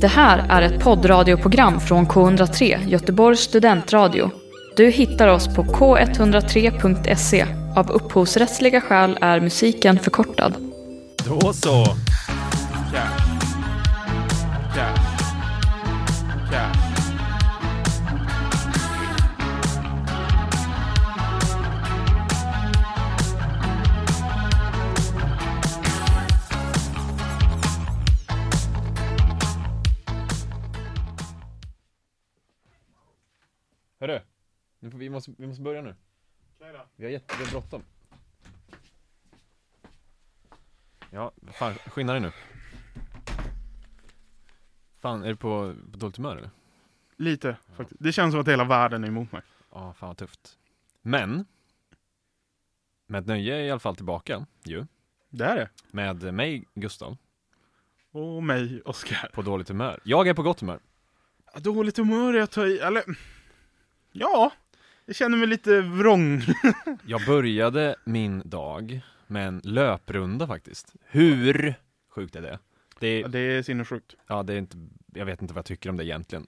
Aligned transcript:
Det 0.00 0.08
här 0.08 0.46
är 0.48 0.62
ett 0.62 0.80
poddradioprogram 0.80 1.80
från 1.80 2.06
K103, 2.06 2.88
Göteborgs 2.88 3.40
studentradio. 3.40 4.30
Du 4.76 4.90
hittar 4.90 5.28
oss 5.28 5.48
på 5.54 5.64
k103.se. 5.64 7.46
Av 7.76 7.90
upphovsrättsliga 7.90 8.80
skäl 8.80 9.18
är 9.20 9.40
musiken 9.40 9.98
förkortad. 9.98 10.54
Då 11.26 11.52
så! 11.52 11.70
Yeah. 12.92 13.08
Yeah. 14.76 15.17
Nu 34.88 34.92
får 34.92 34.98
vi, 34.98 35.10
måste, 35.10 35.34
vi 35.38 35.46
måste 35.46 35.62
börja 35.62 35.82
nu. 35.82 35.94
Vi 36.96 37.04
har 37.04 37.10
jätte, 37.10 37.34
vi 37.38 37.44
har 37.44 37.50
bråttom. 37.50 37.82
Ja, 41.10 41.32
fan, 41.52 41.74
skynda 41.74 42.12
dig 42.12 42.22
nu. 42.22 42.32
Fan, 44.98 45.22
är 45.22 45.28
du 45.28 45.36
på, 45.36 45.74
på 45.92 45.96
dåligt 45.98 46.16
humör 46.16 46.36
eller? 46.36 46.50
Lite, 47.16 47.56
faktiskt. 47.76 48.00
Det 48.02 48.12
känns 48.12 48.32
som 48.32 48.40
att 48.40 48.48
hela 48.48 48.64
världen 48.64 49.04
är 49.04 49.08
emot 49.08 49.32
mig. 49.32 49.42
Ja, 49.72 49.92
fan 49.92 50.08
vad 50.08 50.16
tufft. 50.16 50.58
Men, 51.02 51.44
med 53.06 53.20
ett 53.20 53.26
nöje 53.26 53.56
är 53.56 53.62
i 53.62 53.70
alla 53.70 53.80
fall 53.80 53.96
tillbaka 53.96 54.46
ju. 54.64 54.86
Det 55.30 55.44
är 55.44 55.56
det. 55.56 55.68
Med 55.90 56.34
mig, 56.34 56.64
Gustav, 56.74 57.16
Och 58.10 58.42
mig, 58.42 58.82
Oskar. 58.82 59.30
på 59.34 59.42
dåligt 59.42 59.68
humör. 59.68 60.00
Jag 60.04 60.28
är 60.28 60.34
på 60.34 60.42
gott 60.42 60.60
humör. 60.60 60.80
Dåligt 61.56 61.96
humör 61.96 62.34
är 62.34 62.42
att 62.42 62.52
ta 62.52 62.66
i, 62.66 62.78
eller... 62.78 63.04
Ja, 64.12 64.52
jag 65.08 65.16
känner 65.16 65.38
mig 65.38 65.46
lite 65.48 65.80
vrång. 65.80 66.42
Jag 67.06 67.26
började 67.26 67.96
min 68.04 68.42
dag 68.44 69.00
med 69.26 69.48
en 69.48 69.60
löprunda 69.64 70.46
faktiskt. 70.46 70.94
Hur 71.06 71.74
sjukt 72.14 72.36
är 72.36 72.42
det? 72.42 72.58
Det 72.98 73.06
är, 73.22 73.28
Det 73.28 73.38
är 73.38 73.62
sinnessjukt. 73.62 74.14
ja, 74.26 74.42
det 74.42 74.54
är 74.54 74.58
inte, 74.58 74.76
jag 75.14 75.26
vet 75.26 75.42
inte 75.42 75.54
vad 75.54 75.58
jag 75.58 75.64
tycker 75.66 75.90
om 75.90 75.96
det 75.96 76.04
egentligen. 76.04 76.46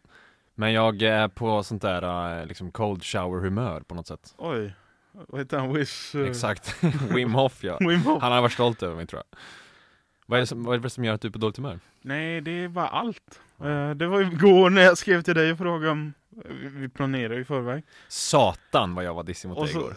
Men 0.54 0.72
jag 0.72 1.02
är 1.02 1.28
på 1.28 1.62
sånt 1.62 1.82
där 1.82 2.38
eh, 2.40 2.46
liksom 2.46 2.70
cold 2.72 3.04
shower 3.04 3.40
humör 3.40 3.80
på 3.80 3.94
något 3.94 4.06
sätt. 4.06 4.34
Oj. 4.38 4.74
Vad 5.12 5.40
heter 5.40 5.58
han? 5.58 5.72
Wish... 5.74 6.14
eh, 6.14 6.28
Exakt, 6.28 6.76
Wim 7.14 7.34
Hof 7.34 7.64
ja. 7.64 7.76
Wim 7.88 8.00
Hof. 8.00 8.22
Han 8.22 8.32
har 8.32 8.40
varit 8.40 8.52
stolt 8.52 8.82
över 8.82 8.96
mig 8.96 9.06
tror 9.06 9.22
jag. 9.30 9.38
Vad 10.26 10.36
är, 10.36 10.40
det 10.40 10.46
som, 10.46 10.64
vad 10.64 10.74
är 10.74 10.78
det 10.80 10.90
som 10.90 11.04
gör 11.04 11.14
att 11.14 11.20
du 11.20 11.28
är 11.28 11.32
på 11.32 11.38
dåligt 11.38 11.56
humör? 11.56 11.78
Nej, 12.02 12.40
det 12.40 12.68
var 12.68 12.86
allt. 12.86 13.40
Eh, 13.64 13.90
Det 13.90 14.06
var 14.06 14.20
igår 14.20 14.70
när 14.70 14.82
jag 14.82 14.98
skrev 14.98 15.22
till 15.22 15.34
dig 15.34 15.52
och 15.52 15.58
frågade 15.58 15.90
om... 15.92 16.12
vi- 16.70 16.88
planerar 16.88 17.34
ju 17.34 17.40
i 17.40 17.44
förväg. 17.44 17.82
Satan 18.08 18.94
vad 18.94 19.04
jag 19.04 19.14
var 19.14 19.22
dissig 19.22 19.48
mot 19.48 19.58
Och 19.58 19.64
dig 19.64 19.74
så, 19.74 19.80
igår. 19.80 19.94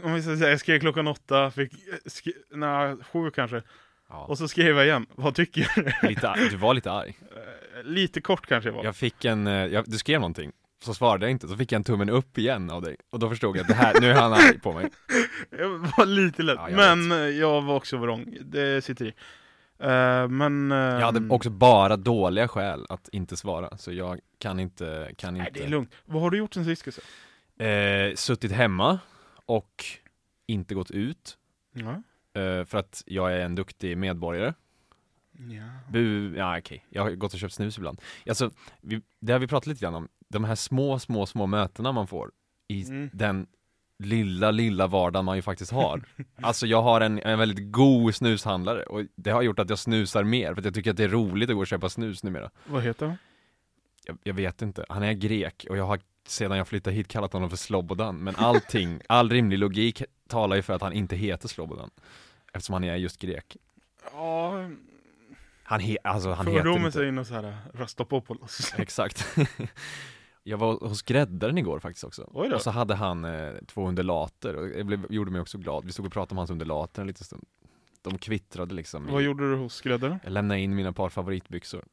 eh, 0.00 0.04
om 0.06 0.14
vi 0.14 0.22
ska 0.22 0.36
säga, 0.36 0.50
jag 0.50 0.60
skrev 0.60 0.80
klockan 0.80 1.06
åtta, 1.08 1.50
fick, 1.50 1.72
eh, 1.72 1.94
sk- 2.04 2.32
nej, 2.54 2.96
sju 3.12 3.30
kanske. 3.30 3.62
Ja, 4.08 4.24
Och 4.28 4.38
så 4.38 4.48
skrev 4.48 4.76
jag 4.76 4.86
igen, 4.86 5.06
vad 5.14 5.34
tycker 5.34 5.72
du? 6.02 6.08
lite, 6.08 6.34
du 6.50 6.56
var 6.56 6.74
lite 6.74 6.90
arg. 6.92 7.18
Eh, 7.20 7.82
Lite 7.84 8.20
kort 8.20 8.46
kanske 8.46 8.68
jag 8.70 8.76
var. 8.76 8.84
Jag 8.84 8.96
fick 8.96 9.24
en, 9.24 9.46
jag, 9.46 9.84
du 9.90 9.98
skrev 9.98 10.20
någonting, 10.20 10.52
så 10.84 10.94
svarade 10.94 11.24
jag 11.24 11.30
inte, 11.30 11.48
så 11.48 11.56
fick 11.56 11.72
jag 11.72 11.76
en 11.78 11.84
tummen 11.84 12.10
upp 12.10 12.38
igen 12.38 12.70
av 12.70 12.82
dig. 12.82 12.96
Och 13.12 13.18
då 13.18 13.28
förstod 13.28 13.56
jag 13.56 13.60
att 13.62 13.68
det 13.68 13.74
här, 13.74 14.00
nu 14.00 14.10
är 14.10 14.14
han 14.14 14.32
arg 14.32 14.58
på 14.60 14.72
mig. 14.72 14.90
Jag 15.58 15.68
var 15.68 16.06
lite 16.06 16.42
lätt, 16.42 16.56
Ja, 16.58 16.70
jag 16.70 16.76
men 16.98 17.12
eh, 17.12 17.28
jag 17.28 17.62
var 17.62 17.74
också 17.76 17.96
vrång. 17.96 18.36
Det 18.40 18.84
sitter 18.84 19.04
i. 19.06 19.12
Eh, 19.78 20.28
men... 20.28 20.72
eh, 20.72 20.78
Jag 20.78 21.00
hade 21.06 21.34
också 21.34 21.50
bara 21.50 21.96
dåliga 21.96 22.48
skäl 22.48 22.86
att 22.88 23.08
inte 23.12 23.36
svara, 23.36 23.76
så 23.78 23.92
jag 23.92 24.20
kan 24.38 24.60
inte, 24.60 25.10
kan 25.18 25.34
Nej, 25.34 25.46
inte. 25.48 25.60
det 25.60 25.64
är 25.66 25.68
lugnt. 25.70 25.90
Vad 26.04 26.22
har 26.22 26.30
du 26.30 26.38
gjort 26.38 26.54
sen 26.54 26.64
sist? 26.64 26.98
Eh, 27.58 28.14
suttit 28.14 28.52
hemma 28.52 28.98
och 29.46 29.84
inte 30.46 30.74
gått 30.74 30.90
ut, 30.90 31.38
Ja. 31.72 31.90
eh, 32.40 32.64
för 32.64 32.78
att 32.78 33.02
jag 33.06 33.32
är 33.32 33.40
en 33.40 33.54
duktig 33.54 33.98
medborgare. 33.98 34.54
ja. 35.32 35.62
Bu, 35.90 36.36
ja 36.36 36.58
okej, 36.58 36.86
jag 36.90 37.02
har 37.02 37.10
gått 37.10 37.32
och 37.34 37.38
köpt 37.40 37.54
snus 37.54 37.78
ibland. 37.78 38.00
Alltså, 38.28 38.50
vi, 38.80 39.02
det 39.20 39.32
har 39.32 39.40
vi 39.40 39.46
pratat 39.46 39.66
lite 39.66 39.80
grann 39.80 39.94
om, 39.94 40.08
de 40.28 40.44
här 40.44 40.54
små, 40.54 40.98
små, 40.98 41.26
små 41.26 41.46
mötena 41.46 41.92
man 41.92 42.06
får 42.06 42.30
i 42.68 42.84
Mm. 42.88 43.10
den 43.12 43.46
lilla, 44.04 44.50
lilla 44.50 44.86
vardagen 44.86 45.24
man 45.24 45.36
ju 45.36 45.42
faktiskt 45.42 45.72
har. 45.72 46.02
Alltså 46.42 46.66
jag 46.66 46.82
har 46.82 47.00
en, 47.00 47.18
en 47.18 47.38
väldigt 47.38 47.72
god 47.72 48.14
snushandlare 48.14 48.82
och 48.82 49.02
det 49.16 49.30
har 49.30 49.42
gjort 49.42 49.58
att 49.58 49.70
jag 49.70 49.78
snusar 49.78 50.24
mer 50.24 50.54
för 50.54 50.60
att 50.60 50.64
jag 50.64 50.74
tycker 50.74 50.90
att 50.90 50.96
det 50.96 51.04
är 51.04 51.08
roligt 51.08 51.50
att 51.50 51.54
gå 51.56 51.60
och 51.60 51.66
köpa 51.66 51.88
snus 51.88 52.22
numera. 52.22 52.50
Vad 52.66 52.82
heter 52.82 53.06
han? 53.06 53.16
Jag, 54.06 54.18
jag 54.22 54.34
vet 54.34 54.62
inte, 54.62 54.84
han 54.88 55.02
är 55.02 55.12
grek 55.12 55.66
och 55.70 55.76
jag 55.76 55.84
har 55.84 56.00
sedan 56.26 56.58
jag 56.58 56.68
flyttade 56.68 56.96
hit 56.96 57.08
kallat 57.08 57.32
honom 57.32 57.50
för 57.50 57.56
Slobodan, 57.56 58.16
men 58.18 58.36
allting, 58.36 59.00
all 59.08 59.30
rimlig 59.30 59.58
logik 59.58 60.02
talar 60.28 60.56
ju 60.56 60.62
för 60.62 60.72
att 60.72 60.82
han 60.82 60.92
inte 60.92 61.16
heter 61.16 61.48
Slobodan. 61.48 61.90
Eftersom 62.52 62.72
han 62.72 62.84
är 62.84 62.96
just 62.96 63.18
grek. 63.18 63.56
Ja, 64.12 64.70
Han, 65.62 65.80
he, 65.80 65.96
alltså, 66.04 66.32
han 66.32 66.46
heter 66.46 66.58
fördomen 66.58 66.80
inte. 66.84 66.98
säger 66.98 67.12
något 67.12 67.26
såhär, 67.26 67.56
Rastapopoulos. 67.74 68.74
Exakt. 68.78 69.26
jag 70.44 70.58
var 70.58 70.88
hos 70.88 70.98
skräddaren 70.98 71.58
igår 71.58 71.78
faktiskt 71.80 72.04
också. 72.04 72.30
Oj 72.34 72.48
då. 72.48 72.54
Och 72.54 72.62
så 72.62 72.70
hade 72.70 72.94
han 72.94 73.24
eh, 73.24 73.52
två 73.66 73.88
undulater 73.88 74.56
och 74.56 74.68
det 74.68 74.84
blev, 74.84 75.06
gjorde 75.12 75.30
mig 75.30 75.40
också 75.40 75.58
glad. 75.58 75.84
Vi 75.84 75.92
stod 75.92 76.06
och 76.06 76.12
pratade 76.12 76.32
om 76.34 76.38
hans 76.38 76.50
undulater 76.50 77.00
en 77.00 77.06
liten 77.06 77.24
stund. 77.24 77.44
De 78.02 78.18
kvittrade 78.18 78.74
liksom. 78.74 79.06
Vad 79.06 79.22
I, 79.22 79.24
gjorde 79.24 79.50
du 79.50 79.56
hos 79.56 79.74
skräddaren? 79.74 80.18
jag 80.24 80.32
lämnade 80.32 80.60
in 80.60 80.74
mina 80.74 80.92
par 80.92 81.08
favoritbyxor. 81.08 81.84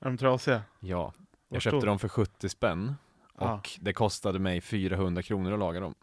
Är 0.00 0.04
de 0.04 0.16
trasiga? 0.18 0.62
Ja. 0.80 1.12
Jag 1.48 1.56
Vart 1.56 1.62
köpte 1.62 1.76
då? 1.80 1.86
dem 1.86 1.98
för 1.98 2.08
70 2.08 2.48
spänn. 2.48 2.94
Och 3.34 3.46
Ah. 3.46 3.60
det 3.80 3.92
kostade 3.92 4.38
mig 4.38 4.60
400 4.60 5.22
kronor 5.22 5.52
att 5.52 5.58
laga 5.58 5.80
dem. 5.80 5.94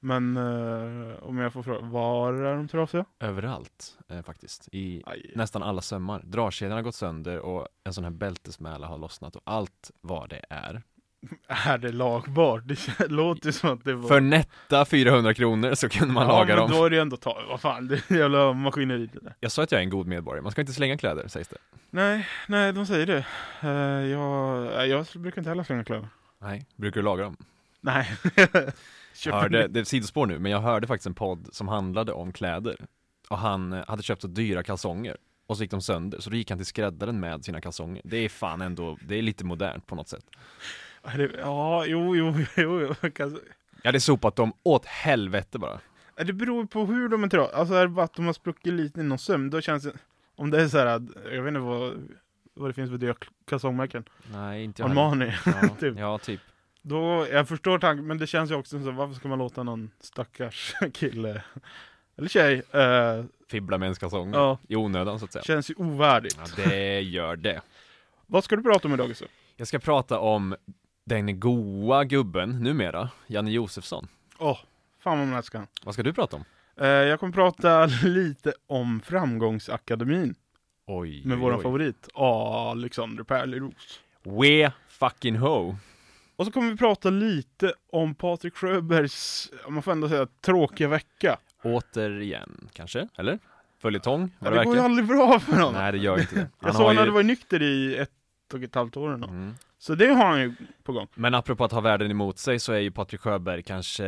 Men 0.00 0.36
eh, 0.36 1.22
om 1.22 1.38
jag 1.38 1.52
får 1.52 1.62
fråga, 1.62 1.80
var 1.80 2.32
är 2.32 2.56
de 2.56 2.68
trasiga? 2.68 3.04
Överallt 3.20 3.98
eh, 4.08 4.22
faktiskt. 4.22 4.68
I 4.72 5.02
Aj. 5.06 5.32
nästan 5.34 5.62
alla 5.62 5.80
sömmar. 5.82 6.22
Dragkedjan 6.24 6.76
har 6.76 6.82
gått 6.82 6.94
sönder 6.94 7.38
och 7.38 7.68
en 7.84 7.94
sån 7.94 8.04
här 8.04 8.10
bältesmäla 8.10 8.86
har 8.86 8.98
lossnat 8.98 9.36
och 9.36 9.42
allt 9.44 9.90
vad 10.00 10.30
det 10.30 10.40
är. 10.50 10.82
Är 11.48 11.78
det 11.78 11.92
lagbart? 11.92 12.62
Det 12.66 13.08
låter 13.08 13.52
som 13.52 13.70
att 13.70 13.84
det 13.84 13.94
var... 13.94 14.08
För 14.08 14.20
nätta 14.20 14.84
400 14.84 15.34
kronor 15.34 15.74
så 15.74 15.88
kunde 15.88 16.14
man 16.14 16.26
ja, 16.26 16.32
laga 16.32 16.56
men 16.56 16.56
dem. 16.56 16.70
då 16.70 16.84
är 16.84 16.90
det 16.90 16.98
ändå 16.98 17.16
ta, 17.16 17.42
vad 17.48 17.60
fan, 17.60 17.88
det 17.88 18.10
är 18.10 18.16
jävla 18.16 18.52
maskineri 18.52 19.08
det 19.12 19.20
där. 19.20 19.34
Jag 19.40 19.52
sa 19.52 19.62
att 19.62 19.72
jag 19.72 19.78
är 19.78 19.82
en 19.82 19.90
god 19.90 20.06
medborgare, 20.06 20.42
man 20.42 20.52
ska 20.52 20.60
inte 20.60 20.72
slänga 20.72 20.98
kläder 20.98 21.28
sägs 21.28 21.48
det. 21.48 21.56
Nej, 21.90 22.28
nej, 22.48 22.72
de 22.72 22.86
säger 22.86 23.06
det. 23.06 23.26
Eh, 23.60 24.06
jag, 24.06 24.88
jag 24.88 25.06
brukar 25.14 25.40
inte 25.40 25.50
heller 25.50 25.64
slänga 25.64 25.84
kläder. 25.84 26.08
Nej, 26.38 26.66
brukar 26.76 27.00
du 27.00 27.04
laga 27.04 27.24
dem? 27.24 27.36
Nej. 27.80 28.10
Jag 29.24 29.32
hörde, 29.32 29.68
det 29.68 29.80
är 29.80 29.84
sidospår 29.84 30.26
nu, 30.26 30.38
men 30.38 30.52
jag 30.52 30.60
hörde 30.60 30.86
faktiskt 30.86 31.06
en 31.06 31.14
podd 31.14 31.48
som 31.52 31.68
handlade 31.68 32.12
om 32.12 32.32
kläder. 32.32 32.76
Och 33.28 33.38
han 33.38 33.72
eh, 33.72 33.84
hade 33.88 34.02
köpt 34.02 34.22
så 34.22 34.28
dyra 34.28 34.62
kalsonger. 34.62 35.16
Och 35.46 35.56
så 35.56 35.62
gick 35.62 35.70
de 35.70 35.82
sönder, 35.82 36.20
så 36.20 36.30
då 36.30 36.36
gick 36.36 36.50
han 36.50 36.58
till 36.58 36.66
skräddaren 36.66 37.20
med 37.20 37.44
sina 37.44 37.60
kalsonger. 37.60 38.02
Det 38.04 38.16
är 38.16 38.28
fan 38.28 38.60
ändå, 38.60 38.98
det 39.08 39.18
är 39.18 39.22
lite 39.22 39.44
modernt 39.44 39.86
på 39.86 39.94
något 39.94 40.08
sätt. 40.08 40.24
Ja, 41.38 41.84
jo, 41.86 42.16
jo, 42.16 42.34
jo. 42.56 42.80
jo. 42.80 42.94
jag 43.82 43.88
hade 43.88 44.00
sopat 44.00 44.36
dem 44.36 44.52
åt 44.62 44.84
helvete 44.86 45.58
bara. 45.58 45.80
Det 46.16 46.32
beror 46.32 46.66
på 46.66 46.84
hur 46.84 47.08
de 47.08 47.24
är 47.24 47.28
trasiga. 47.28 47.56
Alltså 47.58 47.74
är 47.74 47.82
det 47.82 47.88
bara 47.88 48.04
att 48.04 48.14
de 48.14 48.26
har 48.26 48.32
spruckit 48.32 48.72
lite 48.72 49.00
i 49.00 49.02
någon 49.02 49.18
söm, 49.18 49.50
då 49.50 49.60
känns 49.60 49.82
det... 49.84 49.92
Om 50.36 50.50
det 50.50 50.62
är 50.62 50.68
så 50.68 50.78
här, 50.78 50.86
att- 50.86 51.02
jag 51.32 51.42
vet 51.42 51.48
inte 51.48 51.60
vad, 51.60 52.08
vad 52.54 52.70
det 52.70 52.74
finns 52.74 52.90
för 52.90 52.98
dyra 52.98 53.14
kalsongmärken. 53.48 54.04
Nej, 54.32 54.64
inte 54.64 54.82
jag. 54.82 54.90
Armani. 54.90 55.32
Ja, 55.46 55.68
typ. 55.80 55.98
ja, 55.98 56.18
typ. 56.18 56.40
Då, 56.82 57.26
jag 57.32 57.48
förstår 57.48 57.78
tanken, 57.78 58.06
men 58.06 58.18
det 58.18 58.26
känns 58.26 58.50
ju 58.50 58.54
också 58.54 58.82
så, 58.84 58.90
varför 58.90 59.14
ska 59.14 59.28
man 59.28 59.38
låta 59.38 59.62
någon 59.62 59.90
stackars 60.00 60.74
kille, 60.92 61.42
eller 62.18 62.28
tjej, 62.28 62.62
eh, 62.72 63.24
Fibbla 63.48 63.78
med 63.78 63.86
ens 63.86 63.98
kalsonger. 63.98 64.38
ja, 64.38 64.58
I 64.68 64.76
onödan 64.76 65.18
så 65.18 65.24
att 65.24 65.32
säga. 65.32 65.42
känns 65.42 65.70
ju 65.70 65.74
ovärdigt. 65.74 66.38
Ja, 66.56 66.64
det 66.64 67.00
gör 67.00 67.36
det. 67.36 67.60
Vad 68.26 68.44
ska 68.44 68.56
du 68.56 68.62
prata 68.62 68.88
om 68.88 68.94
idag 68.94 69.08
Gustav? 69.08 69.28
Jag 69.56 69.68
ska 69.68 69.78
prata 69.78 70.18
om 70.18 70.56
den 71.06 71.40
goa 71.40 72.04
gubben 72.04 72.50
numera, 72.62 73.10
Janne 73.26 73.50
Josefsson. 73.50 74.08
Åh, 74.38 74.58
fan 75.00 75.18
vad 75.18 75.28
man 75.28 75.36
älskar 75.38 75.58
han. 75.58 75.68
Vad 75.84 75.94
ska 75.94 76.02
du 76.02 76.12
prata 76.12 76.36
om? 76.36 76.44
Eh, 76.80 76.86
jag 76.86 77.20
kommer 77.20 77.32
prata 77.32 77.86
lite 78.04 78.52
om 78.66 79.00
Framgångsakademin 79.04 80.34
Oj, 80.86 81.22
med 81.24 81.38
våran 81.38 81.56
oj. 81.58 81.62
favorit 81.62 82.08
Alexander 82.14 83.24
Pärleros. 83.24 84.00
We 84.22 84.72
fucking 84.88 85.36
ho. 85.36 85.76
Och 86.36 86.46
så 86.46 86.52
kommer 86.52 86.70
vi 86.70 86.76
prata 86.76 87.10
lite 87.10 87.72
om 87.92 88.14
Patrik 88.14 88.56
Sjöbergs, 88.56 89.50
man 89.68 89.82
får 89.82 89.92
ändå 89.92 90.08
säga, 90.08 90.26
tråkiga 90.40 90.88
vecka. 90.88 91.38
Återigen, 91.62 92.68
kanske? 92.72 93.08
Eller? 93.18 93.38
Följetong? 93.78 94.30
Ja, 94.38 94.50
det 94.50 94.58
det 94.58 94.64
går 94.64 94.74
ju 94.76 94.82
aldrig 94.82 95.06
bra 95.08 95.40
för 95.40 95.52
honom. 95.52 95.74
Nej, 95.74 95.92
det 95.92 95.98
gör 95.98 96.20
inte 96.20 96.34
det. 96.34 96.48
Jag 96.60 96.74
såg 96.74 96.86
han 96.86 96.94
ju- 96.94 96.98
hade 96.98 97.10
varit 97.10 97.26
nykter 97.26 97.62
i 97.62 97.96
ett 97.96 98.10
och 98.54 98.62
ett 98.62 98.74
halvt 98.74 98.96
år 98.96 99.16
nu. 99.16 99.26
Mm. 99.26 99.54
Så 99.86 99.94
det 99.94 100.06
har 100.06 100.26
han 100.26 100.40
ju 100.40 100.54
på 100.82 100.92
gång. 100.92 101.06
Men 101.14 101.34
apropå 101.34 101.64
att 101.64 101.72
ha 101.72 101.80
världen 101.80 102.10
emot 102.10 102.38
sig 102.38 102.58
så 102.58 102.72
är 102.72 102.78
ju 102.78 102.90
Patrik 102.90 103.20
Sjöberg 103.20 103.62
kanske, 103.62 104.04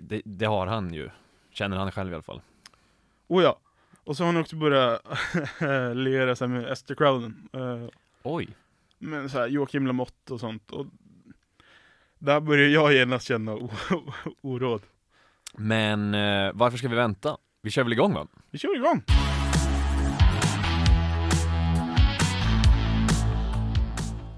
det, 0.00 0.22
det 0.24 0.44
har 0.44 0.66
han 0.66 0.94
ju. 0.94 1.10
Känner 1.50 1.76
han 1.76 1.92
själv 1.92 2.12
i 2.12 2.14
alla 2.14 2.22
fall. 2.22 2.40
Oh 3.28 3.42
ja. 3.42 3.58
Och 4.04 4.16
så 4.16 4.22
har 4.24 4.32
han 4.32 4.40
också 4.40 4.56
börjat 4.56 5.02
liera 5.96 6.36
sig 6.36 6.48
med 6.48 6.72
Esther 6.72 6.94
Crowden. 6.94 7.48
Eh, 7.52 7.88
Oj. 8.22 8.48
Men 8.98 9.30
så 9.30 9.38
här, 9.38 9.48
Joakim 9.48 9.86
Lamotte 9.86 10.32
och 10.32 10.40
sånt. 10.40 10.70
Och 10.70 10.86
där 12.18 12.40
börjar 12.40 12.68
jag 12.68 12.92
genast 12.92 13.26
känna 13.26 13.58
oråd. 14.40 14.82
Men 15.52 16.14
eh, 16.14 16.50
varför 16.54 16.78
ska 16.78 16.88
vi 16.88 16.96
vänta? 16.96 17.36
Vi 17.62 17.70
kör 17.70 17.82
väl 17.82 17.92
igång 17.92 18.14
va? 18.14 18.26
Vi 18.50 18.58
kör 18.58 18.76
igång! 18.76 19.02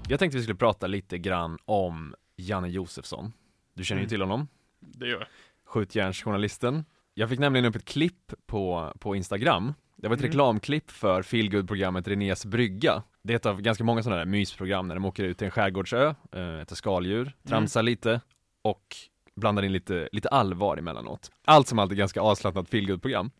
Jag 0.09 0.19
tänkte 0.19 0.37
vi 0.37 0.43
skulle 0.43 0.55
prata 0.57 0.87
lite 0.87 1.17
grann 1.17 1.57
om 1.65 2.15
Janne 2.35 2.67
Josefsson. 2.69 3.33
Du 3.73 3.83
känner 3.83 4.01
ju 4.01 4.03
Mm. 4.03 4.09
till 4.09 4.21
honom, 4.21 4.47
Det 4.79 5.07
gör 5.07 5.19
jag. 5.19 5.27
skjutjärnsjournalisten. 5.65 6.85
Jag 7.13 7.29
fick 7.29 7.39
nämligen 7.39 7.65
upp 7.65 7.75
ett 7.75 7.85
klipp 7.85 8.33
på, 8.45 8.93
på 8.99 9.15
Instagram. 9.15 9.73
Det 9.95 10.07
var 10.07 10.15
ett 10.15 10.19
Mm. 10.21 10.29
reklamklipp 10.31 10.91
för 10.91 11.21
feelgood-programmet 11.21 12.07
Renés 12.07 12.45
brygga. 12.45 13.03
Det 13.21 13.33
är 13.33 13.37
ett 13.37 13.45
av 13.45 13.61
ganska 13.61 13.83
många 13.83 14.03
sådana 14.03 14.19
där 14.19 14.25
mysprogram 14.25 14.87
när 14.87 14.95
de 14.95 15.05
åker 15.05 15.23
ut 15.23 15.37
till 15.37 15.45
en 15.45 15.51
skärgårdsö, 15.51 16.13
äh, 16.31 16.59
äter 16.59 16.75
skaldjur, 16.75 17.35
tramsar 17.47 17.83
lite 17.83 18.21
och 18.61 18.95
blandar 19.35 19.63
in 19.63 19.71
lite, 19.73 20.09
lite 20.11 20.29
allvar 20.29 20.77
emellanåt. 20.77 21.31
Allt 21.45 21.67
som 21.67 21.79
allt 21.79 21.91
är 21.91 21.95
ganska 21.95 22.21
avslappnat 22.21 22.69
feelgood-program. 22.69 23.31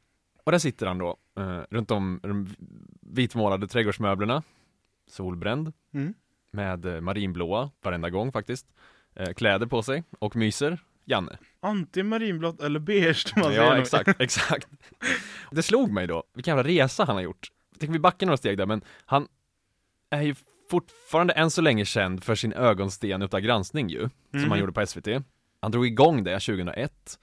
Och 0.44 0.51
där 0.51 0.60
sitter 0.60 0.86
han 0.88 0.98
då, 0.98 1.18
eh, 1.38 1.62
runt 1.71 1.92
om 1.92 2.19
de 2.24 2.48
vitmålade 3.01 3.68
trädgårdsmöblerna, 3.68 4.44
solbränd, 5.07 5.74
Mm. 5.94 6.13
Med 6.54 6.86
eh, 6.86 7.02
marinblåa 7.02 7.72
varenda 7.84 8.10
gång 8.10 8.32
faktiskt, 8.32 8.66
eh, 9.16 9.34
kläder 9.34 9.66
på 9.68 9.84
sig 9.84 10.04
och 10.20 10.36
myser, 10.36 10.78
Janne. 11.06 11.38
Antingen 11.62 12.08
marinblått 12.08 12.62
eller 12.62 12.80
beige 12.80 13.28
som 13.28 13.42
man 13.42 13.50
säger. 13.52 13.64
Ja 13.64 13.78
exakt, 13.78 14.16
exakt. 14.22 14.68
Det 15.52 15.64
slog 15.64 15.92
mig 15.92 16.08
då, 16.08 16.24
vilken 16.34 16.58
jävla 16.58 16.70
resa 16.70 17.04
han 17.06 17.16
har 17.16 17.24
gjort. 17.24 17.48
Tänker 17.80 17.94
vi 17.94 18.00
backar 18.00 18.26
några 18.28 18.38
steg 18.38 18.58
där, 18.58 18.66
men 18.66 18.82
han 19.06 19.28
är 20.10 20.22
ju 20.22 20.36
fortfarande 20.70 21.34
än 21.34 21.52
så 21.52 21.62
länge 21.62 21.86
känd 21.86 22.24
för 22.24 22.36
sin 22.36 22.54
ögonsten 22.54 23.22
utav 23.22 23.40
granskning 23.40 23.90
ju, 23.90 24.00
som 24.00 24.40
Mhm. 24.42 24.50
han 24.50 24.60
gjorde 24.60 24.72
på 24.72 24.86
SVT. 24.86 25.08
Han 25.62 25.72
drog 25.72 25.86
igång 25.88 26.24
det 26.24 26.40
2001 26.40 27.20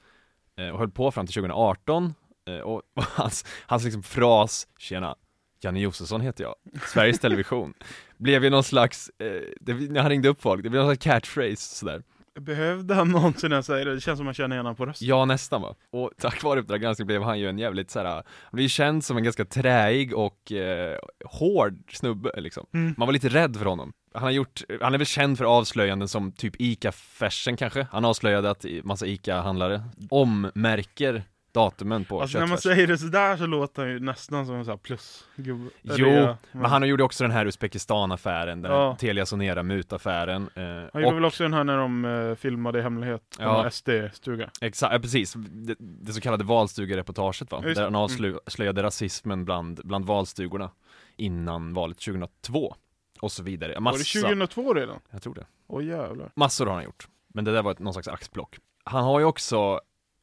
eh, 0.56 0.68
och 0.68 0.78
höll 0.78 0.90
på 0.90 1.10
fram 1.10 1.26
till 1.26 1.34
2018 1.34 2.14
eh, 2.48 2.54
och, 2.58 2.82
och 2.94 3.02
hans, 3.02 3.44
hans 3.66 3.84
liksom 3.84 4.02
fras, 4.02 4.68
tjena, 4.78 5.16
Janne 5.60 5.80
Josefsson 5.80 6.20
heter 6.20 6.44
jag, 6.44 6.54
Sveriges 6.86 7.18
Television, 7.18 7.74
blev 8.16 8.44
ju 8.44 8.50
någon 8.50 8.64
slags, 8.64 9.10
eh, 9.18 9.42
det, 9.60 9.74
när 9.74 10.00
han 10.00 10.10
ringde 10.10 10.28
upp 10.28 10.42
folk, 10.42 10.62
det 10.62 10.70
blev 10.70 10.82
någon 10.82 10.96
slags 10.96 11.04
catchphrase 11.04 11.76
sådär. 11.76 12.02
Behövde 12.40 12.94
han 12.94 13.08
någonsin 13.08 13.52
ens 13.52 13.66
säga 13.66 13.84
det? 13.84 13.94
Det 13.94 14.00
känns 14.00 14.18
som 14.18 14.24
man 14.24 14.34
känner 14.34 14.56
igen 14.56 14.66
honom 14.66 14.76
på 14.76 14.86
rösten. 14.86 15.08
Ja, 15.08 15.24
nästan 15.24 15.62
va. 15.62 15.74
Och 15.90 16.10
tack 16.18 16.42
vare 16.42 16.60
Uppdrag 16.60 16.80
granskning 16.80 17.06
blev 17.06 17.22
han 17.22 17.38
ju 17.38 17.48
en 17.48 17.58
jävligt 17.58 17.90
såhär, 17.90 18.06
han 18.06 18.22
blev 18.52 18.62
ju 18.62 18.68
känd 18.68 19.04
som 19.04 19.16
en 19.16 19.24
ganska 19.24 19.44
träig 19.44 20.14
och 20.14 20.52
eh, 20.52 20.98
hård 21.24 21.74
snubbe 21.92 22.40
liksom. 22.40 22.66
Mm. 22.74 22.94
Man 22.98 23.06
var 23.08 23.12
lite 23.12 23.28
rädd 23.28 23.56
för 23.56 23.64
honom. 23.64 23.92
Han 24.14 24.22
har 24.22 24.30
gjort, 24.30 24.62
han 24.80 24.94
är 24.94 24.98
väl 24.98 25.06
känd 25.06 25.38
för 25.38 25.44
avslöjanden 25.44 26.08
som 26.08 26.32
typ 26.32 26.54
ICA-fashion 26.58 27.56
kanske. 27.56 27.86
Han 27.92 28.04
avslöjade 28.04 28.50
att 28.50 28.64
massa 28.84 29.06
ICA-handlare 29.06 29.82
ommärker 30.10 31.24
datumen 31.52 32.04
på 32.04 32.20
Alltså 32.22 32.38
när 32.38 32.46
man 32.46 32.58
säger 32.58 32.86
det 32.86 32.98
sådär 32.98 33.36
så 33.36 33.46
låter 33.46 33.82
han 33.82 33.90
ju 33.92 34.00
nästan 34.00 34.46
som 34.46 34.54
en 34.54 34.64
sån 34.64 34.72
här 34.72 34.78
plusgubbe. 34.78 35.70
Jo, 35.82 36.06
Rea. 36.06 36.38
Men 36.52 36.64
han 36.64 36.88
gjorde 36.88 37.04
också 37.04 37.24
den 37.24 37.30
här 37.30 37.46
Uzbekistan-affären, 37.46 38.62
den 38.62 38.72
Ja. 38.72 38.96
Telia 39.00 39.24
Sonera-mutaffären. 39.24 40.48
Eh, 40.54 40.62
Han 40.64 40.88
och 40.92 41.02
gjorde 41.02 41.14
väl 41.14 41.24
också 41.24 41.42
den 41.42 41.54
här 41.54 41.64
när 41.64 41.76
de 41.76 42.04
eh, 42.04 42.34
filmade 42.34 42.78
i 42.78 42.82
hemlighet 42.82 43.36
Ja. 43.38 43.70
SD-stuga. 43.70 44.50
Exakt, 44.60 44.92
ja, 44.92 44.98
precis. 44.98 45.32
Det, 45.38 45.74
det 45.78 46.12
så 46.12 46.20
kallade 46.20 46.44
valstugereportaget 46.44 47.52
va? 47.52 47.60
Just 47.64 47.76
Där 47.76 47.82
han 47.90 47.92
det. 47.92 47.98
Mm. 48.24 48.36
avslöjade 48.46 48.82
rasismen 48.82 49.44
bland, 49.44 49.80
bland 49.84 50.04
valstugorna 50.04 50.70
innan 51.16 51.74
valet 51.74 51.98
2002 51.98 52.74
och 53.20 53.32
så 53.32 53.42
vidare. 53.42 53.74
Var 53.74 53.80
Massa, 53.80 53.98
det 53.98 54.20
2002 54.22 54.74
redan? 54.74 55.00
jag 55.10 55.22
tror 55.22 55.34
det. 55.34 55.46
Åh 55.66 55.84
jävlar. 55.84 56.30
Massor 56.36 56.66
har 56.66 56.74
han 56.74 56.84
gjort. 56.84 57.08
Men 57.34 57.44
det 57.44 57.52
där 57.52 57.62
var 57.62 57.72
ett, 57.72 57.78
någon 57.78 57.92
slags 57.92 58.08
axplock. 58.08 58.56
Han 58.84 59.04
har 59.04 59.18
ju 59.20 59.24
också 59.24 59.80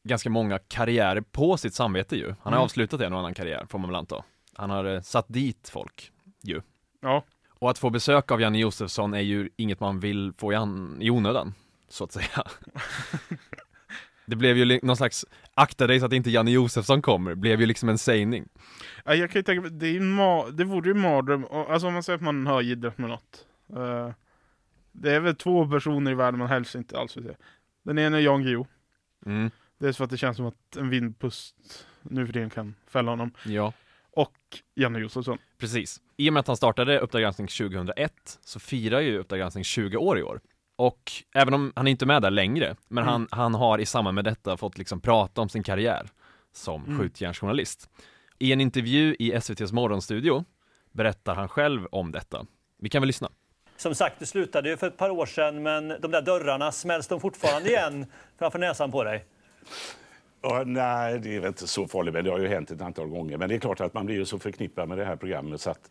ganska 0.08 0.30
många 0.30 0.58
karriärer 0.58 1.20
på 1.20 1.56
sitt 1.56 1.74
samvete 1.74 2.16
ju. 2.16 2.26
Han 2.26 2.36
har 2.42 2.52
Mm. 2.52 2.60
avslutat 2.62 3.00
en 3.00 3.12
och 3.12 3.18
annan 3.18 3.34
karriär, 3.34 3.66
får 3.70 3.78
man 3.78 3.88
väl 3.90 3.96
anta. 3.96 4.24
Han 4.54 4.70
har 4.70 4.84
eh, 4.84 5.00
satt 5.00 5.26
dit 5.28 5.68
folk, 5.72 6.12
ju. 6.42 6.60
Ja. 7.00 7.24
Och 7.58 7.70
att 7.70 7.78
få 7.78 7.90
besök 7.90 8.30
av 8.30 8.40
Janne 8.40 8.58
Josefsson 8.58 9.14
är 9.14 9.20
ju 9.20 9.48
inget 9.56 9.80
man 9.80 10.00
vill 10.00 10.32
få 10.38 10.52
i, 10.52 10.56
an- 10.56 10.98
i 11.00 11.10
onödan, 11.10 11.54
så 11.88 12.04
att 12.04 12.12
säga. 12.12 12.44
det 14.26 14.36
blev 14.36 14.56
ju 14.56 14.80
någon 14.82 14.96
slags, 14.96 15.24
akta 15.54 15.86
dig 15.86 16.00
så 16.00 16.06
att 16.06 16.12
inte 16.12 16.30
Janne 16.30 16.50
Josefsson 16.50 17.02
kommer, 17.02 17.34
blev 17.34 17.60
ju 17.60 17.66
liksom 17.66 17.88
en 17.88 17.98
sägning. 17.98 18.48
Ja, 19.04 19.14
Jag 19.14 19.30
kan 19.30 19.38
ju 19.38 19.42
tänka 19.42 19.60
mig, 19.62 19.70
det, 19.70 19.86
är 19.86 20.00
ma- 20.00 20.50
det 20.50 20.64
vore 20.64 20.88
ju 20.88 20.94
mardröm, 20.94 21.46
alltså 21.50 21.86
om 21.86 21.92
man 21.94 22.02
säger 22.02 22.16
att 22.16 22.22
man 22.22 22.46
har 22.46 22.60
jiddrat 22.62 22.98
med 22.98 23.08
något. 23.10 23.46
Eh, 23.76 24.10
det 24.92 25.12
är 25.14 25.20
väl 25.20 25.36
två 25.36 25.68
personer 25.68 26.10
i 26.10 26.14
världen 26.14 26.38
man 26.38 26.48
helst 26.48 26.74
inte 26.74 26.98
alls 26.98 27.16
vill 27.16 27.24
se. 27.24 27.34
Den 27.82 27.98
ena 27.98 28.16
är 28.16 28.20
Jan 28.20 28.42
Guillou. 28.42 28.66
Mm, 29.26 29.50
Dels 29.78 29.96
för 29.96 30.04
att 30.04 30.10
det 30.10 30.16
känns 30.18 30.36
som 30.36 30.46
att 30.46 30.76
en 30.76 30.90
vindpust 30.90 31.54
nu 32.02 32.26
för 32.26 32.32
tiden 32.32 32.50
kan 32.50 32.74
fälla 32.86 33.10
honom. 33.12 33.30
ja. 33.44 33.72
Och 34.12 34.34
Janne 34.74 34.98
Josefsson. 34.98 35.38
Precis. 35.58 36.00
I 36.16 36.28
och 36.28 36.32
med 36.32 36.40
att 36.40 36.46
han 36.46 36.56
startade 36.56 36.98
Uppdrag 36.98 37.22
granskning 37.22 37.48
2001 37.48 38.38
så 38.44 38.60
firar 38.60 39.00
ju 39.00 39.18
Uppdrag 39.18 39.40
granskning 39.40 39.64
20 39.64 39.96
år 39.96 40.18
i 40.18 40.22
år. 40.22 40.40
Och 40.76 41.12
även 41.34 41.54
om 41.54 41.72
han 41.76 41.86
inte 41.88 42.04
är 42.04 42.06
med 42.06 42.22
där 42.22 42.30
längre, 42.30 42.76
men 42.88 43.02
Mm. 43.04 43.12
han, 43.12 43.28
han 43.30 43.54
har 43.54 43.78
i 43.78 43.86
samband 43.86 44.14
med 44.14 44.24
detta 44.24 44.56
fått 44.56 44.78
liksom 44.78 45.00
prata 45.00 45.40
om 45.40 45.48
sin 45.48 45.62
karriär 45.62 46.08
som 46.52 46.84
Mm. 46.84 46.98
skjutjärnsjournalist. 46.98 47.90
I 48.38 48.52
en 48.52 48.60
intervju 48.60 49.16
i 49.18 49.32
SVTs 49.32 49.72
morgonstudio 49.72 50.44
berättar 50.92 51.34
han 51.34 51.48
själv 51.48 51.86
om 51.92 52.12
detta. 52.12 52.46
Vi 52.78 52.88
kan 52.88 53.02
väl 53.02 53.06
lyssna. 53.06 53.30
Som 53.76 53.94
sagt, 53.94 54.18
det 54.18 54.26
slutade 54.26 54.68
ju 54.68 54.76
för 54.76 54.86
ett 54.86 54.96
par 54.96 55.10
år 55.10 55.26
sedan, 55.26 55.62
men 55.62 55.88
de 55.88 56.10
där 56.10 56.22
dörrarna, 56.22 56.72
smälls 56.72 57.08
de 57.08 57.20
fortfarande 57.20 57.68
igen 57.68 58.06
framför 58.38 58.58
näsan 58.58 58.90
på 58.92 59.04
dig? 59.04 59.24
Ja, 60.42 60.62
nej, 60.66 61.18
det 61.18 61.36
är 61.36 61.40
väl 61.40 61.48
inte 61.48 61.66
så 61.66 61.88
farligt, 61.88 62.14
men 62.14 62.24
det 62.24 62.30
har 62.30 62.38
ju 62.38 62.48
hänt 62.48 62.70
ett 62.70 62.80
antal 62.80 63.08
gånger. 63.08 63.36
Men 63.38 63.48
det 63.48 63.54
är 63.54 63.58
klart 63.58 63.80
att 63.80 63.94
man 63.94 64.06
blir 64.06 64.16
ju 64.16 64.24
så 64.24 64.38
förknippad 64.38 64.88
med 64.88 64.98
det 64.98 65.04
här 65.04 65.16
programmet 65.16 65.60
så 65.60 65.70
att 65.70 65.90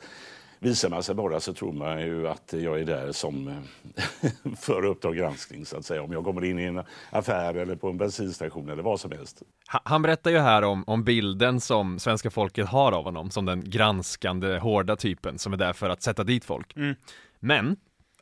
visar 0.59 0.89
man 0.89 1.03
sig 1.03 1.15
bara 1.15 1.39
så 1.39 1.53
tror 1.53 1.74
man 1.74 2.01
ju 2.01 2.27
att 2.27 2.53
jag 2.57 2.79
är 2.79 2.85
där 2.85 3.12
som 3.12 3.47
eh, 3.47 4.31
för 4.57 4.85
Uppdrag 4.85 5.15
granskning, 5.15 5.65
så 5.65 5.77
att 5.77 5.85
säga. 5.85 6.01
Om 6.01 6.12
jag 6.12 6.24
kommer 6.24 6.44
in 6.45 6.59
i 6.59 6.63
en 6.63 6.83
affär 7.09 7.53
eller 7.56 7.75
på 7.75 7.89
en 7.89 7.97
bensinstation 7.97 8.69
eller 8.69 8.83
vad 8.83 9.00
som 9.00 9.12
helst. 9.12 9.41
Ha- 9.71 9.81
Han 9.85 10.01
berättar 10.01 10.31
ju 10.31 10.38
här 10.39 10.62
om, 10.62 10.83
om 10.88 11.03
bilden 11.03 11.59
som 11.62 12.00
svenska 12.00 12.29
folket 12.31 12.68
har 12.68 12.91
av 12.91 13.03
honom 13.03 13.31
som 13.31 13.45
den 13.45 13.69
granskande, 13.69 14.57
hårda 14.57 14.95
typen 14.95 15.38
som 15.39 15.53
är 15.53 15.57
där 15.57 15.74
för 15.74 15.89
att 15.89 16.01
sätta 16.01 16.24
dit 16.24 16.45
folk. 16.45 16.75
Mm. 16.75 16.95
Men, 17.39 17.75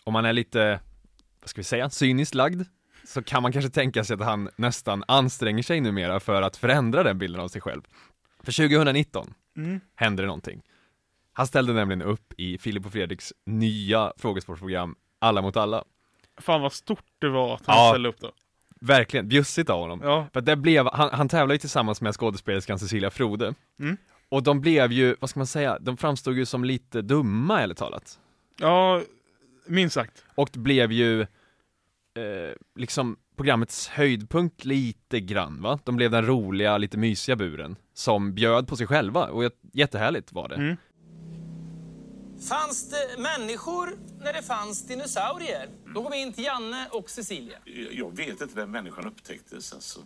om 0.04 0.14
man 0.14 0.26
är 0.26 0.34
lite, 0.34 0.80
vad 1.42 1.50
ska 1.50 1.60
vi 1.60 1.64
säga, 1.64 1.90
cyniskt 1.90 2.36
lagd, 2.36 2.62
så 3.08 3.24
kan 3.24 3.42
man 3.44 3.52
kanske 3.52 3.70
tänka 3.72 4.04
sig 4.04 4.14
att 4.14 4.22
han 4.26 4.50
nästan 4.56 5.04
anstränger 5.08 5.64
sig 5.64 5.82
numera 5.82 6.20
för 6.20 6.42
att 6.42 6.58
förändra 6.58 7.04
den 7.04 7.18
bilden 7.18 7.42
av 7.42 7.48
sig 7.48 7.62
själv. 7.62 7.82
För 8.44 8.52
2019 8.52 9.34
Mm. 9.58 9.80
hände 9.96 10.24
det 10.24 10.28
någonting. 10.28 10.62
Han 11.34 11.48
ställde 11.48 11.74
nämligen 11.74 12.02
upp 12.02 12.34
i 12.38 12.58
Filip 12.58 12.86
och 12.86 12.92
Fredriks 12.92 13.34
nya 13.46 14.14
frågesportprogram 14.18 14.96
Alla 15.20 15.42
mot 15.42 15.58
alla. 15.58 15.84
Fan 16.38 16.62
vad 16.62 16.74
stort 16.74 17.04
det 17.20 17.30
var 17.30 17.56
att 17.56 17.66
han 17.66 17.78
Ja. 17.78 17.92
ställde 17.92 18.10
upp 18.10 18.20
då. 18.22 18.32
Verkligen, 18.82 19.28
bjussigt 19.28 19.70
av 19.70 19.80
honom. 19.80 20.02
Ja. 20.04 20.28
För 20.34 20.42
det 20.42 20.56
blev, 20.56 20.88
han, 20.94 21.10
han 21.14 21.30
tävlade 21.30 21.54
ju 21.54 21.58
tillsammans 21.58 22.02
med 22.02 22.14
skådespelerskan 22.16 22.80
Cecilia 22.80 23.10
Frode. 23.12 23.54
Mm. 23.80 23.98
Och 24.30 24.44
de 24.44 24.62
blev 24.62 24.92
ju, 24.92 25.16
vad 25.20 25.30
ska 25.30 25.40
man 25.40 25.48
säga, 25.48 25.80
de 25.80 25.98
framstod 25.98 26.36
ju 26.38 26.46
som 26.46 26.64
lite 26.64 27.02
dumma 27.02 27.62
ärligt 27.62 27.78
talat. 27.78 28.20
Ja, 28.60 29.02
minst 29.68 29.94
sagt. 29.94 30.24
Och 30.36 30.50
det 30.54 30.60
blev 30.60 30.92
ju 30.92 31.28
eh, 32.16 32.56
liksom 32.76 33.18
programmets 33.36 33.88
höjdpunkt 33.88 34.66
lite 34.66 35.20
grann 35.20 35.62
va? 35.62 35.80
De 35.84 35.96
blev 35.96 36.12
den 36.12 36.26
roliga, 36.26 36.78
lite 36.78 36.98
mysiga 36.98 37.36
buren 37.36 37.76
som 37.94 38.34
bjöd 38.34 38.68
på 38.68 38.76
sig 38.78 38.88
själva 38.88 39.26
och 39.28 39.44
jät- 39.44 39.70
jättehärligt 39.74 40.32
var 40.32 40.50
det. 40.50 40.56
Mm. 40.56 40.78
Fanns 42.50 42.90
det 42.90 43.22
människor 43.22 43.90
när 44.20 44.34
det 44.34 44.42
fanns 44.42 44.88
dinosaurier? 44.88 45.70
Då 45.94 46.02
går 46.02 46.10
vi 46.12 46.18
in 46.22 46.34
till 46.34 46.44
Janne 46.44 46.88
och 46.92 47.10
Cecilia. 47.10 47.58
Jag 47.92 48.16
vet 48.18 48.42
inte 48.42 48.60
när 48.60 48.66
människan 48.66 49.08
upptäcktes. 49.08 49.74
Alltså. 49.74 50.00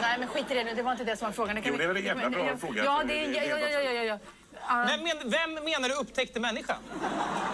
Nej, 0.00 0.18
men 0.18 0.28
skit 0.28 0.50
i 0.50 0.54
det 0.54 0.64
nu. 0.64 0.74
Det 0.74 0.82
var 0.82 0.92
inte 0.92 1.04
det 1.04 1.16
som 1.16 1.24
var 1.26 1.32
frågan. 1.32 1.62
kan 1.62 1.72
Jo, 1.72 1.78
det 1.78 1.84
är 1.84 1.88
väl 1.88 1.96
en 1.96 2.02
jävla 2.04 2.30
bra 2.30 2.46
ja, 2.46 2.56
fråga, 2.56 2.84
Ja, 2.84 3.02
det 3.08 3.24
är... 3.24 3.28
det- 3.28 3.46
Ja, 3.46 3.56
det 3.56 3.70
ja, 3.70 3.80
ja, 3.80 3.92
ja, 3.92 4.02
ja. 4.04 4.18
Vem, 4.68 5.00
men, 5.02 5.30
vem 5.30 5.64
menar 5.64 5.88
du 5.88 5.94
upptäckte 5.94 6.40
människan? 6.40 6.76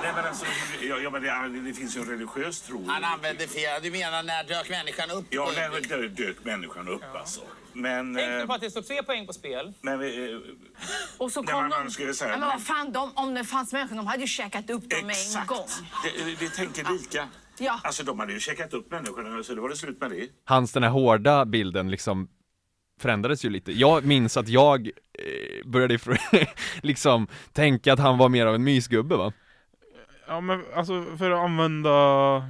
Nej, 0.02 0.12
men 0.16 0.24
alltså, 0.26 0.44
ja, 0.82 0.98
ja, 0.98 1.10
men 1.10 1.22
det, 1.22 1.60
det 1.68 1.74
finns 1.74 1.96
ju 1.96 2.00
en 2.00 2.06
religiös 2.08 2.60
tro. 2.60 2.86
Han 2.88 3.04
använde 3.04 3.46
fel. 3.48 3.82
Du 3.82 3.90
menar 3.90 4.22
när 4.22 4.44
dök 4.44 4.68
människan 4.70 5.10
upp? 5.10 5.26
Ja, 5.30 5.50
när 5.56 5.80
dö- 5.88 6.08
dök 6.08 6.44
människan 6.44 6.88
upp 6.88 7.02
alltså. 7.14 7.40
Men... 7.72 8.14
Tänk 8.14 8.28
nu 8.28 8.40
eh, 8.40 8.46
på 8.46 8.52
att 8.52 8.60
det 8.60 8.70
står 8.70 8.82
tre 8.82 9.02
poäng 9.02 9.26
på 9.26 9.32
spel. 9.32 9.72
men 9.80 10.00
eh, 10.02 10.38
Och 11.18 11.32
så 11.32 11.42
kom 11.42 11.68
man 11.68 11.84
de... 11.84 11.90
skulle 11.90 12.14
säga- 12.14 12.30
Ja, 12.30 12.36
men 12.38 12.48
vad 12.48 12.62
fan, 12.62 12.92
de, 12.92 13.12
om 13.14 13.34
det 13.34 13.44
fanns 13.44 13.72
människor, 13.72 13.96
de 13.96 14.06
hade 14.06 14.20
ju 14.20 14.26
käkat 14.26 14.70
upp 14.70 14.90
dem 14.90 15.06
med 15.06 15.16
en 15.40 15.46
gång. 15.46 15.66
Det, 16.04 16.34
det 16.40 16.50
tänker 16.50 16.92
lika. 16.92 17.28
Ja. 17.58 17.80
Alltså, 17.84 18.02
de 18.02 18.20
hade 18.20 18.32
ju 18.32 18.40
checkat 18.40 18.72
upp 18.74 18.90
människorna, 18.90 19.42
så 19.44 19.54
då 19.54 19.62
var 19.62 19.68
det 19.68 19.76
slut 19.76 20.00
med 20.00 20.10
det. 20.10 20.28
Hans 20.44 20.72
den 20.72 20.82
här 20.82 20.90
hårda 20.90 21.44
bilden 21.44 21.90
liksom 21.90 22.28
förändrades 23.00 23.44
ju 23.44 23.50
lite. 23.50 23.72
Jag 23.72 24.04
minns 24.04 24.36
att 24.36 24.48
jag 24.48 24.86
eh, 24.86 25.66
började 25.66 25.98
liksom 26.82 27.26
tänka 27.52 27.92
att 27.92 27.98
han 27.98 28.18
var 28.18 28.28
mer 28.28 28.46
av 28.46 28.54
en 28.54 28.64
mysgubbe 28.64 29.16
va? 29.16 29.32
Ja 30.26 30.40
men 30.40 30.64
alltså 30.74 31.04
för 31.18 31.30
att 31.30 31.38
använda 31.38 32.44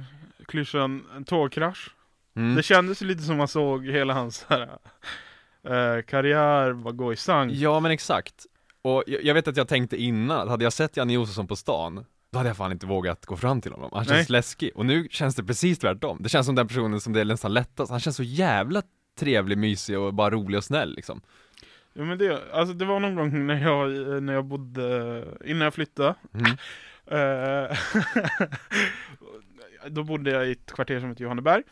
klyschan 0.47 1.23
tågkrasch. 1.27 1.89
Mm. 2.35 2.55
Det 2.55 2.63
kändes 2.63 3.01
ju 3.01 3.05
lite 3.05 3.23
som 3.23 3.37
man 3.37 3.47
såg 3.47 3.87
hela 3.87 4.13
hans 4.13 4.45
här, 4.49 4.61
eh, 4.61 6.01
karriär 6.07 6.73
bara 6.73 6.93
gå 6.93 7.13
i 7.13 7.15
sank. 7.15 7.53
Ja 7.53 7.79
men 7.79 7.91
exakt. 7.91 8.45
Och 8.81 9.03
jag, 9.07 9.23
jag 9.23 9.33
vet 9.33 9.47
att 9.47 9.57
jag 9.57 9.67
tänkte 9.67 9.97
innan, 9.97 10.47
hade 10.47 10.63
jag 10.63 10.73
sett 10.73 10.97
Janne 10.97 11.13
Josefsson 11.13 11.47
på 11.47 11.55
stan 11.55 12.05
då 12.31 12.37
hade 12.37 12.49
jag 12.49 12.57
fan 12.57 12.71
inte 12.71 12.85
vågat 12.85 13.25
gå 13.25 13.37
fram 13.37 13.61
till 13.61 13.71
honom, 13.71 13.89
han 13.93 14.05
känns 14.05 14.29
Nej. 14.29 14.37
läskig. 14.37 14.71
Och 14.75 14.85
nu 14.85 15.07
känns 15.11 15.35
det 15.35 15.43
precis 15.43 15.79
tvärtom. 15.79 16.17
Det 16.21 16.29
känns 16.29 16.45
som 16.45 16.55
den 16.55 16.67
personen 16.67 17.01
som 17.01 17.13
det 17.13 17.21
är 17.21 17.25
nästan 17.25 17.53
lättast. 17.53 17.91
Han 17.91 17.99
känns 17.99 18.15
så 18.15 18.23
jävla 18.23 18.81
trevlig, 19.19 19.57
mysig 19.57 19.99
och 19.99 20.13
bara 20.13 20.29
rolig 20.29 20.57
och 20.57 20.63
snäll 20.63 20.95
liksom. 20.95 21.21
Ja, 21.93 22.03
men 22.03 22.17
det, 22.17 22.51
alltså 22.53 22.73
det 22.73 22.85
var 22.85 22.99
någon 22.99 23.15
gång 23.15 23.47
när 23.47 23.61
jag, 23.63 24.23
när 24.23 24.33
jag 24.33 24.45
bodde, 24.45 25.25
innan 25.45 25.61
jag 25.61 25.73
flyttade. 25.73 26.15
Mm. 26.33 26.51
Eh, 27.11 27.77
då 29.89 30.03
bodde 30.03 30.31
jag 30.31 30.47
i 30.47 30.51
ett 30.51 30.71
kvarter 30.73 30.99
som 30.99 31.09
heter 31.09 31.23
Johanneberg. 31.23 31.63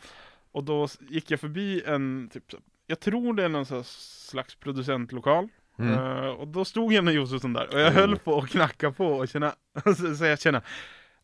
Och 0.52 0.64
då 0.64 0.88
gick 1.08 1.30
jag 1.30 1.40
förbi 1.40 1.82
en, 1.86 2.30
typ, 2.32 2.44
jag 2.86 3.00
tror 3.00 3.34
det 3.34 3.44
är 3.44 3.48
någon 3.48 3.84
slags 3.84 4.54
producentlokal. 4.54 5.48
Mm. 5.78 5.92
Eh, 5.94 6.26
och 6.28 6.48
då 6.48 6.64
stod 6.64 6.92
Janne 6.92 7.12
Josefsson 7.12 7.52
där 7.52 7.74
och 7.74 7.80
jag 7.80 7.88
Oh. 7.88 7.92
höll 7.94 8.16
på 8.18 8.38
att 8.38 8.50
knacka 8.50 8.92
på 8.92 9.06
och 9.06 9.28
känna, 9.28 9.52
säga 10.18 10.36
tjena. 10.36 10.62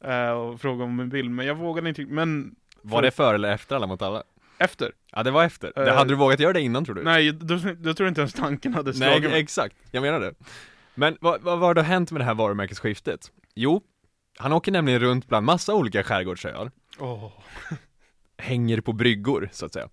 eh, 0.00 0.30
och 0.30 0.60
fråga 0.60 0.84
om 0.84 1.00
en 1.00 1.08
bild, 1.08 1.30
men 1.30 1.46
jag 1.46 1.54
vågade 1.54 1.88
inte. 1.88 2.06
Men 2.06 2.54
Var 2.82 3.02
det 3.02 3.10
före 3.10 3.34
eller 3.34 3.52
efter 3.52 3.76
Alla 3.76 3.86
mot 3.86 4.02
alla? 4.02 4.22
Efter? 4.58 4.92
Ja 5.12 5.22
det 5.22 5.30
var 5.30 5.44
efter. 5.44 5.72
Det, 5.74 5.90
Eh, 5.90 5.96
hade 5.96 6.10
du 6.10 6.14
vågat 6.16 6.40
göra 6.40 6.52
det 6.52 6.60
innan 6.60 6.84
tror 6.84 6.94
du? 6.94 7.02
Nej, 7.04 7.32
då, 7.32 7.54
då 7.56 7.94
tror 7.94 8.06
jag 8.06 8.08
inte 8.10 8.20
ens 8.20 8.32
tanken 8.32 8.74
hade 8.74 8.94
slagit 8.94 9.22
Nej, 9.22 9.30
mig. 9.30 9.40
exakt. 9.40 9.76
Jag 9.90 10.02
menar 10.02 10.20
det. 10.20 10.34
Men 10.94 11.16
vad, 11.20 11.40
vad 11.42 11.58
har 11.58 11.74
då 11.74 11.82
hänt 11.82 12.10
med 12.10 12.20
det 12.20 12.24
här 12.24 12.34
varumärkesskiftet? 12.34 13.32
Jo, 13.54 13.82
han 14.38 14.52
åker 14.52 14.72
nämligen 14.72 15.00
runt 15.00 15.28
bland 15.28 15.46
massa 15.46 15.74
olika 15.74 16.02
skärgårdsöar, 16.02 16.70
Åh. 16.98 17.32
hänger 18.38 18.80
på 18.80 18.92
bryggor, 18.92 19.48
så 19.52 19.66
att 19.66 19.72
säga, 19.72 19.88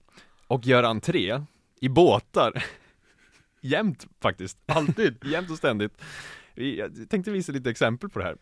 och 0.47 0.65
gör 0.65 0.83
entré 0.83 1.41
i 1.81 1.89
båtar. 1.89 2.63
Jämt 3.61 4.07
faktiskt. 4.21 4.57
Alltid. 4.65 5.17
Jämt 5.25 5.49
och 5.51 5.57
ständigt. 5.57 6.01
Vi- 6.53 6.77
Jag 6.79 7.09
tänkte 7.09 7.31
visa 7.31 7.51
lite 7.51 7.69
exempel 7.69 8.09
på 8.09 8.19
det 8.19 8.25
här. 8.25 8.37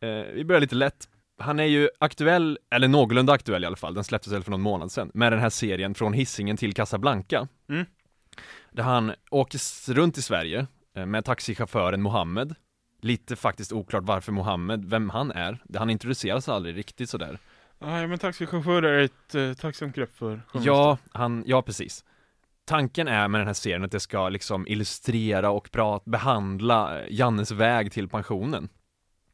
Eh, 0.00 0.26
vi 0.34 0.44
börjar 0.44 0.60
lite 0.60 0.74
lätt. 0.74 1.08
Han 1.38 1.60
är 1.60 1.64
ju 1.64 1.88
aktuell, 1.98 2.58
eller 2.70 2.88
någorlunda 2.88 3.32
aktuell 3.32 3.62
i 3.64 3.66
alla 3.66 3.76
fall, 3.76 3.94
den 3.94 4.04
släpptes 4.04 4.32
väl 4.32 4.42
för 4.42 4.50
någon 4.50 4.60
månad 4.60 4.92
sedan, 4.92 5.10
med 5.14 5.32
den 5.32 5.40
här 5.40 5.50
serien 5.50 5.94
Från 5.94 6.12
Hisingen 6.12 6.56
till 6.56 6.74
Casablanca. 6.74 7.48
Mm. 7.68 7.86
Där 8.70 8.82
han 8.82 9.12
åker 9.30 9.92
runt 9.94 10.18
i 10.18 10.22
Sverige 10.22 10.66
eh, 10.96 11.06
med 11.06 11.24
taxichauffören 11.24 12.02
Mohammed. 12.02 12.54
Lite 13.00 13.36
faktiskt 13.36 13.72
oklart 13.72 14.04
varför 14.04 14.32
Mohammed, 14.32 14.84
vem 14.84 15.10
han 15.10 15.30
är. 15.30 15.58
Han 15.76 15.90
introduceras 15.90 16.48
aldrig 16.48 16.76
riktigt 16.76 17.10
sådär. 17.10 17.38
Nej 17.78 18.06
men 18.06 18.18
taxichaufför 18.18 18.82
är 18.82 19.04
ett 19.04 19.34
eh, 19.34 19.52
tacksamt 19.52 19.94
grepp 19.94 20.16
för 20.16 20.26
journalister. 20.26 20.72
Ja, 20.72 20.98
han, 21.12 21.44
ja 21.46 21.62
precis. 21.62 22.04
Tanken 22.64 23.08
är 23.08 23.28
med 23.28 23.40
den 23.40 23.46
här 23.46 23.54
serien 23.54 23.84
att 23.84 23.90
det 23.90 24.00
ska 24.00 24.28
liksom 24.28 24.66
illustrera 24.68 25.50
och 25.50 25.68
bra 25.72 26.02
behandla 26.04 27.00
eh, 27.00 27.06
Jannes 27.10 27.50
väg 27.50 27.92
till 27.92 28.08
pensionen. 28.08 28.68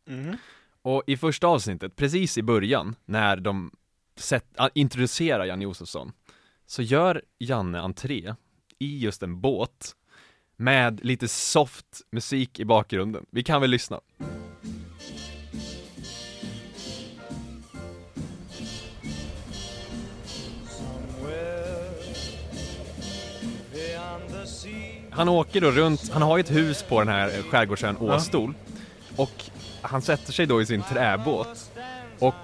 Mhm. 0.06 0.37
Och 0.82 1.02
i 1.06 1.16
första 1.16 1.46
avsnittet, 1.46 1.96
precis 1.96 2.38
i 2.38 2.42
början, 2.42 2.94
när 3.04 3.36
de 3.36 3.70
set, 4.16 4.44
a, 4.56 4.70
introducerar 4.74 5.44
Janne 5.44 5.64
Josefsson, 5.64 6.12
så 6.66 6.82
gör 6.82 7.22
Janne 7.38 7.80
entré 7.80 8.34
i 8.78 8.98
just 8.98 9.22
en 9.22 9.40
båt 9.40 9.96
med 10.56 11.04
lite 11.04 11.28
soft 11.28 11.86
musik 12.10 12.60
i 12.60 12.64
bakgrunden. 12.64 13.26
Vi 13.30 13.42
kan 13.42 13.60
väl 13.60 13.70
lyssna? 13.70 14.00
Han 25.10 25.28
åker 25.28 25.60
då 25.60 25.70
runt, 25.70 26.10
han 26.10 26.22
har 26.22 26.36
ju 26.36 26.40
ett 26.40 26.50
hus 26.50 26.82
på 26.82 26.98
den 26.98 27.08
här 27.08 27.42
skärgårdsön 27.42 27.96
Åstol 27.96 28.54
och 29.16 29.50
han 29.82 30.02
sätter 30.02 30.32
sig 30.32 30.46
då 30.46 30.62
i 30.62 30.66
sin 30.66 30.82
träbåt 30.82 31.72
och 32.18 32.34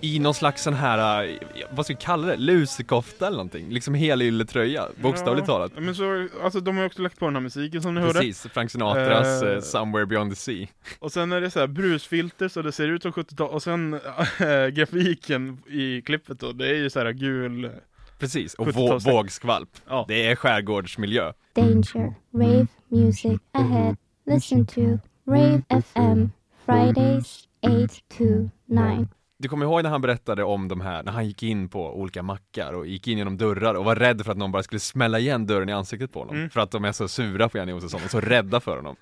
i 0.00 0.18
någon 0.18 0.34
slags 0.34 0.62
sån 0.62 0.74
här, 0.74 1.24
eh, 1.28 1.34
vad 1.70 1.86
ska 1.86 1.94
vi 1.94 2.00
kalla 2.00 2.26
det, 2.26 2.36
lusekofta 2.36 3.26
eller 3.26 3.36
någonting, 3.36 3.68
liksom 3.70 3.94
helylletröja, 3.94 4.88
bokstavligt 5.02 5.48
ja. 5.48 5.54
talat. 5.54 5.72
Men 5.78 5.94
så, 5.94 6.28
alltså 6.42 6.60
de 6.60 6.76
har 6.76 6.82
ju 6.82 6.86
också 6.86 7.02
lagt 7.02 7.18
på 7.18 7.24
den 7.24 7.34
här 7.34 7.42
musiken 7.42 7.82
som 7.82 7.94
ni 7.94 8.00
hörde. 8.00 8.12
Precis, 8.12 8.46
Frank 8.52 8.70
Sinatras 8.70 9.42
eh, 9.42 9.60
Somewhere 9.60 10.06
Beyond 10.06 10.32
the 10.32 10.36
Sea. 10.36 10.66
Och 10.98 11.12
sen 11.12 11.32
är 11.32 11.40
det 11.40 11.50
så 11.50 11.60
här 11.60 11.66
brusfilter 11.66 12.48
så 12.48 12.62
det 12.62 12.72
ser 12.72 12.88
ut 12.88 13.02
som 13.02 13.12
70-tal. 13.12 13.48
Och 13.48 13.62
sen 13.62 13.94
äh, 13.94 14.66
grafiken 14.66 15.58
i 15.66 16.02
klippet 16.02 16.40
då, 16.40 16.52
det 16.52 16.68
är 16.68 16.74
ju 16.74 16.90
så 16.90 16.98
här 16.98 17.12
gul. 17.12 17.70
Precis, 18.18 18.54
och 18.54 18.66
70-tals- 18.66 18.98
vå- 19.06 19.12
vågskvalp. 19.12 19.70
Ja. 19.88 20.04
Det 20.08 20.26
är 20.26 20.36
skärgårdsmiljö. 20.36 21.32
Danger, 21.54 22.14
rave 22.34 22.66
music 22.88 23.40
ahead. 23.52 23.96
Listen 24.26 24.66
to 24.66 24.80
Rave 25.28 25.62
FM, 25.68 26.30
Fridays 26.66 27.48
8 27.60 27.88
to 28.18 28.24
9. 28.64 29.08
Du 29.38 29.48
kommer 29.48 29.66
ihåg 29.66 29.82
när 29.82 29.90
han 29.90 30.00
berättade 30.00 30.44
om 30.44 30.68
de 30.68 30.80
här, 30.80 31.02
när 31.02 31.12
han 31.12 31.26
gick 31.26 31.42
in 31.42 31.68
på 31.68 32.00
olika 32.00 32.22
mackar 32.22 32.72
och 32.72 32.86
gick 32.86 33.08
in 33.08 33.18
genom 33.18 33.36
dörrar 33.36 33.74
och 33.74 33.84
var 33.84 33.96
rädd 33.96 34.24
för 34.24 34.32
att 34.32 34.38
någon 34.38 34.52
bara 34.52 34.62
skulle 34.62 34.80
smälla 34.80 35.18
igen 35.18 35.46
dörren 35.46 35.68
i 35.68 35.72
ansiktet 35.72 36.12
på 36.12 36.18
honom. 36.18 36.36
Mm. 36.36 36.50
För 36.50 36.60
att 36.60 36.70
de 36.70 36.84
är 36.84 36.92
så 36.92 37.08
sura 37.08 37.48
på 37.48 37.58
Janne 37.58 37.70
Josefsson 37.70 38.00
och 38.04 38.10
så 38.10 38.20
rädda 38.20 38.60
för 38.60 38.76
honom. 38.76 38.96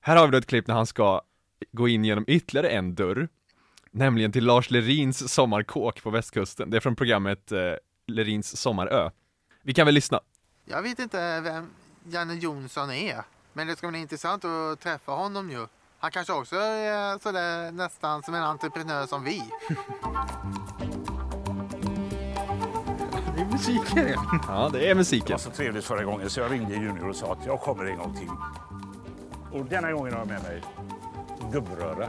Här 0.00 0.16
har 0.16 0.26
vi 0.26 0.32
då 0.32 0.38
ett 0.38 0.46
klipp 0.46 0.66
när 0.66 0.74
han 0.74 0.86
ska 0.86 1.22
gå 1.72 1.88
in 1.88 2.04
genom 2.04 2.24
ytterligare 2.26 2.68
en 2.68 2.94
dörr. 2.94 3.28
Nämligen 3.90 4.32
till 4.32 4.44
Lars 4.44 4.70
Lerins 4.70 5.32
sommarkåk 5.32 6.02
på 6.02 6.10
västkusten. 6.10 6.70
Det 6.70 6.76
är 6.76 6.80
från 6.80 6.96
programmet 6.96 7.52
eh, 7.52 7.72
Lerins 8.06 8.56
sommarö. 8.56 9.10
Vi 9.62 9.74
kan 9.74 9.86
väl 9.86 9.94
lyssna. 9.94 10.20
Jag 10.64 10.82
vet 10.82 10.98
inte 10.98 11.40
vem 11.40 11.70
Janne 12.04 12.34
Jonsson 12.34 12.90
är. 12.90 13.22
Men 13.52 13.66
det 13.66 13.76
ska 13.76 13.88
bli 13.88 13.98
intressant 13.98 14.44
att 14.44 14.80
träffa 14.80 15.12
honom 15.12 15.50
ju. 15.50 15.66
Han 16.02 16.10
kanske 16.10 16.32
också 16.32 16.56
är 16.56 17.18
sådär 17.18 17.72
nästan 17.72 18.22
som 18.22 18.34
en 18.34 18.42
entreprenör 18.42 19.06
som 19.06 19.24
vi. 19.24 19.42
Det 23.36 23.40
är 23.40 23.46
musiken. 23.52 24.16
Ja, 24.48 24.68
det 24.72 24.84
är 24.84 24.88
Det 24.88 24.94
musiken. 24.94 25.32
var 25.32 25.38
så 25.38 25.50
trevligt 25.50 25.84
förra 25.84 26.04
gången 26.04 26.30
så 26.30 26.40
jag 26.40 26.52
ringde 26.52 26.74
Junior 26.74 27.08
och 27.08 27.16
sa 27.16 27.32
att 27.32 27.46
jag 27.46 27.60
kommer 27.60 27.84
en 27.84 27.96
gång 27.98 28.14
till. 28.16 28.28
Och 29.52 29.64
denna 29.64 29.92
gången 29.92 30.12
har 30.12 30.20
jag 30.20 30.28
med 30.28 30.42
mig 30.42 30.62
gubbröra. 31.52 32.08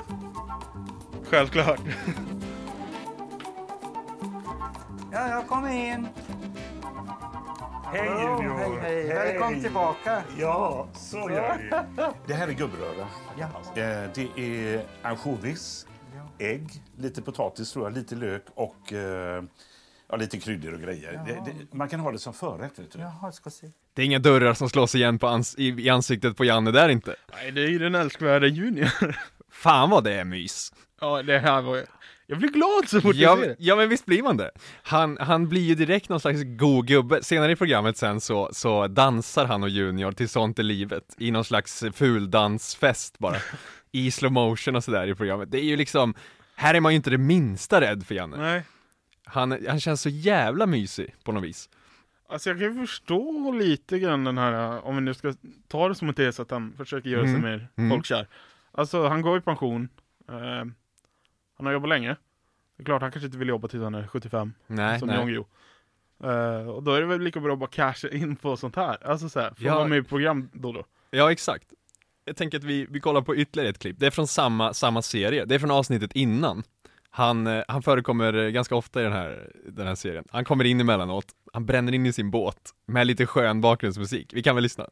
Självklart. 1.29 1.79
Ja, 5.11 5.27
jag 5.29 5.47
kommer 5.47 5.69
in. 5.71 6.07
Hej 7.91 8.07
Junior! 8.07 8.79
hej, 8.81 9.07
hej. 9.07 9.15
Välkommen 9.15 9.61
tillbaka. 9.61 10.23
Ja, 10.39 10.87
så 10.93 11.17
gör 11.17 11.57
vi. 11.57 11.69
Det 12.27 12.33
här 12.33 12.47
är 12.47 12.51
gubbröra. 12.51 13.07
Ja. 13.39 13.45
Eh, 13.81 14.09
Det 14.15 14.29
är 14.35 14.85
ansjovis, 15.01 15.87
ägg, 16.39 16.69
lite 16.97 17.21
potatis 17.21 17.71
tror 17.71 17.85
jag, 17.85 17.93
lite 17.93 18.15
lök 18.15 18.43
och 18.55 18.93
eh, 18.93 19.43
ja, 20.09 20.15
lite 20.15 20.39
kryddor 20.39 20.73
och 20.73 20.79
grejer. 20.81 21.11
Det, 21.27 21.33
det, 21.33 21.77
man 21.77 21.89
kan 21.89 21.99
ha 21.99 22.11
det 22.11 22.19
som 22.19 22.33
förrätt. 22.33 22.79
Vet 22.79 22.91
du. 22.91 22.99
Jaha, 22.99 23.31
ska 23.31 23.49
se. 23.49 23.67
Det 23.93 24.01
är 24.01 24.05
inga 24.05 24.19
dörrar 24.19 24.53
som 24.53 24.69
slås 24.69 24.95
igen 24.95 25.19
på 25.19 25.27
ans- 25.27 25.55
i, 25.57 25.67
i 25.85 25.89
ansiktet 25.89 26.37
på 26.37 26.45
Janne 26.45 26.71
där 26.71 26.89
inte. 26.89 27.15
Nej, 27.33 27.51
det 27.51 27.61
är 27.63 27.67
ju 27.67 27.79
den 27.79 27.95
älskvärda 27.95 28.47
Junior. 28.47 29.15
Fan 29.51 29.89
vad 29.89 30.03
det 30.03 30.13
är 30.13 30.23
mys. 30.23 30.73
ja, 31.01 31.23
det 31.23 31.39
här 31.39 31.61
var 31.61 31.85
Jag 32.31 32.39
blir 32.39 32.49
glad 32.49 32.89
så 32.89 33.01
fort 33.01 33.15
jag 33.15 33.37
ser 33.37 33.43
Ja, 33.43 33.49
det. 33.49 33.55
ja 33.59 33.75
men 33.75 33.89
visst 33.89 34.05
blir 34.05 34.23
man 34.23 34.37
det. 34.37 34.51
Han, 34.83 35.17
han 35.19 35.49
blir 35.49 35.61
ju 35.61 35.75
direkt 35.75 36.09
någon 36.09 36.19
slags 36.19 36.39
god 36.43 36.87
gubbe. 36.87 37.23
Senare 37.23 37.51
i 37.51 37.55
programmet 37.55 37.97
sen 37.97 38.21
så, 38.21 38.49
så 38.53 38.87
dansar 38.87 39.45
han 39.45 39.63
och 39.63 39.69
Junior 39.69 40.11
till 40.11 40.29
Sånt 40.29 40.59
är 40.59 40.63
livet 40.63 41.15
i 41.17 41.31
någon 41.31 41.43
slags 41.45 41.83
fuldansfest 41.93 43.19
bara. 43.19 43.35
I 43.91 44.11
slow 44.11 44.31
motion 44.31 44.75
och 44.75 44.83
sådär 44.83 45.07
i 45.07 45.15
programmet. 45.15 45.51
Det 45.51 45.57
är 45.59 45.63
ju 45.63 45.75
liksom, 45.75 46.13
här 46.55 46.73
är 46.73 46.79
man 46.79 46.91
ju 46.91 46.95
inte 46.95 47.09
det 47.09 47.17
minsta 47.17 47.81
rädd 47.81 48.05
för 48.05 48.15
Janne. 48.15 48.37
Nej. 48.37 48.63
Han, 49.25 49.57
han 49.67 49.79
känns 49.79 50.01
så 50.01 50.09
jävla 50.09 50.65
mysig 50.65 51.15
på 51.23 51.31
något 51.31 51.43
vis. 51.43 51.69
Alltså 52.29 52.49
jag 52.49 52.59
kan 52.59 52.73
ju 52.73 52.85
förstå 52.87 53.51
lite 53.51 53.99
grann 53.99 54.23
den 54.23 54.37
här, 54.37 54.85
om 54.85 54.95
vi 54.95 55.01
nu 55.01 55.13
ska 55.13 55.33
ta 55.67 55.87
det 55.89 55.95
som 55.95 56.09
ett 56.09 56.15
tes 56.15 56.39
att 56.39 56.51
han 56.51 56.73
försöker 56.77 57.09
göra 57.09 57.23
sig 57.23 57.29
Mm. 57.35 57.41
mer 57.41 57.67
Mm. 57.77 57.89
folkkär. 57.89 58.27
Alltså 58.71 59.07
han 59.07 59.21
går 59.21 59.37
i 59.37 59.41
pension. 59.41 59.89
Eh, 60.29 60.65
han 61.61 61.65
har 61.65 61.73
jobbat 61.73 61.89
länge. 61.89 62.15
Det 62.77 62.83
är 62.83 62.85
klart 62.85 63.01
han 63.01 63.11
kanske 63.11 63.25
inte 63.25 63.37
vill 63.37 63.47
jobba 63.47 63.67
tills 63.67 63.83
han 63.83 63.95
är 63.95 64.07
75. 64.07 64.53
Nej, 64.67 64.99
som. 64.99 65.09
Jan 65.09 65.25
Guillou. 65.25 65.45
Eh, 66.23 66.67
och 66.69 66.83
då 66.83 66.93
är 66.93 67.01
det 67.01 67.07
väl 67.07 67.21
lika 67.21 67.39
bra 67.39 67.53
att 67.53 67.59
bara 67.59 67.69
casha 67.69 68.09
in 68.09 68.35
på 68.35 68.57
sånt 68.57 68.75
här. 68.75 69.07
Alltså 69.07 69.29
såhär, 69.29 69.49
få 69.49 69.55
Ja. 69.63 69.75
vara 69.75 69.87
med 69.87 69.97
i 69.97 70.03
program 70.03 70.49
då 70.53 70.71
då. 70.71 70.83
Ja, 71.11 71.31
exakt. 71.31 71.73
Jag 72.25 72.35
tänker 72.37 72.57
att 72.57 72.63
vi, 72.63 72.87
vi 72.89 72.99
kollar 72.99 73.21
på 73.21 73.35
ytterligare 73.35 73.69
ett 73.69 73.79
klipp. 73.79 73.95
Det 73.99 74.05
är 74.05 74.11
från 74.11 74.27
samma, 74.27 74.73
samma 74.73 75.01
serie. 75.01 75.45
Det 75.45 75.55
är 75.55 75.59
från 75.59 75.71
avsnittet 75.71 76.11
innan. 76.13 76.63
Han, 77.09 77.47
eh, 77.47 77.63
han 77.67 77.81
förekommer 77.81 78.33
eh, 78.33 78.49
ganska 78.49 78.75
ofta 78.75 78.99
i 79.01 79.03
den 79.03 79.13
här, 79.13 79.51
den 79.65 79.87
här 79.87 79.95
serien. 79.95 80.25
Han 80.31 80.45
kommer 80.45 80.63
in 80.63 80.79
emellanåt, 80.81 81.25
han 81.53 81.65
bränner 81.65 81.91
in 81.93 82.05
i 82.05 82.13
sin 82.13 82.31
båt 82.31 82.71
med 82.85 83.07
lite 83.07 83.25
skön 83.25 83.61
bakgrundsmusik. 83.61 84.33
Vi 84.33 84.43
kan 84.43 84.55
väl 84.55 84.63
lyssna? 84.63 84.87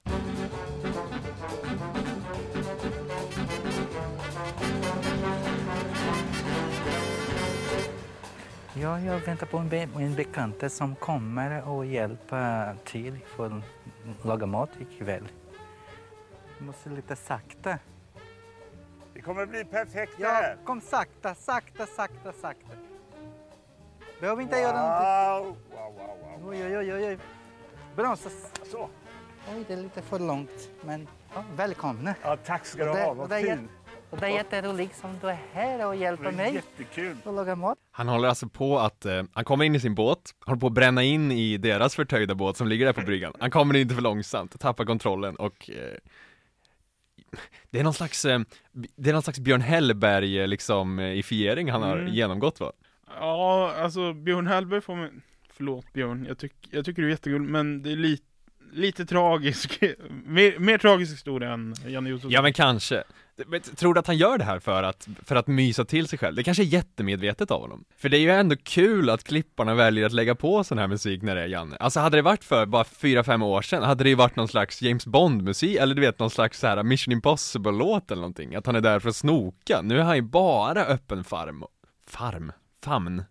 Ja, 8.81 8.99
jag 8.99 9.19
väntar 9.19 9.45
på 9.47 9.57
en, 9.57 9.69
be 9.69 9.77
en 9.77 10.15
bekant 10.15 10.71
som 10.71 10.95
kommer 10.95 11.69
och 11.69 11.85
hjälper 11.85 12.75
till 12.85 13.19
för 13.25 13.45
att 13.45 14.25
laga 14.25 14.45
mat 14.45 14.69
ikväll. 14.79 15.27
Måste 16.59 16.89
lite 16.89 17.15
sakta. 17.15 17.77
Det 19.13 19.21
kommer 19.21 19.45
bli 19.45 19.63
perfekt 19.65 20.13
det 20.17 20.23
Ja, 20.23 20.29
här. 20.29 20.57
kom 20.65 20.81
sakta, 20.81 21.35
sakta, 21.35 21.85
sakta, 21.85 22.31
sakta. 22.41 22.67
Behöver 24.21 24.41
inte 24.41 24.55
Wow, 24.55 24.63
göra 24.63 24.81
någonting. 24.81 25.61
wow, 25.71 25.97
wow, 25.97 26.39
wow. 26.41 26.49
Oj, 26.49 26.77
oj, 26.77 26.93
oj, 26.93 27.05
oj. 27.07 27.17
Bromsa. 27.95 28.29
Så. 28.71 28.89
Oj, 29.55 29.63
det 29.67 29.73
är 29.73 29.77
lite 29.77 30.01
för 30.01 30.19
långt, 30.19 30.69
men 30.85 31.07
ja, 31.35 31.43
välkomna. 31.55 32.15
Ja, 32.23 32.37
tack 32.45 32.65
ska 32.65 32.85
du 32.85 32.91
ha, 32.91 33.13
vad 33.13 33.29
det 33.29 33.35
är 33.35 33.41
fin. 33.41 33.49
jät- 33.49 33.78
Och 34.09 34.17
det 34.19 34.25
är 34.25 34.29
jätteroligt 34.29 34.95
som 34.95 35.19
du 35.21 35.27
är 35.29 35.39
här 35.53 35.87
och 35.87 35.95
hjälper 35.95 36.23
Det 36.23 36.29
är 36.29 36.33
mig 36.33 36.53
jättekul. 36.53 37.15
att 37.25 37.33
laga 37.33 37.55
mat. 37.55 37.77
Han 37.91 38.07
håller 38.07 38.27
alltså 38.27 38.47
på 38.49 38.79
att, 38.79 39.05
eh, 39.05 39.23
han 39.33 39.43
kommer 39.43 39.65
in 39.65 39.75
i 39.75 39.79
sin 39.79 39.95
båt, 39.95 40.19
håller 40.45 40.59
på 40.59 40.67
att 40.67 40.73
bränna 40.73 41.03
in 41.03 41.31
i 41.31 41.57
deras 41.57 41.95
förtöjda 41.95 42.35
båt 42.35 42.57
som 42.57 42.67
ligger 42.67 42.85
där 42.85 42.93
på 42.93 43.01
bryggan. 43.01 43.33
Han 43.39 43.51
kommer 43.51 43.73
in 43.75 43.81
lite 43.83 43.95
för 43.95 44.01
långsamt, 44.01 44.59
tappar 44.59 44.85
kontrollen 44.85 45.35
och 45.35 45.69
eh, 45.69 45.97
det 47.69 47.79
är 47.79 47.83
någon 47.83 47.93
slags, 47.93 48.25
eh, 48.25 48.39
det 48.95 49.09
är 49.09 49.13
någon 49.13 49.21
slags 49.23 49.39
Björn 49.39 49.61
Hellberg 49.61 50.39
eh, 50.39 50.47
liksom 50.47 50.99
eh, 50.99 51.19
ifiering 51.19 51.71
han 51.71 51.81
har 51.83 51.97
Mm. 51.97 52.13
genomgått 52.13 52.59
va? 52.59 52.71
Ja, 53.19 53.73
alltså 53.77 54.13
Björn 54.13 54.47
Hellberg 54.47 54.81
får 54.81 54.95
mig... 54.95 55.09
Förlåt 55.53 55.93
Björn, 55.93 56.25
jag, 56.27 56.37
tyck, 56.37 56.53
jag 56.71 56.85
tycker 56.85 57.01
du 57.01 57.07
är 57.07 57.11
jättekul, 57.11 57.41
men 57.41 57.81
det 57.83 57.91
är 57.91 57.95
lite, 57.95 58.23
lite 58.71 59.05
tragisk, 59.05 59.81
mer, 60.25 60.59
mer 60.59 60.77
tragisk 60.77 61.11
historia 61.13 61.53
än 61.53 61.73
Janne 61.87 62.09
Josefsson. 62.09 62.31
Ja 62.31 62.41
men 62.41 62.53
kanske. 62.53 63.03
Men 63.47 63.61
tror 63.61 63.93
du 63.93 63.99
att 63.99 64.07
han 64.07 64.17
gör 64.17 64.37
det 64.37 64.43
här 64.43 64.59
för 64.59 64.83
att, 64.83 65.07
för 65.25 65.35
att 65.35 65.47
mysa 65.47 65.85
till 65.85 66.07
sig 66.07 66.19
själv? 66.19 66.35
Det 66.35 66.43
kanske 66.43 66.63
är 66.63 66.65
jättemedvetet 66.65 67.51
av 67.51 67.61
honom. 67.61 67.85
För 67.97 68.09
det 68.09 68.17
är 68.17 68.19
ju 68.19 68.31
ändå 68.31 68.55
kul 68.63 69.09
att 69.09 69.23
klipparna 69.23 69.75
väljer 69.75 70.05
att 70.05 70.11
lägga 70.11 70.35
på 70.35 70.63
sån 70.63 70.77
här 70.77 70.87
musik 70.87 71.21
när 71.21 71.35
det 71.35 71.41
är 71.41 71.47
Janne. 71.47 71.75
Alltså 71.75 71.99
hade 71.99 72.17
det 72.17 72.21
varit 72.21 72.43
för 72.43 72.65
bara 72.65 72.83
fyra 72.83 73.23
fem 73.23 73.41
år 73.41 73.61
sedan, 73.61 73.83
hade 73.83 74.03
det 74.03 74.09
ju 74.09 74.15
varit 74.15 74.35
någon 74.35 74.47
slags 74.47 74.81
James 74.81 75.05
Bond-musik, 75.05 75.77
eller 75.77 75.95
du 75.95 76.01
vet 76.01 76.19
någon 76.19 76.29
slags 76.29 76.59
så 76.59 76.67
här 76.67 76.83
Mission 76.83 77.11
Impossible-låt 77.11 78.11
eller 78.11 78.21
någonting. 78.21 78.55
Att 78.55 78.65
han 78.65 78.75
är 78.75 78.81
där 78.81 78.99
för 78.99 79.09
att 79.09 79.15
snoka. 79.15 79.81
Nu 79.81 79.99
är 79.99 80.03
han 80.03 80.15
ju 80.15 80.21
bara 80.21 80.85
öppen 80.85 81.23
farm, 81.23 81.63
farm, 82.07 82.51
famn 82.83 83.23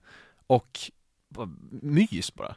och 0.47 0.79
bara 1.29 1.49
mys 1.83 2.35
bara. 2.35 2.55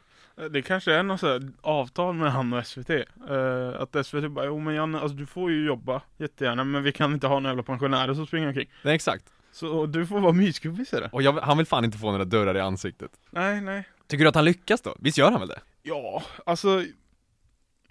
Det 0.50 0.62
kanske 0.62 0.92
är 0.94 1.02
något 1.02 1.20
så 1.20 1.26
här 1.26 1.50
avtal 1.60 2.14
med 2.14 2.32
han 2.32 2.52
och 2.52 2.66
SVT. 2.66 2.90
Eh, 2.90 3.68
att 3.78 4.06
SVT 4.06 4.30
bara, 4.30 4.46
jo 4.46 4.58
men 4.58 4.74
Janne, 4.74 5.00
alltså 5.00 5.16
du 5.16 5.26
får 5.26 5.50
ju 5.50 5.66
jobba 5.66 6.02
jättegärna, 6.16 6.64
men 6.64 6.82
vi 6.82 6.92
kan 6.92 7.12
inte 7.14 7.26
ha 7.26 7.34
några 7.34 7.48
jävla 7.50 7.62
pensionärer 7.62 8.14
som 8.14 8.26
springer 8.26 8.48
omkring. 8.48 8.68
Nej 8.82 8.94
exakt. 8.94 9.24
Så 9.52 9.86
du 9.86 10.06
får 10.06 10.20
vara 10.20 10.32
mysgubbe 10.32 10.82
istället. 10.82 11.12
Och 11.12 11.22
jag, 11.22 11.32
han 11.32 11.56
vill 11.56 11.66
fan 11.66 11.84
inte 11.84 11.98
få 11.98 12.10
några 12.10 12.24
dörrar 12.24 12.56
i 12.56 12.60
ansiktet. 12.60 13.10
Nej, 13.30 13.60
nej. 13.60 13.88
Tycker 14.06 14.24
du 14.24 14.28
att 14.28 14.34
han 14.34 14.44
lyckas 14.44 14.80
då? 14.80 14.96
Visst 14.98 15.18
gör 15.18 15.30
han 15.30 15.40
väl 15.40 15.48
det? 15.48 15.60
Ja, 15.82 16.22
alltså 16.46 16.84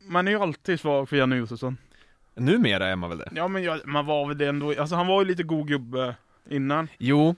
man 0.02 0.28
är 0.28 0.32
ju 0.32 0.40
alltid 0.40 0.80
svag 0.80 1.10
för 1.10 1.18
Janne 1.18 1.36
Josefsson. 1.36 1.78
Numera 2.36 2.88
är 2.88 2.96
man 2.96 3.10
väl 3.10 3.18
det? 3.18 3.30
Ja 3.36 3.48
men 3.48 3.64
jag, 3.64 3.88
man 3.88 4.06
var 4.06 4.28
väl 4.28 4.38
det 4.38 4.48
ändå, 4.48 4.74
alltså 4.80 4.96
han 4.96 5.08
var 5.08 5.22
ju 5.22 5.28
lite 5.28 5.44
god 5.44 5.68
gubbe 5.68 6.16
innan. 6.50 6.88
Jo, 6.98 7.36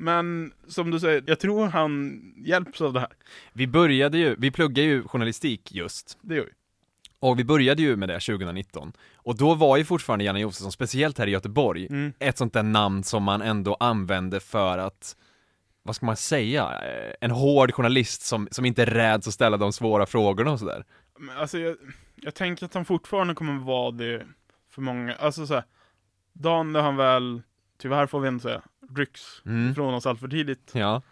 Men 0.00 0.52
som 0.68 0.90
du 0.90 1.00
säger, 1.00 1.24
jag 1.26 1.40
tror 1.40 1.66
han 1.66 2.20
hjälps 2.36 2.80
av 2.80 2.92
det 2.92 3.00
här. 3.00 3.12
Vi 3.52 3.66
började 3.66 4.18
ju, 4.18 4.36
vi 4.38 4.50
pluggar 4.50 4.84
ju 4.84 5.02
journalistik 5.02 5.72
just 5.72 6.18
Det 6.20 6.34
gör 6.34 6.44
vi. 6.44 6.50
Och 7.20 7.38
vi 7.38 7.44
började 7.44 7.82
ju 7.82 7.96
med 7.96 8.08
det 8.08 8.20
2019 8.20 8.92
Och 9.16 9.36
då 9.36 9.54
var 9.54 9.76
ju 9.76 9.84
fortfarande 9.84 10.24
Janne 10.24 10.40
Josefsson, 10.40 10.72
speciellt 10.72 11.18
här 11.18 11.26
i 11.26 11.30
Göteborg 11.30 11.86
Mm. 11.90 12.12
Ett 12.18 12.38
sånt 12.38 12.52
där 12.52 12.62
namn 12.62 13.04
som 13.04 13.22
man 13.22 13.42
ändå 13.42 13.76
använde 13.80 14.40
för 14.40 14.78
att 14.78 15.16
Vad 15.82 15.96
ska 15.96 16.06
man 16.06 16.16
säga? 16.16 16.62
Eh, 16.64 17.14
En 17.20 17.30
hård 17.30 17.74
journalist 17.74 18.22
som, 18.22 18.48
som 18.50 18.64
inte 18.64 18.84
räds 18.84 19.28
att 19.28 19.34
ställa 19.34 19.56
de 19.56 19.72
svåra 19.72 20.06
frågorna 20.06 20.52
och 20.52 20.58
sådär 20.58 20.84
alltså 21.36 21.58
jag, 21.58 21.76
jag 22.16 22.34
tänker 22.34 22.66
att 22.66 22.74
han 22.74 22.84
fortfarande 22.84 23.34
kommer 23.34 23.58
vara 23.58 23.90
det 23.90 24.26
för 24.70 24.82
många, 24.82 25.14
alltså 25.14 25.46
så 25.46 25.54
här, 25.54 25.64
dagen 26.32 26.72
när 26.72 26.80
han 26.80 26.96
väl, 26.96 27.42
tyvärr 27.78 28.06
får 28.06 28.20
vi 28.20 28.28
inte 28.28 28.42
säga, 28.42 28.62
rycks 28.96 29.42
Mm. 29.46 29.70
ifrån 29.70 29.94
oss 29.94 30.06
allt 30.06 30.20
för 30.20 30.28
tidigt. 30.28 30.70
Ja 30.74 31.02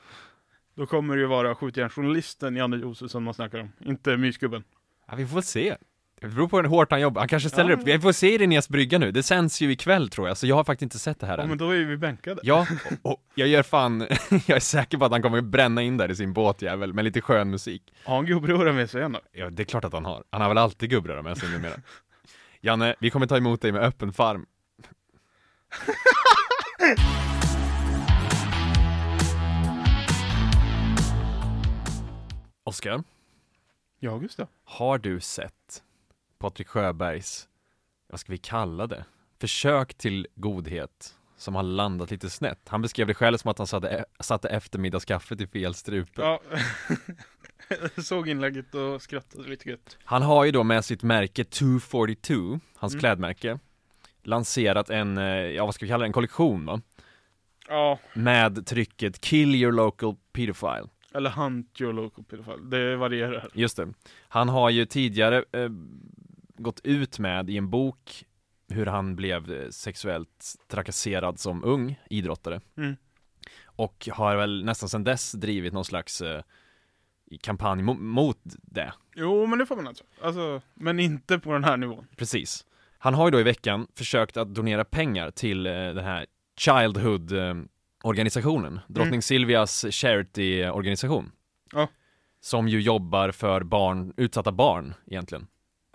Då 0.74 0.87
kommer 0.87 1.16
det 1.16 1.20
ju 1.20 1.26
vara 1.26 1.55
skjutjärnsjournalisten 1.55 2.57
Janne 2.57 2.76
Josefsson 2.76 3.22
man 3.22 3.35
snackar 3.35 3.59
om, 3.59 3.72
inte 3.81 4.16
mysgubben. 4.16 4.64
Ja, 5.09 5.14
vi 5.16 5.26
får 5.26 5.40
se 5.40 5.76
Det 6.20 6.26
beror 6.29 6.48
på 6.48 6.57
hur 6.57 6.64
hårt 6.64 6.90
han 6.90 7.00
jobbar, 7.00 7.20
han 7.20 7.29
kanske 7.29 7.48
ställer 7.48 7.70
Ja. 7.70 7.76
upp, 7.76 7.83
vi 7.87 7.98
får 8.00 8.12
se 8.12 8.35
i 8.35 8.38
Linnés 8.38 8.68
brygga 8.68 8.98
nu, 8.98 9.11
det 9.12 9.22
sänds 9.22 9.61
ju 9.61 9.72
ikväll 9.72 10.09
tror 10.09 10.29
jag, 10.29 10.37
så 10.37 10.46
jag 10.46 10.57
har 10.57 10.64
faktiskt 10.64 10.83
inte 10.83 10.98
sett 10.98 11.20
det 11.20 11.26
här 11.26 11.37
Ja 11.37 11.42
än 11.42 11.48
men 11.48 11.59
då 11.59 11.70
är 11.70 11.85
vi 11.85 11.96
bänkade. 11.96 12.40
Ja, 12.44 12.66
och, 13.02 13.12
och 13.12 13.22
jag 13.35 13.48
gör 13.48 13.62
fan, 13.62 14.00
jag 14.31 14.57
är 14.57 14.61
säker 14.61 14.98
på 14.98 15.05
att 15.05 15.12
han 15.12 15.22
kommer 15.22 15.40
bränna 15.40 15.83
in 15.83 15.96
där 15.96 16.11
i 16.11 16.16
sin 16.16 16.33
båtjävel 16.33 16.92
med 16.92 17.05
lite 17.05 17.20
skön 17.20 17.50
musik 17.50 17.92
Har 18.05 18.16
han 18.16 18.26
gubbröra 18.26 18.72
med 18.72 18.90
sig 18.90 19.02
ändå? 19.02 19.20
Ja, 19.33 19.50
det 19.50 19.62
är 19.62 19.64
klart 19.64 19.85
att 19.85 19.92
han 19.92 20.05
har. 20.05 20.24
Han 20.31 20.40
har 20.40 20.48
väl 20.48 20.59
alltid 20.59 20.90
gubbröra 20.90 21.22
med 21.22 21.38
sig 21.38 21.50
numera. 21.50 21.74
Janne, 22.61 22.94
vi 23.00 23.11
kommer 23.11 23.26
ta 23.26 23.37
emot 23.37 23.61
dig 23.61 23.72
med 23.72 23.83
öppen 23.83 24.12
farm. 24.12 24.46
Oskar, 32.64 33.03
Ja, 34.01 34.18
Gustav. 34.18 34.49
har 34.64 34.99
du 34.99 35.20
sett 35.20 35.83
Patrik 36.38 36.68
Sjöbergs, 36.68 37.49
vad 38.09 38.20
ska 38.20 38.33
vi 38.33 38.38
kalla 38.38 38.87
det, 38.87 39.05
försök 39.40 39.94
till 39.94 40.27
godhet 40.35 41.14
som 41.37 41.55
har 41.55 41.62
landat 41.62 42.11
lite 42.11 42.31
snett? 42.31 42.61
Han 42.68 42.83
beskrev 42.83 43.07
det 43.07 43.14
själv 43.14 43.37
som 43.38 43.51
att 43.51 43.59
han 43.59 43.66
satte, 43.66 44.05
satte 44.20 44.49
eftermiddagskaffet 44.49 45.40
i 45.40 45.46
fel 45.46 45.75
strupe. 45.75 46.22
Ja. 46.22 46.40
jag 47.96 48.05
såg 48.05 48.29
inlägget 48.29 48.75
och 48.75 49.03
skrattade 49.03 49.49
lite 49.49 49.68
gött. 49.70 49.99
Han 50.05 50.22
har 50.22 50.44
ju 50.44 50.51
då 50.51 50.62
med 50.64 50.85
sitt 50.85 51.03
märke 51.03 51.44
242, 51.44 52.61
hans 52.77 52.92
Mm. 52.92 53.01
klädmärke, 53.01 53.59
lanserat 54.27 54.91
en, 54.91 55.19
eh, 55.19 55.25
ja 55.27 55.65
vad 55.65 55.75
ska 55.75 55.85
vi 55.85 55.89
kalla 55.91 56.03
det, 56.03 56.07
en 56.09 56.12
kollektion 56.12 56.67
va? 56.67 56.81
Ja, 57.69 57.99
Med 58.15 58.67
trycket 58.67 59.21
'Kill 59.21 59.55
your 59.55 59.73
local 59.73 60.17
pedophile' 60.33 60.89
eller 61.15 61.31
Hunt 61.31 61.81
your 61.81 61.93
local 61.93 62.25
pedophile. 62.25 62.57
Det 62.71 62.97
varierar. 62.97 63.49
Just 63.55 63.77
det. 63.77 63.89
Han 64.29 64.49
har 64.49 64.71
ju 64.71 64.87
tidigare 64.87 65.45
eh, 65.53 65.69
gått 66.59 66.81
ut 66.85 67.19
med 67.19 67.51
i 67.51 67.57
en 67.57 67.71
bok 67.71 68.25
hur 68.69 68.87
han 68.87 69.17
blev 69.17 69.53
eh, 69.53 69.69
sexuellt 69.71 70.55
trakasserad 70.69 71.39
som 71.39 71.65
ung 71.65 72.01
idrottare. 72.11 72.61
Mm. 72.77 72.97
Och 73.65 74.09
har 74.12 74.37
väl 74.37 74.65
nästan 74.65 74.89
sedan 74.89 75.05
dess 75.05 75.33
drivit 75.33 75.73
någon 75.73 75.85
slags 75.85 76.21
eh, 76.23 76.43
kampanj 77.41 77.83
mo- 77.83 77.99
mot 77.99 78.39
det. 78.62 78.93
Jo, 79.15 79.47
men 79.47 79.59
det 79.59 79.67
får 79.67 79.77
man 79.77 79.87
alltså. 79.87 80.05
alltså. 80.23 80.61
Men 80.75 81.01
inte 81.01 81.39
på 81.39 81.53
den 81.53 81.65
här 81.65 81.77
nivån. 81.77 82.07
Precis. 82.17 82.67
Han 83.07 83.14
har 83.14 83.27
ju 83.27 83.31
då 83.31 83.40
i 83.40 83.42
veckan 83.42 83.87
försökt 83.95 84.37
att 84.37 84.55
donera 84.55 84.85
pengar 84.85 85.31
till 85.31 85.66
eh, 85.66 85.73
den 85.73 86.05
här 86.05 86.27
Childhood 86.59 87.33
eh, 87.33 87.55
organisationen, 88.03 88.81
drottning 88.88 89.23
Silvias 89.23 89.85
charity-organisation. 89.90 91.31
Ja. 91.73 91.88
Som 92.40 92.69
ju 92.69 92.81
jobbar 92.81 93.31
för 93.31 93.62
barn, 93.62 94.12
utsatta 94.16 94.53
barn 94.53 94.95
egentligen. 95.07 95.47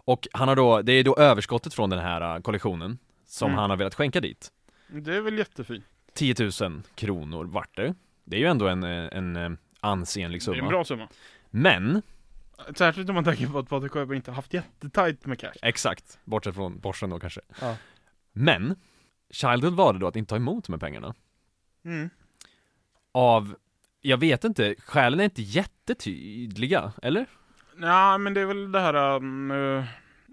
Och 0.06 0.28
han 0.32 0.48
har 0.48 0.56
då, 0.56 0.82
det 0.82 0.94
är 0.94 1.04
då 1.04 1.16
överskottet 1.16 1.74
från 1.74 1.90
den 1.90 2.00
här 2.00 2.36
eh, 2.36 2.42
kollektionen 2.42 2.98
som 3.26 3.48
Mm. 3.48 3.60
han 3.60 3.70
har 3.70 3.78
velat 3.78 3.96
skänka 3.96 4.22
dit. 4.22 4.52
Det 4.88 5.16
är 5.16 5.22
väl 5.22 5.38
jättefint. 5.38 5.86
10 6.14 6.36
000 6.62 6.82
kronor 6.96 7.46
vart 7.46 7.76
det. 7.78 7.96
Det 8.24 8.36
är 8.36 8.40
ju 8.40 8.46
ändå 8.48 8.68
en, 8.68 8.84
eh, 8.84 9.18
en, 9.18 9.58
ansenlig 9.80 10.40
Det 10.40 10.44
summa. 10.44 10.58
är 10.58 10.62
en 10.62 10.68
bra 10.68 10.84
summa. 10.84 11.08
Men, 11.50 12.02
Särskilt 12.76 13.10
om 13.10 13.16
man 13.16 13.24
tänker 13.24 13.48
på 13.48 13.60
att 13.60 13.70
Patrik 13.70 13.92
Sjöberg 13.92 14.16
inte 14.18 14.32
haft 14.32 14.54
jättetajt 14.54 15.26
med 15.26 15.40
cash. 15.40 15.54
exakt, 15.62 16.20
bortsett 16.24 16.56
från 16.56 16.80
Borsen 16.80 17.10
då 17.10 17.20
kanske. 17.20 17.42
Ja. 17.62 17.76
Men, 18.34 18.76
Childhood 19.30 19.74
valde 19.74 20.00
då 20.00 20.08
att 20.08 20.16
inte 20.16 20.30
ta 20.30 20.36
emot 20.36 20.66
de 20.66 20.74
här 20.74 20.80
pengarna. 20.80 21.14
Mm. 21.86 22.10
av, 23.12 23.56
jag 24.02 24.18
vet 24.18 24.44
inte, 24.44 24.76
skälen 24.80 25.20
är 25.20 25.24
inte 25.24 25.42
jättetydliga, 25.42 26.92
eller? 27.02 27.26
Ja, 27.82 28.18
men 28.18 28.34
det 28.34 28.42
är 28.42 28.46
väl 28.46 28.72
det 28.72 28.80
här, 28.80 29.16
um, 29.16 29.52
eh, 29.52 29.84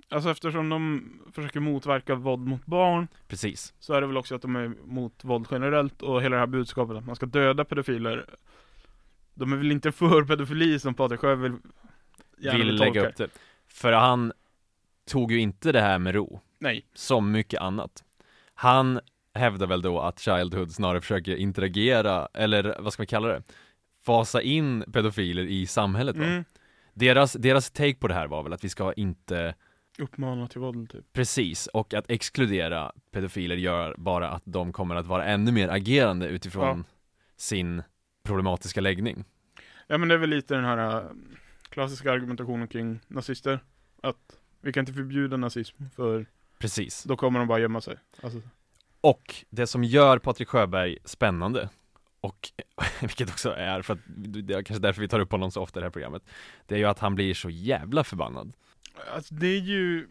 alltså 0.09 0.31
eftersom 0.31 0.69
de 0.69 1.11
försöker 1.33 1.61
motverka 1.61 2.14
våld 2.14 2.47
mot 2.47 2.67
barn, 2.67 3.09
Precis. 3.29 3.75
så 3.79 3.95
är 3.95 4.01
det 4.01 4.07
väl 4.07 4.17
också 4.17 4.35
att 4.35 4.43
de 4.43 4.57
är 4.57 4.69
mot 4.69 5.25
våld 5.25 5.47
generellt 5.51 6.03
och 6.03 6.23
hela 6.23 6.37
det 6.37 6.41
här 6.41 6.47
budskapet 6.47 6.97
att 6.97 7.07
man 7.07 7.17
ska 7.17 7.27
döda 7.27 7.64
pedofiler. 7.64 8.27
De 9.35 9.53
är 9.53 9.57
väl 9.57 9.73
inte 9.73 9.93
för 9.93 10.25
pedofili 10.25 10.79
som 10.79 10.95
Patrik 10.95 11.21
Sjöberg 11.21 11.53
gärna 12.40 12.59
Vill 12.59 12.74
lägga 12.74 13.09
upp 13.09 13.16
det. 13.16 13.29
För 13.68 13.92
han 13.92 14.33
tog 15.07 15.33
ju 15.33 15.38
inte 15.40 15.72
det 15.72 15.81
här 15.81 15.98
med 15.98 16.14
ro, 16.14 16.40
Nej. 16.59 16.87
som 16.94 17.31
mycket 17.33 17.61
annat. 17.61 18.05
Han 18.55 19.01
hävdar 19.35 19.66
väl 19.66 19.83
då 19.83 20.01
att 20.01 20.18
Childhood 20.18 20.72
snarare 20.72 21.01
försöker 21.01 21.37
interagera, 21.37 22.29
eller 22.35 22.77
vad 22.79 22.92
ska 22.92 23.01
man 23.01 23.07
kalla 23.07 23.29
det? 23.29 23.42
Fasa 24.07 24.42
in 24.42 24.85
pedofiler 24.92 25.42
i 25.42 25.66
samhället 25.66 26.16
va? 26.16 26.24
Mm. 26.24 26.44
Deras, 26.94 27.33
deras 27.33 27.70
take 27.70 27.94
på 27.94 28.09
det 28.09 28.14
här 28.14 28.27
var 28.27 28.42
väl 28.42 28.53
att 28.53 28.64
vi 28.64 28.68
ska 28.68 28.92
inte 28.92 29.55
Uppmana 29.98 30.48
till 30.48 30.61
våld 30.61 30.90
typ. 30.90 31.12
Precis, 31.12 31.66
och 31.66 31.94
att 31.94 32.11
exkludera 32.11 32.92
pedofiler 33.11 33.57
gör 33.57 33.94
bara 33.98 34.31
att 34.31 34.42
de 34.44 34.72
kommer 34.72 34.96
att 34.96 35.07
vara 35.07 35.24
ännu 35.24 35.53
mer 35.53 35.68
agerande 35.68 36.27
utifrån 36.27 36.79
Ja. 36.88 36.94
sin 37.37 37.83
problematiska 38.22 38.81
läggning. 38.81 39.24
Ja 39.87 39.98
men 39.98 40.09
det 40.09 40.14
är 40.14 40.18
väl 40.18 40.31
lite 40.31 40.55
den 40.55 40.64
här 40.64 40.96
äh, 40.96 41.03
klassiska 41.68 42.12
argumentationen 42.12 42.68
kring 42.68 43.00
nazister. 43.09 43.61
Att 44.02 44.38
vi 44.61 44.72
kan 44.72 44.81
inte 44.81 44.92
förbjuda 44.92 45.37
nazism 45.37 45.85
för 45.96 46.26
Precis. 46.59 47.02
då 47.04 47.16
kommer 47.16 47.38
de 47.38 47.48
bara 47.48 47.59
gömma 47.59 47.81
sig. 47.81 47.96
Alltså, 48.22 48.40
Och 49.00 49.35
det 49.50 49.66
som 49.66 49.85
gör 49.85 50.18
Patrik 50.18 50.48
Sjöberg 50.48 50.98
spännande 51.04 51.68
och 52.20 52.52
vilket 53.00 53.31
också 53.31 53.50
är 53.50 53.83
för 53.83 53.94
att 53.94 54.00
det 54.07 54.54
är 54.54 54.62
kanske 54.62 54.83
därför 54.83 55.00
vi 55.00 55.09
tar 55.09 55.20
upp 55.20 55.31
honom 55.33 55.50
så 55.50 55.62
ofta 55.62 55.78
i 55.78 55.81
det 55.81 55.87
här 55.87 55.90
programmet 55.90 56.22
Det 56.66 56.74
är 56.74 56.78
ju 56.78 56.85
att 56.85 56.98
han 56.98 57.14
blir 57.14 57.35
så 57.35 57.50
jävla 57.50 58.04
förbannad 58.04 58.52
alltså 59.14 59.35
det 59.35 59.46
är 59.46 59.61
ju 59.61 60.09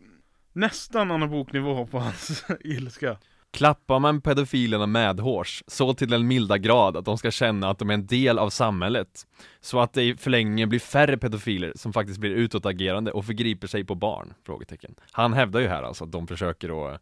nästan 0.54 1.12
Anna 1.12 1.28
Bok-nivå 1.28 1.88
på 1.88 2.00
hans 2.00 2.46
ilska. 2.60 3.18
Klappar 3.52 4.00
man 4.00 4.22
pedofilerna 4.22 4.86
medhårs 4.86 5.64
så 5.68 5.94
till 5.94 6.10
den 6.10 6.28
milda 6.28 6.58
grad 6.58 6.98
att 6.98 7.06
de 7.06 7.18
ska 7.18 7.32
känna 7.32 7.70
att 7.70 7.80
de 7.80 7.90
är 7.90 7.94
en 7.94 8.08
del 8.08 8.40
av 8.40 8.50
samhället 8.50 9.28
Så 9.60 9.80
att 9.80 9.94
det 9.94 10.04
i 10.04 10.16
förlängningen 10.18 10.70
blir 10.70 10.80
färre 10.80 11.18
pedofiler 11.18 11.72
som 11.76 11.94
faktiskt 11.94 12.20
blir 12.20 12.32
utåtagerande 12.32 13.12
och 13.12 13.26
förgriper 13.26 13.68
sig 13.68 13.84
på 13.84 13.96
barn? 13.96 14.34
Frågetecken 14.46 14.96
Han 15.12 15.34
hävdar 15.34 15.60
ju 15.60 15.68
här 15.68 15.84
alltså 15.84 16.04
att 16.04 16.12
de 16.12 16.28
försöker 16.28 16.68
då 16.68 16.88
eh, 16.90 16.98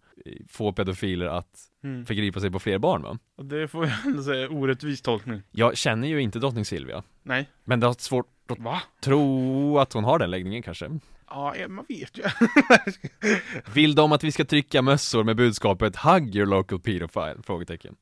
få 0.49 0.73
pedofiler 0.73 1.25
att 1.25 1.47
Mm. 1.83 2.05
förgripa 2.05 2.39
sig 2.39 2.51
på 2.51 2.59
fler 2.59 2.77
barn 2.77 3.01
va? 3.01 3.17
Det 3.43 3.67
får 3.67 3.85
jag 3.87 4.05
ändå 4.05 4.23
säga 4.23 4.49
orättvis 4.49 5.01
tolkning. 5.01 5.41
Jag 5.51 5.77
känner 5.77 6.07
ju 6.07 6.21
inte 6.21 6.39
drottning 6.39 6.65
Silvia 6.65 7.03
Nej. 7.23 7.49
Men 7.63 7.79
det 7.79 7.87
har 7.87 7.93
svårt 7.93 8.27
att 8.51 8.59
Va? 8.59 8.81
tro 9.01 9.77
att 9.79 9.93
hon 9.93 10.03
har 10.03 10.19
den 10.19 10.31
läggningen 10.31 10.61
kanske 10.63 10.89
Ja, 11.27 11.55
ja, 11.55 11.67
man 11.67 11.85
vet 11.87 12.17
ju. 12.17 12.23
Vill 13.73 13.95
de 13.95 14.11
att 14.11 14.23
vi 14.23 14.31
ska 14.31 14.45
trycka 14.45 14.81
mössor 14.81 15.23
med 15.23 15.35
budskapet 15.35 15.95
'Hug 15.95 16.35
your 16.35 16.45
local 16.45 16.79
pedophile?' 16.79 17.41
Frågetecken 17.43 17.95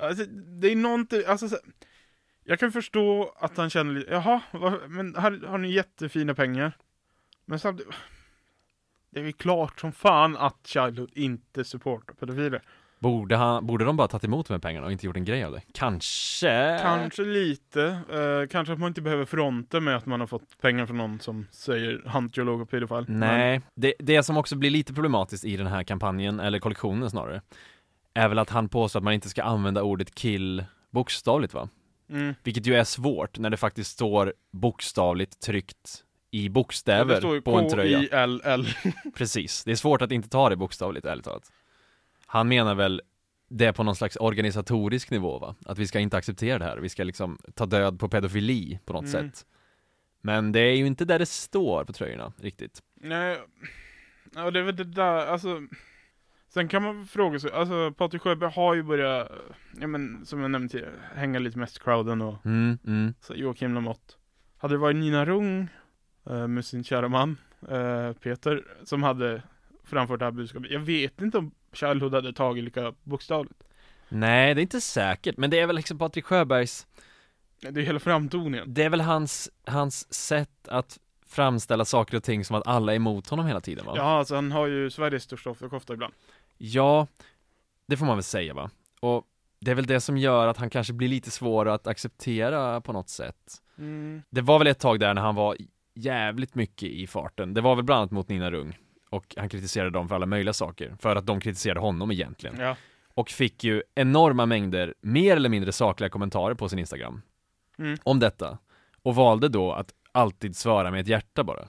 Alltså, 0.00 0.24
det 0.60 0.72
är 0.72 0.76
någonting, 0.76 1.22
alltså 1.26 1.48
så, 1.48 1.56
Jag 2.44 2.58
kan 2.58 2.72
förstå 2.72 3.34
att 3.36 3.56
han 3.56 3.70
känner 3.70 3.94
lite, 3.94 4.12
jaha, 4.12 4.40
vad, 4.50 4.90
men 4.90 5.14
här 5.14 5.46
har 5.46 5.58
ni 5.58 5.72
jättefina 5.72 6.34
pengar. 6.34 6.72
Men 7.44 7.58
samtidigt, 7.58 7.94
det 9.10 9.20
är 9.20 9.24
väl 9.24 9.32
klart 9.32 9.80
som 9.80 9.92
fan 9.92 10.36
att 10.36 10.66
Childhood 10.66 11.10
inte 11.14 11.64
supportar 11.64 12.14
pedofiler. 12.14 12.62
Borde, 13.02 13.36
han, 13.36 13.66
borde 13.66 13.84
de 13.84 13.96
bara 13.96 14.08
tagit 14.08 14.24
emot 14.24 14.48
de 14.48 14.54
här 14.54 14.58
pengarna 14.58 14.86
och 14.86 14.92
inte 14.92 15.06
gjort 15.06 15.16
en 15.16 15.24
grej 15.24 15.44
av 15.44 15.52
det? 15.52 15.62
Kanske? 15.74 16.78
Kanske 16.82 17.22
lite, 17.24 17.82
eh, 18.10 18.48
kanske 18.50 18.72
att 18.72 18.78
man 18.78 18.88
inte 18.88 19.02
behöver 19.02 19.24
fronta 19.24 19.80
med 19.80 19.96
att 19.96 20.06
man 20.06 20.20
har 20.20 20.26
fått 20.26 20.60
pengar 20.60 20.86
från 20.86 20.96
någon 20.96 21.20
som 21.20 21.46
säger 21.50 22.02
hunt 22.06 22.38
your 22.38 22.46
local 22.46 22.66
pedophile. 22.66 23.04
Nej, 23.08 23.60
det, 23.74 23.94
det 23.98 24.22
som 24.22 24.36
också 24.36 24.56
blir 24.56 24.70
lite 24.70 24.94
problematiskt 24.94 25.44
i 25.44 25.56
den 25.56 25.66
här 25.66 25.82
kampanjen, 25.82 26.40
eller 26.40 26.58
kollektionen 26.58 27.10
snarare 27.10 27.42
Är 28.14 28.28
väl 28.28 28.38
att 28.38 28.50
han 28.50 28.68
påstår 28.68 29.00
att 29.00 29.04
man 29.04 29.14
inte 29.14 29.28
ska 29.28 29.42
använda 29.42 29.82
ordet 29.82 30.14
kill 30.14 30.64
bokstavligt 30.90 31.54
va? 31.54 31.68
Mm. 32.10 32.34
Vilket 32.42 32.66
ju 32.66 32.74
är 32.74 32.84
svårt 32.84 33.38
när 33.38 33.50
det 33.50 33.56
faktiskt 33.56 33.90
står 33.90 34.32
bokstavligt 34.52 35.40
tryckt 35.40 36.04
i 36.30 36.44
Ja, 36.44 36.50
bokstäver 36.50 37.14
det 37.14 37.20
står 37.20 37.34
ju 37.34 37.42
på 37.42 37.58
en 37.58 37.68
tröja 37.68 37.98
K-I-L-L. 37.98 38.66
Precis, 39.16 39.64
det 39.64 39.70
är 39.70 39.76
svårt 39.76 40.02
att 40.02 40.12
inte 40.12 40.28
ta 40.28 40.48
det 40.48 40.56
bokstavligt 40.56 41.06
ärligt 41.06 41.24
talat 41.24 41.50
Han 42.32 42.48
menar 42.48 42.74
väl 42.74 43.02
det 43.48 43.72
på 43.72 43.82
någon 43.82 43.96
slags 43.96 44.16
organisatorisk 44.16 45.10
nivå 45.10 45.38
va? 45.38 45.54
Att 45.66 45.78
vi 45.78 45.86
ska 45.86 46.00
inte 46.00 46.16
acceptera 46.16 46.58
det 46.58 46.64
här, 46.64 46.76
vi 46.78 46.88
ska 46.88 47.04
liksom 47.04 47.38
ta 47.54 47.66
död 47.66 48.00
på 48.00 48.08
pedofili 48.08 48.78
på 48.84 48.92
något 48.92 49.14
Mm. 49.14 49.30
sätt 49.30 49.46
Men 50.20 50.52
det 50.52 50.60
är 50.60 50.74
ju 50.76 50.86
inte 50.86 51.04
där 51.04 51.18
det 51.18 51.26
står 51.26 51.84
på 51.84 51.92
tröjorna 51.92 52.32
riktigt 52.36 52.80
Nej, 53.00 53.38
ja, 54.34 54.50
det 54.50 54.58
är 54.58 54.62
väl 54.64 54.76
det 54.76 54.84
där, 54.84 55.26
alltså. 55.26 55.62
Sen 56.48 56.68
kan 56.68 56.82
man 56.82 57.06
fråga 57.06 57.38
sig, 57.38 57.52
alltså 57.52 57.92
Patrik 57.92 58.22
Sjöberg 58.22 58.52
har 58.52 58.74
ju 58.74 58.82
börjat, 58.82 59.28
ja 59.80 59.86
men 59.86 60.26
som 60.26 60.40
jag 60.40 60.50
nämnde 60.50 60.68
tidigare, 60.68 60.92
hänga 61.14 61.38
lite 61.38 61.58
mest 61.58 61.82
crowden 61.82 62.22
och 62.22 62.46
Mm, 62.46 62.78
mm. 62.86 63.14
så 63.20 63.34
Joakim 63.34 63.74
Lamotte. 63.74 64.14
Hade 64.58 64.74
det 64.74 64.78
varit 64.78 64.96
Nina 64.96 65.24
Rung 65.24 65.68
eh, 66.30 66.46
med 66.48 66.64
sin 66.64 66.84
kära 66.84 67.08
man 67.08 67.36
eh, 67.68 68.12
Peter 68.12 68.64
som 68.84 69.02
hade 69.02 69.42
framfört 69.84 70.18
det 70.18 70.24
här 70.24 70.32
budskapet. 70.32 70.70
Jag 70.70 70.80
vet 70.80 71.20
inte 71.20 71.38
om 71.38 71.50
Childhood 71.72 72.14
hade 72.14 72.32
tagit 72.32 72.64
lika 72.64 72.94
bokstavligt. 73.02 73.62
Nej, 74.08 74.54
det 74.54 74.60
är 74.60 74.62
inte 74.62 74.80
säkert, 74.80 75.36
men 75.36 75.50
det 75.50 75.60
är 75.60 75.66
väl 75.66 75.76
liksom 75.76 75.98
Patrik 75.98 76.24
Sjöbergs 76.24 76.86
Det 77.60 77.68
är 77.80 77.84
hela 77.84 78.00
framtoningen. 78.00 78.74
Det 78.74 78.82
är 78.82 78.90
väl 78.90 79.00
hans, 79.00 79.50
hans 79.66 80.14
sätt 80.14 80.68
att 80.68 80.98
framställa 81.26 81.84
saker 81.84 82.16
och 82.16 82.22
ting 82.22 82.44
som 82.44 82.56
att 82.56 82.66
alla 82.66 82.92
är 82.92 82.96
emot 82.96 83.28
honom 83.28 83.46
hela 83.46 83.60
tiden 83.60 83.86
va? 83.86 83.92
Ja, 83.96 84.02
alltså 84.02 84.34
han 84.34 84.52
har 84.52 84.66
ju 84.66 84.90
Sveriges 84.90 85.22
största 85.22 85.50
offerkofta 85.50 85.92
ibland. 85.92 86.14
Ja, 86.58 87.06
det 87.86 87.96
får 87.96 88.06
man 88.06 88.16
väl 88.16 88.24
säga 88.24 88.54
va? 88.54 88.70
Och 89.00 89.24
det 89.60 89.70
är 89.70 89.74
väl 89.74 89.86
det 89.86 90.00
som 90.00 90.16
gör 90.16 90.46
att 90.46 90.56
han 90.56 90.70
kanske 90.70 90.92
blir 90.92 91.08
lite 91.08 91.30
svår 91.30 91.68
att 91.68 91.86
acceptera 91.86 92.80
på 92.80 92.92
något 92.92 93.08
sätt 93.08 93.62
Mm. 93.78 94.22
Det 94.30 94.40
var 94.40 94.58
väl 94.58 94.66
ett 94.66 94.78
tag 94.78 95.00
där 95.00 95.14
när 95.14 95.22
han 95.22 95.34
var 95.34 95.56
jävligt 95.94 96.54
mycket 96.54 96.88
i 96.88 97.06
farten 97.06 97.54
Det 97.54 97.60
var 97.60 97.76
väl 97.76 97.84
bland 97.84 97.98
annat 97.98 98.10
mot 98.10 98.28
Nina 98.28 98.50
Rung 98.50 98.78
Och 99.12 99.34
han 99.36 99.48
kritiserade 99.48 99.90
dem 99.90 100.08
för 100.08 100.14
alla 100.14 100.26
möjliga 100.26 100.52
saker 100.52 100.96
För 101.00 101.16
att 101.16 101.26
de 101.26 101.40
kritiserade 101.40 101.80
honom 101.80 102.10
egentligen 102.10 102.56
Ja. 102.58 102.76
Och 103.14 103.30
fick 103.30 103.64
ju 103.64 103.82
enorma 103.94 104.46
mängder, 104.46 104.94
mer 105.00 105.36
eller 105.36 105.48
mindre 105.48 105.72
sakliga 105.72 106.10
kommentarer 106.10 106.54
på 106.54 106.68
sin 106.68 106.78
Instagram 106.78 107.22
Mm. 107.78 107.98
Om 108.02 108.18
detta 108.18 108.58
Och 109.02 109.14
valde 109.14 109.48
då 109.48 109.72
att 109.72 109.94
alltid 110.12 110.56
svara 110.56 110.90
med 110.90 111.00
ett 111.00 111.08
hjärta 111.08 111.44
bara 111.44 111.68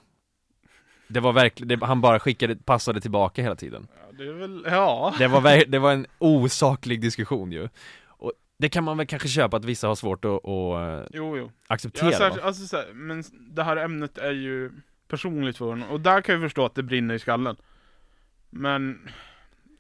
Det 1.08 1.20
var 1.20 1.34
verkligen, 1.34 1.82
han 1.82 2.02
bara 2.02 2.20
skickade, 2.20 2.56
passade 2.56 3.02
tillbaka 3.02 3.42
hela 3.42 3.56
tiden 3.56 3.88
Ja, 4.00 4.12
det 4.18 4.24
är 4.24 4.34
väl, 4.34 4.66
ja. 4.70 5.14
det 5.18 5.28
var, 5.28 5.66
det 5.66 5.80
var 5.80 5.92
en 5.92 6.06
osaklig 6.20 7.02
diskussion 7.02 7.52
ju 7.52 7.70
Och 8.06 8.32
det 8.58 8.70
kan 8.70 8.84
man 8.84 8.98
väl 8.98 9.08
kanske 9.08 9.28
köpa 9.28 9.58
att 9.58 9.66
vissa 9.66 9.88
har 9.88 9.96
svårt 9.96 10.26
att, 10.26 10.32
att 10.32 11.02
eh, 11.02 11.08
Jo, 11.14 11.38
jo. 11.38 11.52
acceptera 11.68 12.12
Ja, 12.12 12.18
särskilt, 12.18 12.46
alltså, 12.46 12.84
men 12.94 13.24
det 13.56 13.64
här 13.64 13.78
ämnet 13.78 14.18
är 14.18 14.32
ju 14.32 14.72
personligt 15.08 15.58
för 15.58 15.66
honom. 15.66 15.90
Och 15.90 16.02
där 16.02 16.22
kan 16.22 16.34
jag 16.34 16.42
förstå 16.44 16.66
att 16.66 16.76
det 16.76 16.84
brinner 16.84 17.14
i 17.16 17.20
skallen. 17.20 17.56
Men, 18.50 19.10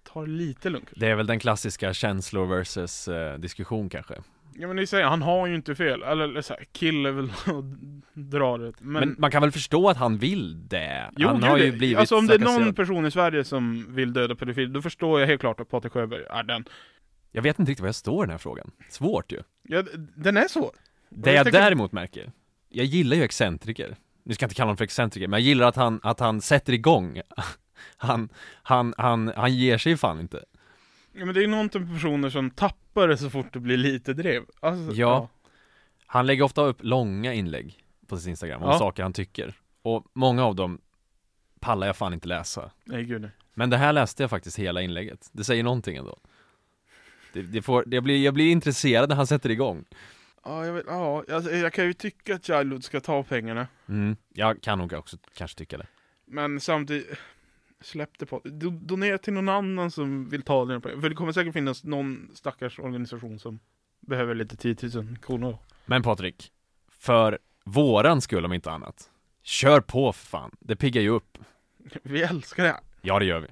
ta 0.03 0.21
det 0.21 0.31
lite 0.31 0.69
lugnt. 0.69 0.89
Det 0.95 1.07
är 1.07 1.15
väl 1.15 1.27
den 1.27 1.39
klassiska 1.39 1.93
känslor 1.93 2.45
versus 2.45 3.07
eh, 3.07 3.39
diskussion 3.39 3.89
kanske 3.89 4.15
Ja 4.55 4.67
men 4.67 4.75
ni 4.75 4.87
säger, 4.87 5.05
han 5.05 5.21
har 5.21 5.47
ju 5.47 5.55
inte 5.55 5.75
fel. 5.75 6.03
Eller, 6.03 6.23
eller 6.23 6.41
så 6.41 6.53
här, 6.53 6.65
kill 6.71 7.05
är 7.05 7.11
väl 7.11 7.29
att 7.29 7.65
dra 8.13 8.57
det. 8.57 8.73
Men, 8.79 8.93
men, 8.99 9.15
man 9.19 9.31
kan 9.31 9.41
väl 9.41 9.51
förstå 9.51 9.89
att 9.89 9.97
han 9.97 10.17
vill 10.17 10.67
det? 10.67 11.11
jo, 11.17 11.27
han 11.27 11.43
har 11.43 11.57
ju 11.57 11.71
blivit 11.71 11.97
Alltså 11.97 12.17
om 12.17 12.27
det 12.27 12.33
är 12.35 12.39
någon 12.39 12.73
person 12.73 13.05
i 13.05 13.11
Sverige 13.11 13.43
som 13.43 13.95
vill 13.95 14.13
döda 14.13 14.35
pedofiler, 14.35 14.73
då 14.73 14.81
förstår 14.81 15.19
jag 15.19 15.27
helt 15.27 15.41
klart 15.41 15.59
att 15.59 15.69
Patrik 15.69 15.93
Sjöberg 15.93 16.23
är 16.29 16.43
den. 16.43 16.65
Jag 17.31 17.41
vet 17.41 17.59
inte 17.59 17.71
riktigt 17.71 17.81
var 17.81 17.87
jag 17.87 17.95
står 17.95 18.23
i 18.23 18.25
den 18.25 18.31
här 18.31 18.37
frågan 18.37 18.71
Svårt 18.89 19.31
ju 19.31 19.39
Ja, 19.63 19.83
den 20.15 20.37
är 20.37 20.47
svår. 20.47 20.71
Det 21.09 21.29
jag 21.29 21.37
jag 21.39 21.43
tänker- 21.45 21.59
däremot 21.59 21.91
märker 21.91 22.31
Jag 22.69 22.85
gillar 22.85 23.17
ju 23.17 23.23
excentriker 23.23 23.95
Nu 24.23 24.33
ska 24.33 24.43
jag 24.43 24.47
inte 24.47 24.55
kalla 24.55 24.65
honom 24.67 24.77
för 24.77 24.83
excentriker, 24.83 25.27
men 25.27 25.39
jag 25.39 25.47
gillar 25.47 25.67
att 25.67 25.75
han, 25.75 25.99
att 26.03 26.19
han 26.19 26.41
sätter 26.41 26.73
igång 26.73 27.21
Han, 27.97 28.29
han, 28.63 28.93
han, 28.97 29.31
han 29.35 29.55
ger 29.55 29.77
sig 29.77 29.91
ju 29.91 29.97
fan 29.97 30.19
inte 30.19 30.43
Ja 31.13 31.25
men 31.25 31.35
det 31.35 31.43
är 31.43 31.47
någonting 31.47 31.81
med 31.83 31.93
personer 31.93 32.29
som 32.29 32.51
tappar 32.51 33.07
det 33.07 33.17
så 33.17 33.29
fort 33.29 33.53
det 33.53 33.59
blir 33.59 33.77
lite 33.77 34.13
drev. 34.13 34.43
Alltså, 34.59 34.95
Ja. 34.95 35.29
Han 36.05 36.25
lägger 36.27 36.43
ofta 36.43 36.61
upp 36.61 36.77
långa 36.83 37.33
inlägg 37.33 37.79
på 38.07 38.17
sin 38.17 38.29
Instagram 38.29 38.63
om 38.63 38.69
Ja. 38.69 38.79
saker 38.79 39.03
han 39.03 39.13
tycker 39.13 39.53
Och 39.81 40.05
många 40.13 40.45
av 40.45 40.55
dem 40.55 40.81
pallar 41.59 41.87
jag 41.87 41.95
fan 41.95 42.13
inte 42.13 42.27
läsa 42.27 42.71
Nej 42.83 43.03
gud 43.03 43.21
nej. 43.21 43.31
Men 43.53 43.69
det 43.69 43.77
här 43.77 43.93
läste 43.93 44.23
jag 44.23 44.29
faktiskt 44.29 44.59
hela 44.59 44.81
inlägget 44.81 45.29
Det 45.31 45.43
säger 45.43 45.63
någonting 45.63 45.97
ändå 45.97 46.17
det, 47.33 47.41
det 47.41 47.61
får, 47.61 47.83
det 47.87 48.01
blir, 48.01 48.23
jag 48.23 48.33
blir 48.33 48.51
intresserad 48.51 49.09
när 49.09 49.15
han 49.15 49.27
sätter 49.27 49.49
igång 49.51 49.85
Ja, 50.45 50.65
jag, 50.65 50.73
vet, 50.73 50.85
ja 50.87 51.23
alltså, 51.31 51.51
jag 51.51 51.73
kan 51.73 51.85
ju 51.85 51.93
tycka 51.93 52.35
att 52.35 52.45
Childhood 52.45 52.83
ska 52.83 52.99
ta 52.99 53.23
pengarna. 53.23 53.67
mm, 53.89 54.15
Jag 54.33 54.61
kan 54.61 54.77
nog 54.77 54.93
också 54.93 55.17
kanske 55.33 55.57
tycka 55.57 55.77
det 55.77 55.87
Men 56.25 56.59
samtidigt, 56.59 57.17
släpp 57.81 58.19
det 58.19 58.25
på. 58.25 58.41
Do, 58.43 58.69
donera 58.69 59.17
till 59.17 59.33
någon 59.33 59.49
annan 59.49 59.91
som 59.91 60.29
vill 60.29 60.41
ta 60.41 60.65
den 60.65 60.81
pengarna. 60.81 61.01
För 61.01 61.09
det 61.09 61.15
kommer 61.15 61.31
säkert 61.31 61.53
finnas 61.53 61.83
någon 61.83 62.29
stackars 62.33 62.79
organisation 62.79 63.39
som 63.39 63.59
behöver 63.99 64.35
lite 64.35 64.57
10 64.57 64.75
000 64.93 65.17
kronor. 65.17 65.57
Men 65.85 66.03
Patrik, 66.03 66.51
för 66.91 67.39
våran 67.65 68.21
skull 68.21 68.45
om 68.45 68.53
inte 68.53 68.71
annat 68.71 69.09
Kör 69.43 69.81
på 69.81 70.13
för 70.13 70.25
fan, 70.25 70.51
det 70.59 70.75
piggar 70.75 71.01
ju 71.01 71.09
upp 71.09 71.37
Vi 72.03 72.23
älskar 72.23 72.63
det. 72.63 72.79
Ja 73.01 73.19
det 73.19 73.25
gör 73.25 73.39
vi 73.39 73.47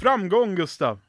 Framgång 0.00 0.54
Gustav! 0.54 1.00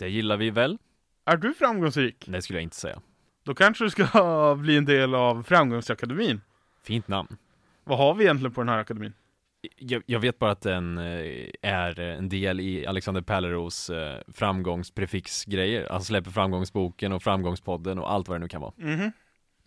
Det 0.00 0.08
gillar 0.08 0.36
vi 0.36 0.50
väl? 0.50 0.78
Är 1.24 1.36
du 1.36 1.54
framgångsrik? 1.54 2.24
Det 2.28 2.42
skulle 2.42 2.58
jag 2.58 2.62
inte 2.62 2.76
säga 2.76 3.00
Då 3.44 3.54
kanske 3.54 3.84
du 3.84 3.90
ska 3.90 4.54
bli 4.58 4.76
en 4.76 4.84
del 4.84 5.14
av 5.14 5.42
Framgångsakademin. 5.42 6.40
Fint 6.82 7.08
namn 7.08 7.36
Vad 7.84 7.98
har 7.98 8.14
vi 8.14 8.24
egentligen 8.24 8.52
på 8.52 8.60
den 8.60 8.68
här 8.68 8.78
akademin? 8.78 9.12
Jag, 9.76 10.02
jag 10.06 10.20
vet 10.20 10.38
bara 10.38 10.50
att 10.50 10.60
den 10.60 10.98
eh, 10.98 11.46
är 11.62 12.00
en 12.00 12.28
del 12.28 12.60
i 12.60 12.86
Alexander 12.86 13.22
Pärleros 13.22 13.90
eh, 13.90 14.20
framgångsprefixgrejer. 14.34 15.88
Han 15.90 16.02
släpper 16.02 16.30
framgångsboken 16.30 17.12
och 17.12 17.22
framgångspodden 17.22 17.98
och 17.98 18.12
allt 18.12 18.28
vad 18.28 18.34
det 18.34 18.40
nu 18.40 18.48
kan 18.48 18.60
vara. 18.60 18.72
Mhm. 18.76 19.12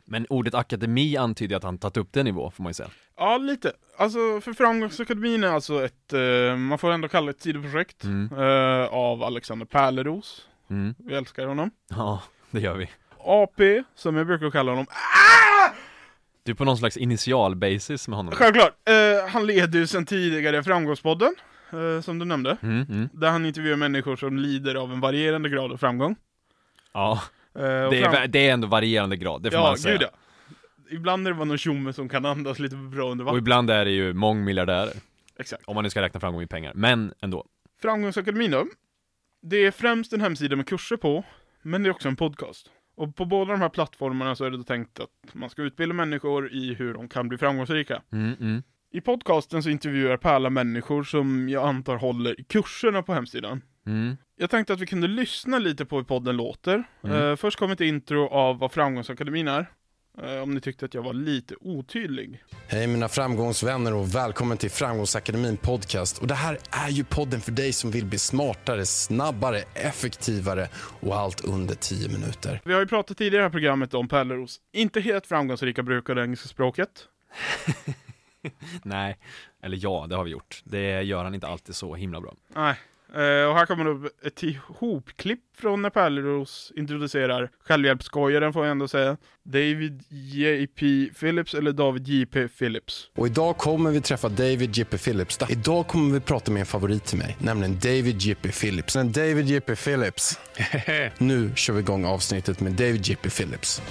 Men 0.06 0.26
ordet 0.30 0.54
akademi 0.54 1.18
antyder 1.18 1.56
att 1.56 1.64
han 1.64 1.78
tagit 1.78 1.98
upp 1.98 2.08
det 2.12 2.24
nivå, 2.24 2.52
får 2.52 2.64
man 2.64 2.70
ju 2.70 2.74
säga. 2.74 2.90
Ja, 3.18 3.38
lite. 3.38 3.72
Alltså, 3.98 4.42
för 4.42 4.54
Framgångsakademin 4.54 5.44
är 5.44 5.48
alltså 5.48 5.86
ett, 5.86 6.14
eh, 6.14 6.56
man 6.58 6.78
får 6.78 6.92
ändå 6.92 7.08
kalla 7.08 7.26
det 7.26 7.32
ett 7.32 7.42
sidoprojekt 7.42 8.04
Mm. 8.04 8.30
eh, 8.40 8.86
av 8.94 9.24
Alexander 9.24 9.66
Pärleros. 9.66 10.48
Mm. 10.70 10.96
Vi 10.98 11.14
älskar 11.14 11.46
honom. 11.48 11.72
Ja, 11.90 12.22
det 12.52 12.60
gör 12.60 12.76
vi. 12.78 12.90
AP, 13.26 13.84
som 13.96 14.16
jag 14.16 14.28
brukar 14.28 14.52
kalla 14.52 14.72
honom. 14.72 14.86
Du 16.44 16.52
är 16.52 16.56
på 16.56 16.66
någon 16.66 16.78
slags 16.78 16.98
initialbasis 16.98 18.08
med 18.08 18.18
honom. 18.18 18.34
Självklart. 18.36 18.74
Eh, 18.90 19.30
han 19.30 19.46
leder 19.48 19.80
ju 19.80 19.88
sedan 19.88 20.06
tidigare 20.06 20.64
Framgångspodden, 20.64 21.36
eh, 21.72 22.02
som 22.02 22.20
du 22.20 22.26
nämnde. 22.26 22.58
Mm, 22.62 22.86
mm. 22.90 23.10
Där 23.14 23.30
han 23.30 23.46
intervjuar 23.46 23.78
människor 23.78 24.16
som 24.16 24.38
lider 24.38 24.76
av 24.76 24.92
en 24.94 25.00
varierande 25.00 25.50
grad 25.50 25.72
av 25.72 25.78
framgång. 25.78 26.16
Ja, 26.94 27.22
det 27.54 27.62
är, 28.00 28.12
fram- 28.12 28.32
det 28.32 28.48
är 28.50 28.54
ändå 28.54 28.68
varierande 28.68 29.18
grad, 29.18 29.44
det 29.44 29.52
får 29.52 29.60
ja, 29.60 29.68
man 29.68 29.78
säga. 29.78 29.98
gud 29.98 30.02
ja. 30.12 30.18
Ibland 30.92 31.28
är 31.28 31.32
det 31.32 31.36
bara 31.38 31.46
någon 31.46 31.58
tjomme 31.58 31.94
som 31.94 32.10
kan 32.10 32.26
andas 32.26 32.60
lite 32.60 32.76
bra 32.76 33.12
under 33.12 33.24
Och 33.24 33.26
vatten. 33.26 33.38
ibland 33.40 33.70
är 33.70 33.86
det 33.86 33.92
ju 33.92 34.14
mångmiljardärer. 34.14 34.94
Exakt. 35.40 35.64
Om 35.68 35.76
man 35.76 35.84
nu 35.84 35.90
ska 35.90 36.02
räkna 36.02 36.20
framgång 36.20 36.42
i 36.42 36.48
pengar, 36.48 36.72
men 36.76 37.14
ändå. 37.22 37.46
Framgångsakademin 37.82 38.52
då. 38.52 38.66
Det 39.42 39.58
är 39.66 39.72
främst 39.72 40.14
en 40.14 40.22
hemsida 40.22 40.56
med 40.56 40.68
kurser 40.68 40.98
på, 40.98 41.24
men 41.62 41.84
det 41.84 41.90
är 41.90 41.92
också 41.92 42.08
en 42.08 42.16
podcast. 42.16 42.72
Och 42.96 43.16
på 43.16 43.26
båda 43.26 43.52
de 43.52 43.62
här 43.62 43.70
plattformarna 43.70 44.36
så 44.36 44.46
är 44.46 44.52
det 44.52 44.58
då 44.58 44.64
tänkt 44.64 45.00
att 45.00 45.10
man 45.34 45.50
ska 45.50 45.62
utbilda 45.62 45.96
människor 45.96 46.54
i 46.54 46.74
hur 46.74 46.94
de 46.94 47.08
kan 47.10 47.30
bli 47.30 47.38
framgångsrika. 47.38 48.02
Mm, 48.12 48.34
mm. 48.40 48.64
I 48.92 49.02
podcasten 49.02 49.64
så 49.64 49.70
intervjuar 49.70 50.18
Pärla 50.18 50.50
människor 50.50 51.04
som 51.04 51.50
jag 51.50 51.68
antar 51.68 51.96
håller 51.98 52.40
i 52.40 52.44
kurserna 52.44 53.02
på 53.04 53.14
hemsidan. 53.14 53.62
Mm. 53.86 54.18
Jag 54.36 54.50
tänkte 54.50 54.74
att 54.74 54.80
vi 54.80 54.86
kunde 54.86 55.08
lyssna 55.08 55.60
lite 55.60 55.86
på 55.86 55.96
hur 55.96 56.04
podden 56.04 56.38
låter. 56.38 56.84
Mm. 57.04 57.22
Eh, 57.22 57.36
först 57.36 57.60
kommer 57.60 57.74
ett 57.74 57.82
intro 57.82 58.28
av 58.28 58.60
vad 58.60 58.72
Framgångsakademin 58.72 59.48
är. 59.48 59.70
Eh, 60.22 60.42
om 60.42 60.54
ni 60.54 60.62
tyckte 60.62 60.86
att 60.86 60.94
jag 60.94 61.04
var 61.04 61.14
lite 61.14 61.56
otydlig. 61.60 62.44
Hej 62.68 62.88
mina 62.88 63.10
framgångsvänner 63.10 63.94
och 63.94 64.16
välkommen 64.16 64.58
till 64.58 64.72
Framgångsakademin 64.72 65.58
podcast. 65.58 66.18
Och 66.18 66.28
det 66.28 66.34
här 66.34 66.58
är 66.72 66.90
ju 66.90 67.04
podden 67.04 67.42
för 67.42 67.52
dig 67.52 67.74
som 67.74 67.92
vill 67.92 68.06
bli 68.06 68.18
smartare, 68.18 68.86
snabbare, 68.86 69.58
effektivare 69.74 70.68
och 70.76 71.16
allt 71.16 71.42
under 71.42 71.76
10 71.76 72.10
minuter. 72.10 72.62
Vi 72.66 72.74
har 72.74 72.80
ju 72.80 72.88
pratat 72.88 73.18
tidigare 73.18 73.36
i 73.36 73.40
det 73.40 73.44
här 73.44 73.52
programmet 73.52 73.94
om 73.94 74.08
Pärleros 74.08 74.60
inte 74.74 75.02
helt 75.02 75.28
framgångsrika 75.28 75.84
bruk 75.84 76.10
av 76.10 76.16
det 76.16 76.24
engelska 76.24 76.48
språket. 76.48 76.90
Nej, 78.84 79.18
eller 79.64 79.78
ja, 79.82 80.06
det 80.10 80.16
har 80.16 80.24
vi 80.24 80.32
gjort. 80.32 80.62
Det 80.64 81.02
gör 81.02 81.24
han 81.24 81.36
inte 81.36 81.48
alltid 81.48 81.76
så 81.76 81.96
himla 81.96 82.22
bra. 82.22 82.34
Nej. 82.48 82.76
Eh, 83.14 83.50
och 83.50 83.56
här 83.56 83.66
kommer 83.66 83.86
då 83.86 84.10
ett 84.24 84.44
ihopklipp 84.44 85.40
från 85.58 85.82
när 85.82 85.90
Pärleros 85.90 86.72
introducerar 86.76 87.50
självhjälpsskojaren 87.60 88.54
får 88.54 88.66
jag 88.66 88.72
ändå 88.72 88.88
säga. 88.88 89.18
David 89.44 90.04
J.P. 90.10 91.10
Phillips 91.20 91.54
eller 91.54 91.72
David 91.72 92.08
J.P. 92.08 92.48
Phillips. 92.48 93.10
Och 93.16 93.28
idag 93.28 93.58
kommer 93.58 93.92
vi 93.92 94.02
träffa 94.02 94.30
David 94.30 94.78
J.P. 94.78 94.98
Phillips. 94.98 95.40
Idag 95.50 95.88
kommer 95.88 96.14
vi 96.14 96.20
prata 96.20 96.52
med 96.52 96.60
en 96.60 96.66
favorit 96.66 97.06
till 97.06 97.18
mig, 97.18 97.38
nämligen 97.40 97.80
David 97.80 98.22
J.P. 98.22 98.52
Phillips. 98.52 98.96
Men 98.96 99.12
David 99.12 99.46
J.P. 99.46 99.76
Phillips. 99.76 100.40
nu 101.18 101.52
kör 101.56 101.74
vi 101.74 101.80
igång 101.80 102.06
avsnittet 102.06 102.60
med 102.60 102.72
David 102.72 103.08
J.P. 103.08 103.30
Phillips. 103.30 103.82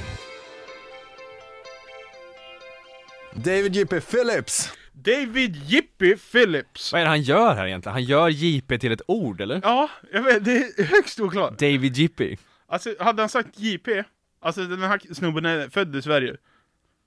David 3.35 3.77
J.P. 3.77 4.01
Phillips! 4.01 4.73
David 4.93 5.57
J.P. 5.57 6.17
Phillips! 6.17 6.93
Vad 6.93 7.01
är 7.01 7.05
det 7.05 7.11
han 7.11 7.23
gör 7.23 7.55
här 7.55 7.67
egentligen? 7.67 7.93
Han 7.93 8.05
gör 8.05 8.29
JP 8.29 8.79
till 8.79 8.93
ett 8.93 9.03
ord, 9.07 9.41
eller? 9.41 9.61
Ja, 9.63 9.89
jag 10.13 10.23
vet, 10.23 10.45
det 10.45 10.57
är 10.57 10.85
högst 10.85 11.21
oklart. 11.21 11.59
David 11.59 11.97
JP. 11.97 12.37
Alltså, 12.67 12.95
hade 13.01 13.23
han 13.23 13.29
sagt 13.29 13.59
J.P. 13.59 14.05
Alltså 14.41 14.65
den 14.65 14.83
här 14.83 15.15
snubben 15.15 15.45
är 15.45 15.69
född 15.69 15.97
i 15.97 16.03
Sverige. 16.03 16.37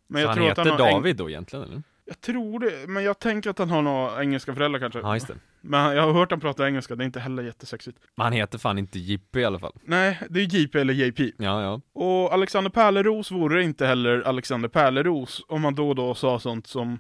Men 0.08 0.22
Så 0.22 0.28
han 0.28 0.38
tror 0.38 0.48
heter 0.48 0.62
att 0.62 0.68
har 0.68 0.92
David 0.92 1.16
då 1.16 1.30
egentligen, 1.30 1.66
eller? 1.66 1.84
Jag 2.06 2.22
tror 2.22 2.60
det, 2.60 2.88
men 2.88 3.04
jag 3.04 3.20
tänker 3.20 3.50
att 3.50 3.60
han 3.60 3.70
har 3.70 3.82
några 3.82 4.22
engelska 4.22 4.54
föräldrar 4.56 4.80
kanske. 4.80 5.00
Ja, 5.00 5.14
just 5.14 5.28
det. 5.28 5.36
Men 5.62 5.96
jag 5.96 6.04
har 6.04 6.14
hört 6.14 6.32
han 6.32 6.40
prata 6.40 6.68
engelska, 6.68 6.96
det 6.96 7.04
är 7.04 7.06
inte 7.06 7.20
heller 7.20 7.44
jättesexigt. 7.44 7.98
Men 8.16 8.24
han 8.24 8.34
heter 8.34 8.58
fan 8.58 8.78
inte 8.78 9.00
JP 9.00 9.40
i 9.40 9.46
alla 9.46 9.60
fall. 9.60 9.74
Nej, 9.84 10.20
det 10.30 10.40
är 10.40 10.56
JP 10.56 10.80
eller 10.80 10.94
JP. 10.94 11.32
Ja, 11.38 11.62
ja. 11.62 11.82
Och 11.94 12.34
Alexander 12.34 12.70
Pärleros 12.70 13.32
vore 13.32 13.64
inte 13.64 13.86
heller 13.86 14.22
Alexander 14.22 14.70
Pärleros 14.70 15.42
om 15.48 15.62
man 15.62 15.76
då 15.76 15.90
och 15.90 15.96
då 15.96 16.16
sa 16.16 16.40
sånt 16.40 16.68
som 16.68 17.00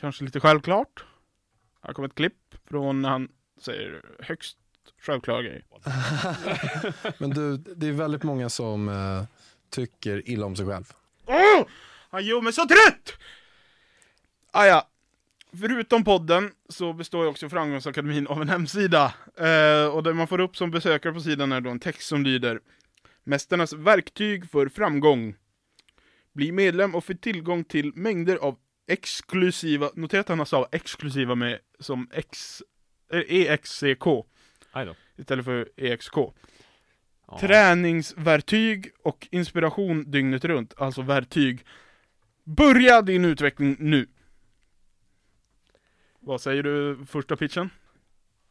kanske 0.00 0.24
lite 0.24 0.40
självklart. 0.40 1.04
Här 1.82 1.92
kommer 1.92 2.08
ett 2.08 2.14
klipp 2.14 2.54
från 2.68 3.02
när 3.02 3.08
han 3.08 3.28
säger 3.60 4.02
högst 4.20 4.58
självklara 5.00 5.42
grejer. 5.42 5.64
Men 7.18 7.30
du, 7.30 7.56
det 7.56 7.88
är 7.88 7.92
väldigt 7.92 8.22
många 8.22 8.48
som 8.48 8.88
eh, 8.88 9.24
tycker 9.70 10.28
illa 10.28 10.46
om 10.46 10.56
sig 10.56 10.66
själv. 10.66 10.92
Åh! 11.26 11.66
Han 12.10 12.24
gör 12.24 12.40
mig 12.40 12.52
så 12.52 12.66
trött! 12.66 13.12
Ah, 14.50 14.66
ja. 14.66 14.88
Förutom 15.60 16.04
podden 16.04 16.52
så 16.68 16.92
består 16.92 17.24
ju 17.24 17.30
också 17.30 17.48
Framgångsakademin 17.48 18.26
av 18.26 18.42
en 18.42 18.48
hemsida. 18.48 19.14
Eh, 19.36 19.86
och 19.86 20.02
det 20.02 20.14
man 20.14 20.28
får 20.28 20.40
upp 20.40 20.56
som 20.56 20.70
besökare 20.70 21.12
på 21.12 21.20
sidan 21.20 21.52
är 21.52 21.60
då 21.60 21.70
en 21.70 21.80
text 21.80 22.08
som 22.08 22.22
lyder 22.22 22.60
Mästarnas 23.24 23.72
verktyg 23.72 24.50
för 24.50 24.68
framgång. 24.68 25.34
Bli 26.32 26.52
medlem 26.52 26.94
och 26.94 27.04
få 27.04 27.14
tillgång 27.14 27.64
till 27.64 27.92
mängder 27.94 28.36
av 28.36 28.56
exklusiva, 28.86 29.90
notera 29.94 30.20
att 30.20 30.28
han 30.28 30.46
sa 30.46 30.68
exklusiva 30.72 31.34
med 31.34 31.58
som 31.78 32.08
X, 32.12 32.62
eh, 33.12 33.20
EXCK 33.28 34.06
istället 35.16 35.44
för 35.44 35.68
EXK. 35.76 36.16
Ja. 37.26 37.38
Träningsverktyg 37.40 38.90
och 39.02 39.28
inspiration 39.30 40.10
dygnet 40.10 40.44
runt, 40.44 40.74
alltså 40.76 41.02
verktyg. 41.02 41.64
Börja 42.44 43.02
din 43.02 43.24
utveckling 43.24 43.76
nu! 43.78 44.06
Vad 46.20 46.40
säger 46.40 46.62
du 46.62 47.06
första 47.06 47.36
pitchen? 47.36 47.70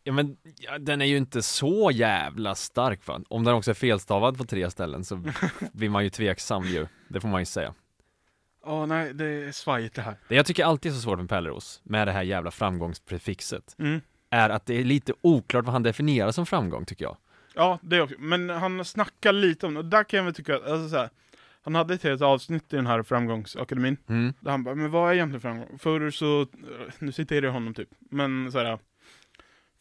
Ja 0.03 0.13
men, 0.13 0.37
ja, 0.57 0.77
den 0.77 1.01
är 1.01 1.05
ju 1.05 1.17
inte 1.17 1.41
så 1.41 1.91
jävla 1.93 2.55
stark 2.55 3.07
va? 3.07 3.21
Om 3.27 3.43
den 3.43 3.53
också 3.53 3.71
är 3.71 3.75
felstavad 3.75 4.37
på 4.37 4.45
tre 4.45 4.71
ställen 4.71 5.05
så 5.05 5.15
blir 5.73 5.89
man 5.89 6.03
ju 6.03 6.09
tveksam 6.09 6.65
ju. 6.65 6.87
Det 7.07 7.21
får 7.21 7.27
man 7.27 7.41
ju 7.41 7.45
säga. 7.45 7.73
Ja, 8.65 8.85
nej, 8.85 9.13
det 9.13 9.25
är 9.25 9.51
svajigt 9.51 9.95
det 9.95 10.01
här. 10.01 10.15
Det 10.27 10.35
jag 10.35 10.45
tycker 10.45 10.65
alltid 10.65 10.91
är 10.91 10.95
så 10.95 11.01
svårt 11.01 11.19
med 11.19 11.29
Pärleros, 11.29 11.81
med 11.83 12.07
det 12.07 12.11
här 12.11 12.23
jävla 12.23 12.51
framgångsprefixet, 12.51 13.75
Mm. 13.79 14.01
är 14.29 14.49
att 14.49 14.65
det 14.65 14.79
är 14.79 14.83
lite 14.83 15.13
oklart 15.21 15.65
vad 15.65 15.73
han 15.73 15.83
definierar 15.83 16.31
som 16.31 16.45
framgång 16.45 16.85
tycker 16.85 17.05
jag. 17.05 17.17
Ja, 17.53 17.79
det 17.81 18.01
också. 18.01 18.15
Men 18.19 18.49
han 18.49 18.85
snackar 18.85 19.31
lite 19.33 19.65
om 19.67 19.73
det, 19.73 19.79
och 19.79 19.85
där 19.85 20.03
kan 20.03 20.17
jag 20.17 20.23
väl 20.23 20.33
tycka, 20.33 20.53
alltså 20.55 20.89
så 20.89 20.97
här, 20.97 21.09
han 21.63 21.75
hade 21.75 21.93
ett 21.93 22.03
helt 22.03 22.21
avsnitt 22.21 22.73
i 22.73 22.75
den 22.75 22.87
här 22.87 23.03
framgångsakademin, 23.03 23.97
Mm. 24.07 24.33
där 24.39 24.51
han 24.51 24.63
bara, 24.63 24.75
men 24.75 24.91
vad 24.91 25.09
är 25.09 25.13
egentligen 25.13 25.41
framgång? 25.41 25.79
Förr 25.79 26.09
så, 26.11 26.47
nu 26.99 27.11
citerar 27.11 27.45
jag 27.45 27.51
honom 27.53 27.73
typ, 27.73 27.89
men 27.99 28.51
så 28.51 28.59
här. 28.59 28.79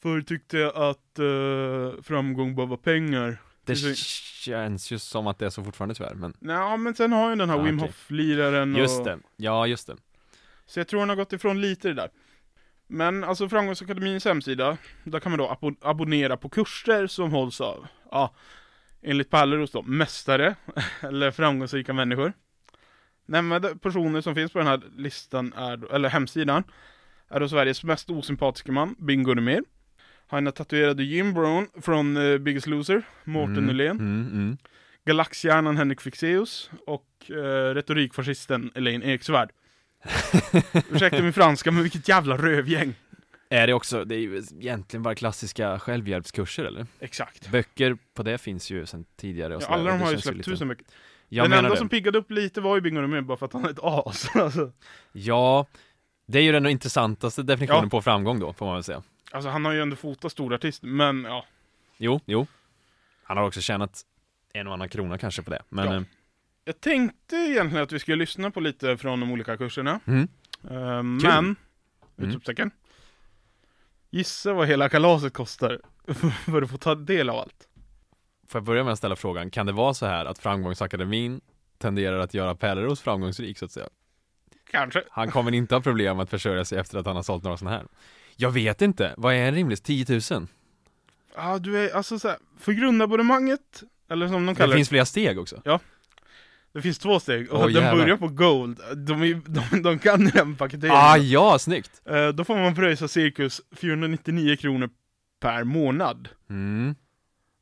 Förr 0.03 0.21
tyckte 0.21 0.59
jag 0.59 0.77
att 0.77 1.19
eh, 1.19 2.03
framgång 2.03 2.55
bara 2.55 2.67
var 2.67 2.77
pengar. 2.77 3.37
Det 3.67 3.97
känns 3.97 4.91
ju 4.91 4.99
som 4.99 5.27
att 5.27 5.39
det 5.39 5.47
är 5.47 5.51
så 5.51 5.65
fortfarande 5.65 5.95
tyvärr, 5.95 6.15
men 6.15 6.35
Ja, 6.41 6.77
men 6.77 6.95
sen 6.95 7.13
har 7.13 7.31
ju 7.31 7.37
den 7.37 7.51
här 7.51 7.57
Ja, 7.57 7.63
Wim. 7.63 7.79
Hof-liraren 7.79 8.77
just 8.77 8.99
och... 9.01 9.07
det, 9.07 9.19
ja 9.37 9.67
just 9.67 9.87
det. 9.87 9.97
Så 10.67 10.81
jag 10.81 10.89
tror 10.89 11.01
han 11.01 11.09
har 11.09 11.17
gått 11.17 11.33
ifrån 11.33 11.61
lite 11.61 11.89
det 11.89 11.95
där. 11.95 12.11
Men 12.87 13.25
alltså 13.25 13.49
Framgångsakademins 13.49 14.25
hemsida, 14.25 14.77
där 15.05 15.21
kan 15.21 15.33
man 15.33 15.39
då 15.39 15.47
abo- 15.47 15.77
abonnera 15.81 16.37
på 16.37 16.49
kurser 16.49 17.07
som 17.07 17.31
hålls 17.31 17.61
av, 17.61 17.87
ja, 18.11 18.35
enligt 19.03 19.31
Pärleros 19.31 19.71
då, 19.71 19.83
mästare, 19.83 20.55
eller 21.01 21.31
framgångsrika 21.31 21.93
människor. 21.93 22.33
Nämnda 23.27 23.75
personer 23.75 24.21
som 24.21 24.35
finns 24.35 24.53
på 24.53 24.59
den 24.59 24.69
här 24.69 24.83
listan, 24.97 25.53
är, 25.53 25.95
eller 25.95 26.09
hemsidan, 26.09 26.63
är 27.29 27.41
då 27.41 27.49
Sveriges 27.49 27.85
mest 27.85 28.11
osympatiska 28.11 28.73
man, 28.73 28.95
Bingo 28.99 29.35
Rimér. 29.35 29.63
Han 30.27 30.47
är 30.47 30.51
tatuerade 30.51 31.05
Jim 31.05 31.35
Brown 31.35 31.67
från 31.83 32.17
uh, 32.17 32.39
Biggest 32.39 32.67
Loser, 32.67 33.03
Mårten 33.25 33.53
Mm, 33.59 33.67
Nylén. 33.67 33.91
mm, 33.99 34.27
mm. 34.33 34.57
Galaxhjärnan 35.05 35.77
Henrik 35.77 36.01
Fexeus 36.01 36.71
och 36.87 37.07
uh, 37.31 37.37
retorikfascisten 37.75 38.71
Elaine 38.75 39.03
Eksvärd. 39.03 39.51
Ursäkta 40.91 41.23
min 41.23 41.33
franska, 41.33 41.71
men 41.73 41.83
vilket 41.83 42.09
jävla 42.09 42.37
rövgäng. 42.37 42.95
Är 43.51 43.67
det 43.67 43.73
också, 43.75 44.05
det 44.05 44.15
är 44.15 44.19
ju 44.19 44.43
egentligen 44.61 45.03
bara 45.03 45.15
klassiska 45.15 45.79
självhjälpskurser 45.79 46.65
eller? 46.65 46.87
Exakt. 47.01 47.51
Böcker 47.51 47.97
på 48.15 48.23
det 48.23 48.39
finns 48.39 48.71
ju 48.71 48.87
sedan 48.87 49.05
tidigare 49.17 49.57
och 49.57 49.63
Ja, 49.63 49.67
alla 49.67 49.91
de 49.91 50.01
har 50.01 50.11
ju 50.13 50.19
släppt 50.19 50.37
lite- 50.37 50.51
tusen 50.51 50.69
böcker. 50.69 50.87
Jag 51.29 51.45
Den 51.45 51.59
enda 51.59 51.71
det. 51.71 51.77
som 51.77 51.89
piggade 51.89 52.19
upp 52.19 52.31
lite 52.31 52.61
var 52.61 52.75
ju 52.75 52.81
Bingo 52.81 53.01
Rimér, 53.01 53.21
bara 53.21 53.37
för 53.39 53.47
att 53.47 53.53
han 53.53 53.65
är 53.65 53.71
ett 53.71 53.79
as. 53.83 54.29
Alltså, 54.35 54.73
Ja, 55.13 55.67
det 56.27 56.39
är 56.39 56.43
ju 56.43 56.53
den 56.53 56.67
intressantaste 56.67 57.43
definitionen 57.43 57.85
Ja. 57.85 57.89
på 57.91 58.03
framgång 58.03 58.41
då, 58.41 58.53
får 58.53 58.67
man 58.67 58.75
väl 58.75 58.85
säga. 58.85 59.03
Alltså 59.35 59.51
han 59.51 59.65
har 59.65 59.73
ju 59.73 59.83
ändå 59.83 59.97
fotat 59.97 60.33
storartister, 60.33 60.87
men 60.87 61.25
ja. 61.25 61.45
Jo, 61.97 62.21
jo. 62.25 62.47
Han 63.23 63.37
har 63.37 63.45
också 63.45 63.61
tjänat 63.61 64.03
en 64.53 64.67
och 64.67 64.73
annan 64.75 64.89
krona 64.89 65.19
kanske 65.19 65.43
på 65.43 65.51
det, 65.51 65.63
men 65.69 65.87
Ja. 65.87 65.97
eh, 65.97 66.03
Jag 66.65 66.81
tänkte 66.81 67.37
egentligen 67.37 67.85
att 67.85 67.93
vi 67.93 67.99
skulle 67.99 68.17
lyssna 68.17 68.51
på 68.51 68.61
lite 68.61 68.97
från 68.97 69.21
de 69.21 69.33
olika 69.33 69.57
kurserna. 69.57 70.01
Mm. 70.07 70.29
Kul. 70.63 70.73
men, 71.31 71.57
Mm. 72.19 72.31
utropstecken. 72.31 72.71
Gissa 74.11 74.53
vad 74.53 74.69
hela 74.69 74.89
kalaset 74.89 75.33
kostar 75.33 75.81
för 76.45 76.63
att 76.63 76.71
få 76.71 76.77
ta 76.79 76.95
del 76.95 77.31
av 77.31 77.37
allt. 77.39 77.69
Får 78.49 78.59
jag 78.59 78.65
börja 78.65 78.85
med 78.85 78.93
att 78.93 78.99
ställa 78.99 79.17
frågan, 79.17 79.51
kan 79.51 79.67
det 79.67 79.73
vara 79.73 79.95
så 79.95 80.07
här 80.07 80.25
att 80.25 80.39
Framgångsakademin 80.39 81.41
tenderar 81.79 82.19
att 82.19 82.35
göra 82.35 82.55
Pärleros 82.55 83.01
framgångsrik 83.01 83.59
så 83.59 83.65
att 83.65 83.73
säga? 83.73 83.89
Kanske. 84.71 85.03
Han 85.11 85.31
kommer 85.31 85.55
inte 85.55 85.75
ha 85.75 85.83
problem 85.83 86.21
att 86.21 86.31
försörja 86.31 86.65
sig 86.65 86.79
efter 86.79 86.99
att 86.99 87.07
han 87.07 87.17
har 87.17 87.23
sålt 87.23 87.45
några 87.45 87.57
sådana 87.57 87.77
här. 87.77 87.87
Jag 88.37 88.51
vet 88.51 88.83
inte, 88.83 89.15
vad 89.17 89.35
är 89.35 89.39
en 89.39 89.55
rimlig? 89.55 89.83
10 89.83 90.07
000? 90.31 90.47
Ja, 91.37 91.59
du 91.59 91.79
är 91.79 91.97
alltså 91.97 92.19
så 92.19 92.29
här, 92.29 92.39
för 92.59 92.73
grundabonnemanget, 92.73 93.83
eller 94.11 94.27
som 94.29 94.35
de 94.35 94.47
Det 94.47 94.55
kallar 94.55 94.77
finns 94.77 94.89
flera 94.89 95.05
steg 95.05 95.39
också. 95.39 95.63
Ja. 95.65 95.81
Det 96.73 96.83
finns 96.83 96.99
två 96.99 97.21
steg, 97.21 97.51
och 97.53 97.59
Åh, 97.59 97.65
den 97.65 97.75
jävlar. 97.75 97.97
börjar 97.97 98.17
på 98.17 98.29
Gold. 98.29 98.81
De, 98.97 99.23
är, 99.23 99.41
de, 99.71 99.83
de 99.83 99.99
kan 99.99 100.25
den 100.25 100.57
paketeringen. 100.57 101.01
Ah 101.01 101.17
ja, 101.17 101.59
snyggt! 101.59 102.03
Eh, 102.05 102.29
Då 102.29 102.45
får 102.45 102.57
man 102.57 102.75
pröjsa 102.75 103.09
cirkus 103.09 103.61
499 103.73 104.57
kronor 104.57 104.91
per 105.41 105.65
månad. 105.65 106.29
Mm. 106.51 106.95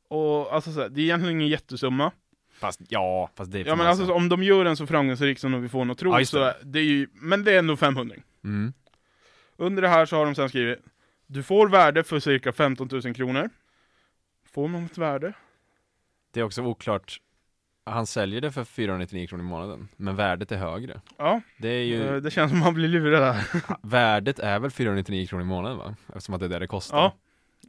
Och 0.09 0.53
alltså 0.55 0.71
så 0.71 0.81
här, 0.81 0.89
det 0.89 1.01
är 1.01 1.03
egentligen 1.03 1.35
ingen 1.35 1.47
jättesumma. 1.49 2.11
Fast 2.59 2.81
ja, 2.89 3.29
fast 3.35 3.51
det 3.51 3.59
är 3.59 3.65
Ja 3.65 3.75
men 3.75 3.87
alltså 3.87 4.13
om 4.13 4.29
de 4.29 4.43
gör 4.43 4.63
den 4.63 4.77
så 4.77 4.87
framgångsrik 4.87 5.39
som 5.39 5.61
vi 5.61 5.69
får 5.69 5.85
något 5.85 5.97
tro 5.97 6.19
just 6.19 6.31
så 6.31 6.37
det. 6.39 6.55
det 6.63 6.79
är 6.79 6.83
ju, 6.83 7.07
men 7.13 7.43
det 7.43 7.51
är 7.53 7.59
ändå 7.59 7.77
500. 7.77 8.15
Mm. 8.43 8.73
Under 9.57 9.81
det 9.81 9.87
här 9.89 10.05
så 10.05 10.15
har 10.17 10.25
de 10.25 10.35
sen 10.35 10.49
skrivit 10.49 10.79
Du 11.27 11.43
får 11.43 11.69
värde 11.69 12.03
för 12.03 12.19
cirka 12.19 12.51
15 12.53 12.89
000 12.91 13.15
kronor. 13.15 13.49
Får 14.51 14.67
man 14.67 14.85
ett 14.85 14.97
värde? 14.97 15.33
Det 16.31 16.39
är 16.39 16.43
också 16.43 16.61
oklart 16.61 17.17
Han 17.85 18.07
säljer 18.07 18.41
det 18.41 18.51
för 18.51 18.63
499 18.63 19.27
kronor 19.27 19.43
i 19.45 19.47
månaden 19.47 19.87
Men 19.95 20.15
värdet 20.15 20.51
är 20.51 20.57
högre 20.57 21.01
Ja, 21.17 21.41
Det 21.57 21.67
är 21.69 21.83
ju 21.83 22.07
Eh, 22.07 22.15
det 22.15 22.31
känns 22.31 22.51
som 22.51 22.59
man 22.59 22.73
blir 22.73 22.87
lurad 22.87 23.21
där. 23.21 23.43
Värdet 23.81 24.39
är 24.39 24.59
väl 24.59 24.71
499 24.71 25.27
kronor 25.27 25.41
i 25.43 25.47
månaden 25.47 25.77
va? 25.77 25.95
Eftersom 26.07 26.33
att 26.35 26.39
det 26.41 26.45
är 26.47 26.49
det 26.49 26.59
det 26.59 26.67
kostar 26.67 26.97
Ja. 26.97 27.13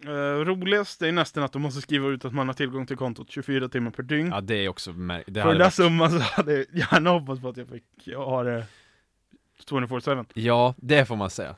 Uh, 0.07 0.45
roligast 0.45 1.03
är 1.03 1.13
nästan 1.13 1.45
att 1.45 1.53
de 1.53 1.63
måste 1.63 1.81
skriva 1.81 2.09
ut 2.09 2.25
att 2.25 2.35
man 2.35 2.47
har 2.49 2.55
tillgång 2.55 2.87
till 2.87 2.97
kontot 2.97 3.31
24 3.31 3.69
timmar 3.69 3.91
per 3.91 4.03
dygn. 4.03 4.29
Ja 4.31 4.41
det 4.41 4.55
är 4.55 4.69
också 4.69 4.91
mär- 4.91 5.25
det 5.27 5.43
För 5.43 5.49
den 5.49 5.59
där 5.59 5.65
varit... 5.65 5.75
summan 5.75 6.11
så 6.11 6.19
hade 6.19 6.53
jag 6.55 6.67
gärna 6.73 7.11
hoppats 7.11 7.41
på 7.43 7.49
att 7.49 7.57
jag 7.57 7.69
fick 7.69 8.15
ha 8.17 8.43
det 8.43 8.67
24-7. 9.71 10.25
Ja, 10.35 10.75
det 10.79 11.05
får 11.05 11.17
man 11.17 11.31
säga 11.31 11.57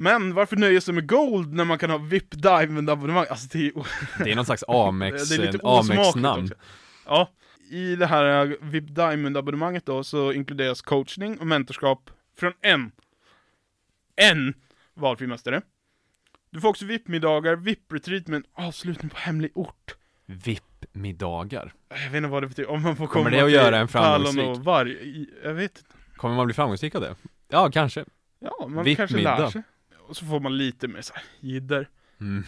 Men 0.00 0.34
varför 0.34 0.56
nöja 0.56 0.80
sig 0.80 0.94
med 0.94 1.08
Gold 1.08 1.52
när 1.52 1.64
man 1.64 1.78
kan 1.78 1.90
ha 1.90 1.98
VIP 1.98 2.30
Diamond 2.30 2.90
abonnemang? 2.90 3.26
Alltså 3.30 3.48
det 3.52 3.66
är, 3.66 3.72
Det 4.24 4.30
är 4.32 4.36
någon 4.36 4.44
slags 4.44 4.64
Amex, 4.68 5.28
Det 5.28 5.34
är 5.34 5.38
lite 5.38 5.58
en 5.58 5.66
Amex 5.66 5.90
osmakligt 5.90 6.22
namn 6.22 6.42
också. 6.42 6.54
Ja, 7.06 7.30
i 7.70 7.96
det 7.96 8.06
här 8.06 8.46
eh, 8.46 8.52
VIP 8.60 8.94
Diamond 8.94 9.36
abonnemanget 9.36 9.86
då 9.86 10.04
så 10.04 10.32
inkluderas 10.32 10.82
coachning 10.82 11.38
och 11.38 11.46
mentorskap 11.46 12.10
från 12.38 12.52
en, 12.60 12.92
en 14.16 14.54
valfri 14.94 15.26
mästare. 15.26 15.62
Du 16.50 16.60
får 16.60 16.68
också 16.68 16.84
VIP-middagar, 16.84 17.56
VIP-retreat 17.56 18.26
med 18.26 18.36
en 18.36 18.44
avslutning 18.66 19.10
på 19.10 19.16
hemlig 19.16 19.50
ort. 19.54 19.96
VIP-middagar 20.26 21.72
Jag 21.88 21.96
vet 22.10 22.14
inte 22.14 22.28
vad 22.28 22.42
det 22.42 22.46
betyder, 22.46 22.70
om 22.70 22.82
man 22.82 22.96
får 22.96 23.06
Kommer 23.06 23.30
komma 23.30 23.36
det 23.36 23.44
att 23.44 23.50
göra 23.50 23.78
en 23.78 23.88
framgångsrik? 23.88 24.46
och 24.46 24.64
varg, 24.64 25.26
jag 25.44 25.54
vet 25.54 25.78
inte. 25.78 25.90
Kommer 26.16 26.34
man 26.36 26.46
bli 26.46 26.54
framgångsrik 26.54 26.94
av 26.94 27.00
det? 27.00 27.14
Ja, 27.48 27.70
kanske 27.70 28.04
Ja, 28.40 28.66
man 28.68 28.94
kanske 28.96 29.16
lär 29.16 29.50
sig. 29.50 29.62
Och 30.08 30.16
så 30.16 30.24
får 30.26 30.40
man 30.40 30.56
lite 30.56 30.88
mer 30.88 31.02
såhär 31.02 31.22
jidder. 31.40 31.88
Mm. 32.20 32.44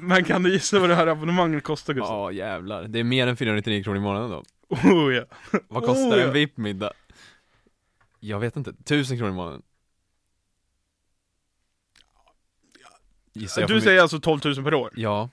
Men 0.00 0.24
kan 0.24 0.42
du 0.42 0.52
gissa 0.52 0.78
vad 0.78 0.88
det 0.88 0.94
här 0.94 1.06
abonnemanget 1.06 1.64
kostar 1.64 1.94
Gustav? 1.94 2.12
Ja 2.16 2.32
jävlar, 2.32 2.82
det 2.88 2.98
är 2.98 3.04
mer 3.04 3.26
än 3.26 3.36
499 3.36 3.82
kronor 3.82 3.96
i 3.96 4.00
månaden 4.00 4.30
då 4.30 4.42
Oh 4.68 5.14
ja. 5.14 5.24
Vad 5.68 5.84
kostar 5.84 6.16
Oh, 6.16 6.20
ja. 6.20 6.26
en 6.26 6.32
VIP-middag? 6.32 6.92
Jag 8.20 8.40
vet 8.40 8.56
inte, 8.56 8.70
1000 8.70 9.18
kronor 9.18 9.32
i 9.32 9.36
månaden 9.36 9.62
Gissar 13.32 13.62
jag 13.62 13.70
Du 13.70 13.80
säger 13.80 14.00
alltså 14.02 14.20
12 14.20 14.40
000 14.44 14.54
per 14.54 14.74
år? 14.74 14.90
Ja, 14.96 15.30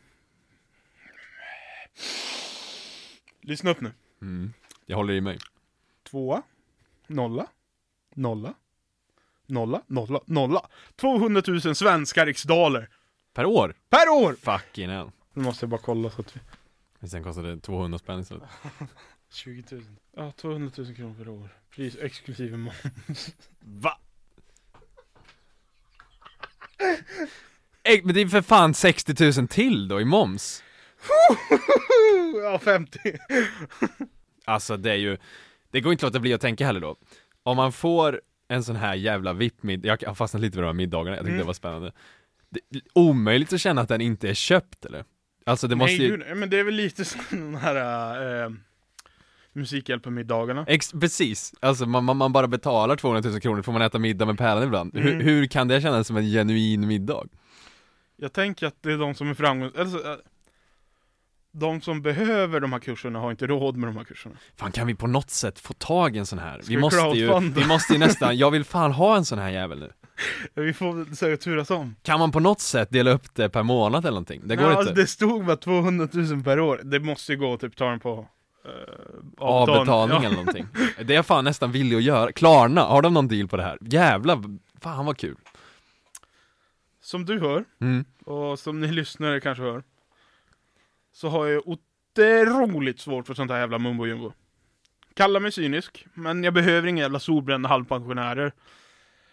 Lyssna 3.41 3.71
upp 3.71 3.81
nu. 3.81 3.91
mm. 4.21 4.53
jag 4.85 4.97
håller 4.97 5.13
i 5.13 5.21
mig 5.21 5.37
Tvåa, 6.09 6.41
nolla, 7.07 7.47
nolla, 8.15 8.53
nolla, 9.51 9.81
nolla, 9.87 10.19
nolla. 10.25 10.69
200 10.95 11.41
000 11.47 11.75
svenska 11.75 12.25
riksdaler. 12.25 12.89
Per 13.33 13.45
år? 13.45 13.75
Per 13.89 14.09
år! 14.09 14.35
Fucking 14.41 14.89
hell 14.89 15.11
Nu 15.33 15.43
måste 15.43 15.63
jag 15.63 15.69
bara 15.69 15.81
kolla 15.81 16.09
så 16.09 16.21
att 16.21 16.35
vi... 17.01 17.07
Sen 17.09 17.23
kostar 17.23 17.43
det 17.43 17.59
200 17.59 17.99
spänn 17.99 18.19
istället 18.19 18.43
20 19.33 19.63
000. 19.71 19.83
Ja, 20.15 20.31
200 20.31 20.71
000 20.77 20.95
kronor 20.95 21.15
per 21.17 21.29
år. 21.29 21.49
Pris 21.75 21.97
exklusive 22.01 22.57
moms. 22.57 23.35
Va? 23.59 23.99
Ey, 27.83 28.01
Men 28.03 28.15
det 28.15 28.21
är 28.21 28.27
för 28.27 28.41
fan 28.41 28.73
60 28.73 29.41
000 29.41 29.47
till 29.47 29.87
då 29.87 30.01
i 30.01 30.05
moms 30.05 30.63
ja, 32.43 32.59
50. 32.59 32.99
Alltså 34.45 34.77
det 34.77 34.91
är 34.91 34.95
ju 34.95 35.17
Det 35.71 35.81
går 35.81 35.91
inte 35.91 36.05
att 36.05 36.13
låta 36.13 36.19
bli 36.19 36.33
att 36.33 36.41
tänka 36.41 36.65
heller 36.65 36.79
då 36.79 36.95
Om 37.43 37.57
man 37.57 37.71
får 37.71 38.21
en 38.51 38.63
sån 38.63 38.75
här 38.75 38.95
jävla 38.95 39.33
VIP-middag 39.33 39.87
Jag 40.01 40.07
har 40.07 40.15
fastnat 40.15 40.41
lite 40.41 40.57
vid 40.57 40.63
de 40.63 40.67
här 40.67 40.73
middagarna, 40.73 41.17
jag 41.17 41.25
tyckte 41.25 41.31
Mm. 41.31 41.39
det 41.39 41.47
var 41.47 41.53
spännande 41.53 41.91
det, 42.49 42.81
Omöjligt 42.93 43.53
att 43.53 43.61
känna 43.61 43.81
att 43.81 43.89
den 43.89 44.01
inte 44.01 44.29
är 44.29 44.33
köpt 44.33 44.85
eller? 44.85 45.03
Alltså 45.45 45.67
det 45.67 45.75
måste 45.75 45.97
Nej, 45.97 46.01
ju 46.05 46.17
gud, 46.17 46.37
men 46.37 46.49
det 46.49 46.59
är 46.59 46.63
väl 46.63 46.73
lite 46.73 47.05
som 47.11 47.19
den 47.29 47.55
här 47.55 48.43
äh, 48.45 48.49
Musikhjälpen-middagarna. 49.53 50.65
Ex 50.67 50.91
precis, 50.91 51.53
alltså 51.59 51.85
man, 51.85 52.03
man, 52.03 52.17
man 52.17 52.33
bara 52.33 52.47
betalar 52.47 52.95
200 52.95 53.29
000 53.29 53.41
kronor 53.41 53.61
får 53.61 53.71
man 53.71 53.81
äta 53.81 53.99
middag 53.99 54.25
med 54.25 54.37
Pärlan 54.37 54.63
ibland 54.63 54.95
Mm. 54.95 55.07
hur, 55.07 55.21
hur 55.23 55.45
kan 55.45 55.67
det 55.67 55.81
kännas 55.81 56.07
som 56.07 56.17
en 56.17 56.25
genuin 56.25 56.87
middag? 56.87 57.23
Jag 58.17 58.33
tänker 58.33 58.67
att 58.67 58.75
det 58.81 58.91
är 58.91 58.97
de 58.97 59.15
som 59.15 59.29
är 59.29 59.33
framgångs... 59.33 59.75
Alltså, 59.75 59.97
äh, 59.97 60.15
de 61.51 61.81
som 61.81 62.01
behöver 62.01 62.59
de 62.59 62.73
här 62.73 62.79
kurserna 62.79 63.19
har 63.19 63.31
inte 63.31 63.47
råd 63.47 63.77
med 63.77 63.89
de 63.89 63.97
här 63.97 64.03
kurserna. 64.03 64.35
Fan 64.55 64.71
kan 64.71 64.87
vi 64.87 64.95
på 64.95 65.07
något 65.07 65.29
sätt 65.29 65.59
få 65.59 65.73
tag 65.73 66.15
i 66.15 66.19
en 66.19 66.25
sån 66.25 66.39
här? 66.39 66.61
Vi 66.67 66.75
vi 66.75 66.81
måste 66.81 66.97
ju, 67.17 67.39
vi 67.39 67.65
måste 67.67 67.93
ju 67.93 67.99
nästan, 67.99 68.37
jag 68.37 68.51
vill 68.51 68.63
fan 68.63 68.91
ha 68.91 69.17
en 69.17 69.25
sån 69.25 69.39
här 69.39 69.49
jävel 69.49 69.79
nu 69.79 69.91
Vi 70.63 70.73
får 70.73 71.15
säga 71.15 71.37
turas 71.37 71.71
om. 71.71 71.95
Kan 72.03 72.19
man 72.19 72.31
på 72.31 72.39
något 72.39 72.61
sätt 72.61 72.89
dela 72.91 73.11
upp 73.11 73.35
det 73.35 73.49
per 73.49 73.63
månad 73.63 74.05
eller 74.05 74.11
någonting? 74.11 74.41
Det 74.45 74.55
går 74.55 74.63
Nej, 74.63 74.71
inte? 74.71 74.79
Alltså, 74.79 74.93
det 74.93 75.07
stod 75.07 75.45
bara 75.45 75.57
200 75.57 76.07
000 76.11 76.43
per 76.43 76.59
år. 76.59 76.81
Det 76.83 76.99
måste 76.99 77.31
ju 77.31 77.37
gå 77.37 77.53
att 77.53 77.61
typ 77.61 77.75
ta 77.75 77.89
den 77.89 77.99
på 77.99 78.19
uh, 78.19 78.25
Avbetalning 79.37 80.23
eller 80.23 80.35
någonting 80.35 80.67
Det 81.05 81.13
är 81.13 81.15
jag 81.15 81.25
fan 81.25 81.43
nästan 81.43 81.71
villig 81.71 81.97
att 81.97 82.03
göra, 82.03 82.31
Klarna, 82.31 82.81
har 82.81 83.01
de 83.01 83.13
någon 83.13 83.27
deal 83.27 83.47
på 83.47 83.57
det 83.57 83.63
här? 83.63 83.77
Jävlar, 83.81 84.41
fan 84.81 85.05
vad 85.05 85.17
kul 85.17 85.35
Som 87.01 87.25
du 87.25 87.39
hör, 87.39 87.65
Mm. 87.81 88.05
och 88.25 88.59
som 88.59 88.79
ni 88.79 88.87
lyssnare 88.91 89.39
kanske 89.39 89.63
hör, 89.63 89.83
så 91.11 91.29
har 91.29 91.47
jag 91.47 91.63
otroligt 91.67 92.99
svårt 92.99 93.27
för 93.27 93.33
sånt 93.33 93.51
här 93.51 93.59
jävla 93.59 93.79
mumbo 93.79 94.05
jumbo. 94.05 94.33
Kalla 95.13 95.39
mig 95.39 95.51
cynisk, 95.51 96.05
men 96.13 96.43
jag 96.43 96.53
behöver 96.53 96.87
inga 96.87 97.01
jävla 97.01 97.19
solbrända 97.19 97.69
halvpensionärer. 97.69 98.53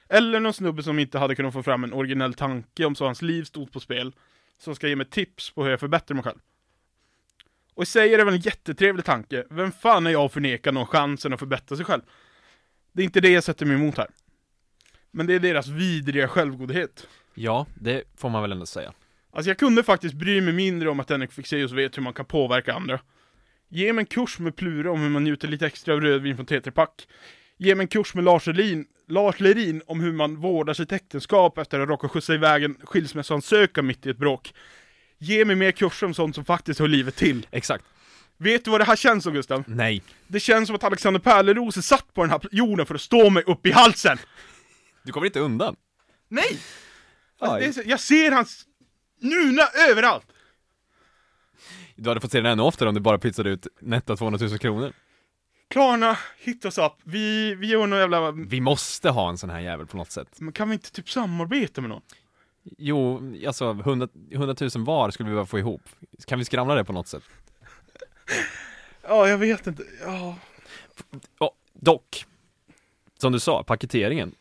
Eller 0.08 0.40
någon 0.40 0.52
snubbe 0.52 0.82
som 0.82 0.98
inte 0.98 1.18
hade 1.18 1.34
kunnat 1.34 1.52
få 1.52 1.62
fram 1.62 1.84
en 1.84 1.92
originell 1.92 2.34
tanke 2.34 2.84
om 2.84 2.94
så 2.94 3.04
hans 3.04 3.22
liv 3.22 3.44
stod 3.44 3.72
på 3.72 3.80
spel, 3.80 4.14
som 4.58 4.74
ska 4.74 4.88
ge 4.88 4.96
mig 4.96 5.06
tips 5.06 5.50
på 5.50 5.64
hur 5.64 5.70
jag 5.70 5.80
förbättrar 5.80 6.14
mig 6.14 6.24
själv. 6.24 6.38
Och 7.74 7.82
i 7.82 7.86
sig 7.86 8.14
är 8.14 8.18
det 8.18 8.24
väl 8.24 8.34
en 8.34 8.40
jättetrevlig 8.40 9.04
tanke. 9.04 9.44
Vem 9.50 9.72
fan 9.72 10.06
är 10.06 10.10
jag 10.10 10.24
att 10.24 10.32
förneka 10.32 10.72
någon 10.72 10.86
chansen 10.86 11.32
att 11.32 11.38
förbättra 11.38 11.76
sig 11.76 11.86
själv? 11.86 12.02
Det 12.92 13.02
är 13.02 13.04
inte 13.04 13.20
det 13.20 13.30
jag 13.30 13.44
sätter 13.44 13.66
mig 13.66 13.76
emot 13.76 13.96
här. 13.96 14.08
Men 15.10 15.26
det 15.26 15.34
är 15.34 15.40
deras 15.40 15.68
vidriga 15.68 16.28
självgodhet. 16.28 17.06
Ja, 17.34 17.66
det 17.74 18.02
får 18.16 18.28
man 18.28 18.42
väl 18.42 18.52
ändå 18.52 18.66
säga 18.66 18.92
Alltså 19.38 19.50
jag 19.50 19.58
kunde 19.58 19.82
faktiskt 19.82 20.14
bry 20.14 20.40
mig 20.40 20.52
mindre 20.52 20.90
om 20.90 21.00
att 21.00 21.10
Henrik 21.10 21.32
Fexeus 21.32 21.72
vet 21.72 21.96
hur 21.96 22.02
man 22.02 22.12
kan 22.12 22.24
påverka 22.24 22.74
andra. 22.74 23.00
Ge 23.68 23.92
mig 23.92 24.02
en 24.02 24.06
kurs 24.06 24.38
med 24.38 24.56
Plura 24.56 24.90
om 24.90 25.00
hur 25.00 25.08
man 25.08 25.24
njuter 25.24 25.48
lite 25.48 25.66
extra 25.66 25.94
av 25.94 26.00
rödvin 26.00 26.36
från 26.36 26.46
Tetrapack. 26.46 27.08
Ge 27.58 27.74
mig 27.74 27.84
en 27.84 27.88
kurs 27.88 28.14
med 28.14 28.24
Lars 28.24 28.46
Lerin, 28.46 28.86
Lars 29.08 29.40
Lerin 29.40 29.82
om 29.86 30.00
hur 30.00 30.12
man 30.12 30.36
vårdar 30.36 30.74
sitt 30.74 30.92
äktenskap 30.92 31.58
efter 31.58 31.80
att 31.80 31.88
råka 31.88 32.08
skjutsa 32.08 32.34
iväg 32.34 32.64
en 32.64 32.76
skilsmässoansökan 32.84 33.86
mitt 33.86 34.06
i 34.06 34.10
ett 34.10 34.18
bråk. 34.18 34.54
Ge 35.18 35.44
mig 35.44 35.56
mer 35.56 35.70
kurser 35.70 36.06
om 36.06 36.14
sånt 36.14 36.34
som 36.34 36.44
faktiskt 36.44 36.80
hör 36.80 36.88
livet 36.88 37.16
till. 37.16 37.46
Exakt 37.50 37.84
Vet 38.36 38.64
du 38.64 38.70
vad 38.70 38.80
det 38.80 38.84
här 38.84 38.96
känns 38.96 39.24
som 39.24 39.32
Gustav? 39.32 39.64
Nej 39.66 40.02
Det 40.26 40.40
känns 40.40 40.66
som 40.66 40.76
att 40.76 40.84
Alexander 40.84 41.20
Pärleros 41.20 41.76
är 41.76 41.80
satt 41.80 42.14
på 42.14 42.22
den 42.22 42.30
här 42.30 42.40
jorden 42.52 42.86
för 42.86 42.94
att 42.94 43.00
stå 43.00 43.30
mig 43.30 43.42
upp 43.46 43.66
i 43.66 43.70
halsen! 43.70 44.18
Du 45.02 45.12
kommer 45.12 45.26
inte 45.26 45.40
undan 45.40 45.76
Nej! 46.28 46.58
Alltså, 47.40 47.80
är 47.80 47.88
jag 47.88 48.00
ser 48.00 48.32
hans 48.32 48.67
nuna 49.18 49.62
överallt! 49.90 50.26
Du 51.96 52.10
hade 52.10 52.20
fått 52.20 52.32
se 52.32 52.40
den 52.40 52.52
ännu 52.52 52.62
oftare 52.62 52.88
om 52.88 52.94
du 52.94 53.00
bara 53.00 53.18
pytsade 53.18 53.50
ut 53.50 53.66
netta 53.80 54.16
200 54.16 54.46
000 54.46 54.58
kronor 54.58 54.92
Klarna, 55.70 56.18
hit 56.38 56.64
oss 56.64 56.78
upp. 56.78 56.92
Vi, 57.04 57.54
vi 57.54 57.66
gör 57.66 57.86
någon 57.86 57.98
jävla... 57.98 58.30
Vi 58.30 58.60
måste 58.60 59.10
ha 59.10 59.28
en 59.28 59.38
sån 59.38 59.50
här 59.50 59.60
jävel 59.60 59.86
på 59.86 59.96
något 59.96 60.10
sätt 60.10 60.28
Men 60.40 60.52
kan 60.52 60.68
vi 60.68 60.72
inte 60.74 60.92
typ 60.92 61.10
samarbeta 61.10 61.80
med 61.80 61.90
någon? 61.90 62.02
Jo, 62.78 63.32
alltså 63.46 63.70
100, 63.70 64.08
100 64.32 64.54
000 64.74 64.84
var 64.84 65.10
skulle 65.10 65.28
vi 65.28 65.32
behöva 65.32 65.46
få 65.46 65.58
ihop 65.58 65.82
Kan 66.26 66.38
vi 66.38 66.44
skramla 66.44 66.74
det 66.74 66.84
på 66.84 66.92
något 66.92 67.08
sätt? 67.08 67.22
Ja, 69.02 69.28
jag 69.28 69.38
vet 69.38 69.66
inte. 69.66 69.82
Ja. 70.04 70.36
Ja, 71.38 71.52
dock 71.72 72.26
Som 73.18 73.32
du 73.32 73.40
sa, 73.40 73.62
paketeringen 73.62 74.34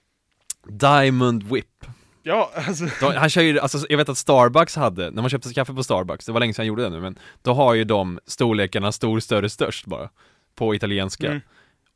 Diamond 0.63 1.43
Whip 1.43 1.85
Ja, 2.27 2.51
alltså. 2.53 2.85
De, 2.99 3.15
han 3.15 3.29
kör 3.29 3.41
ju, 3.41 3.59
alltså 3.59 3.85
jag 3.89 3.97
vet 3.97 4.09
att 4.09 4.17
Starbucks 4.17 4.75
hade, 4.75 5.11
när 5.11 5.21
man 5.21 5.29
köpte 5.29 5.53
kaffe 5.53 5.73
på 5.73 5.83
Starbucks, 5.83 6.25
det 6.25 6.31
var 6.31 6.39
länge 6.39 6.53
sedan 6.53 6.65
jag 6.65 6.67
gjorde 6.67 6.83
det 6.83 6.89
nu 6.89 7.01
men 7.01 7.19
Då 7.41 7.53
har 7.53 7.73
ju 7.73 7.83
de 7.83 8.19
storlekarna 8.25 8.91
stor, 8.91 9.19
större, 9.19 9.49
störst 9.49 9.85
bara 9.85 10.09
På 10.55 10.75
italienska 10.75 11.27
Mm. 11.27 11.41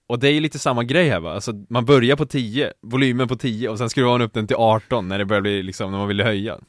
Och 0.08 0.20
det 0.20 0.28
är 0.28 0.32
ju 0.32 0.40
lite 0.40 0.60
samma 0.60 0.84
grej 0.84 1.10
här 1.10 1.20
va, 1.20 1.34
alltså 1.34 1.54
man 1.70 1.86
börjar 1.86 2.16
på 2.16 2.26
10, 2.26 2.74
volymen 2.82 3.28
på 3.28 3.36
10 3.36 3.70
och 3.70 3.78
sen 3.78 3.90
skruvar 3.90 4.12
man 4.12 4.22
upp 4.22 4.34
den 4.34 4.48
till 4.48 4.56
18 4.56 5.08
när 5.08 5.18
det 5.18 5.26
börjar 5.26 5.42
bli 5.42 5.64
liksom, 5.64 5.92
när 5.92 5.98
man 5.98 6.08
vill 6.08 6.22
höja 6.22 6.60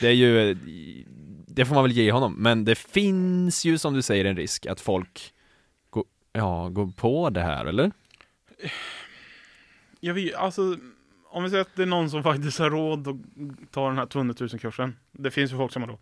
Det 0.00 0.08
är 0.08 0.12
ju, 0.12 0.54
det 1.46 1.64
får 1.64 1.74
man 1.74 1.84
väl 1.84 1.92
ge 1.92 2.12
honom, 2.12 2.34
men 2.38 2.64
det 2.64 2.74
finns 2.74 3.64
ju 3.64 3.78
som 3.78 3.94
du 3.94 4.02
säger 4.02 4.24
en 4.24 4.36
risk 4.36 4.66
att 4.66 4.80
folk 4.80 5.32
går, 5.90 6.04
ja, 6.32 6.68
går 6.68 6.86
på 6.86 7.30
det 7.30 7.40
här 7.40 7.66
eller? 7.66 7.92
Jag 10.00 10.14
vet, 10.14 10.34
alltså, 10.34 10.76
om 11.32 11.42
vi 11.44 11.50
säger 11.50 11.62
att 11.62 11.76
det 11.76 11.82
är 11.82 11.86
någon 11.86 12.10
som 12.10 12.22
faktiskt 12.22 12.58
har 12.58 12.70
råd 12.70 13.08
att 13.08 13.16
ta 13.72 13.88
den 13.88 13.98
här 13.98 14.06
200 14.06 14.34
000 14.40 14.48
kursen. 14.48 14.96
Det 15.12 15.30
finns 15.30 15.52
ju 15.52 15.56
folk 15.56 15.72
som 15.72 15.82
har 15.82 15.88
råd. 15.88 15.98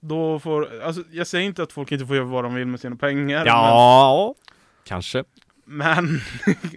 Då 0.00 0.38
får, 0.38 0.80
alltså 0.82 1.02
jag 1.10 1.26
säger 1.26 1.44
inte 1.46 1.62
att 1.62 1.72
folk 1.72 1.92
inte 1.92 2.06
får 2.06 2.16
göra 2.16 2.26
vad 2.26 2.44
de 2.44 2.54
vill 2.54 2.66
med 2.66 2.80
sina 2.80 2.96
pengar. 2.96 3.46
Ja, 3.46 4.34
kanske 4.84 5.24
Men, 5.64 6.04
men 6.04 6.20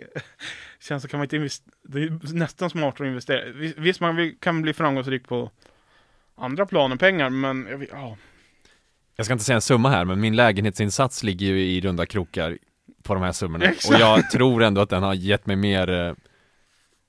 känns 0.80 1.04
som 1.04 1.10
kan 1.10 1.18
man 1.18 1.26
inte 1.26 1.36
investera, 1.36 1.72
det 1.84 2.04
är 2.04 2.34
nästan 2.34 2.70
smartare 2.70 3.08
att 3.08 3.10
investera. 3.12 3.46
Vis- 3.52 3.74
Visst, 3.78 4.00
man 4.00 4.36
kan 4.40 4.62
bli 4.62 4.74
framgångsrik 4.74 5.28
på 5.28 5.52
andra 6.36 6.66
plan 6.66 6.92
än 6.92 6.98
pengar, 6.98 7.30
men 7.30 7.68
jag 7.70 7.78
vet, 7.78 7.90
ja. 7.92 8.18
Jag 9.16 9.26
ska 9.26 9.34
inte 9.34 9.46
säga 9.46 9.56
en 9.56 9.62
summa 9.62 9.90
här, 9.90 10.06
men 10.06 10.20
min 10.20 10.36
lägenhetsinsats 10.36 11.24
ligger 11.24 11.48
ju 11.48 11.60
i 11.62 11.82
runda 11.82 12.06
krokar 12.06 12.58
på 13.04 13.14
de 13.14 13.24
här 13.24 13.32
summorna. 13.32 13.66
Exakt. 13.66 13.94
Och 13.96 14.00
jag 14.02 14.30
tror 14.32 14.64
ändå 14.64 14.82
att 14.82 14.90
den 14.90 15.04
har 15.04 15.14
gett 15.14 15.46
mig 15.46 15.56
mer, 15.56 15.90
eh, 15.90 16.14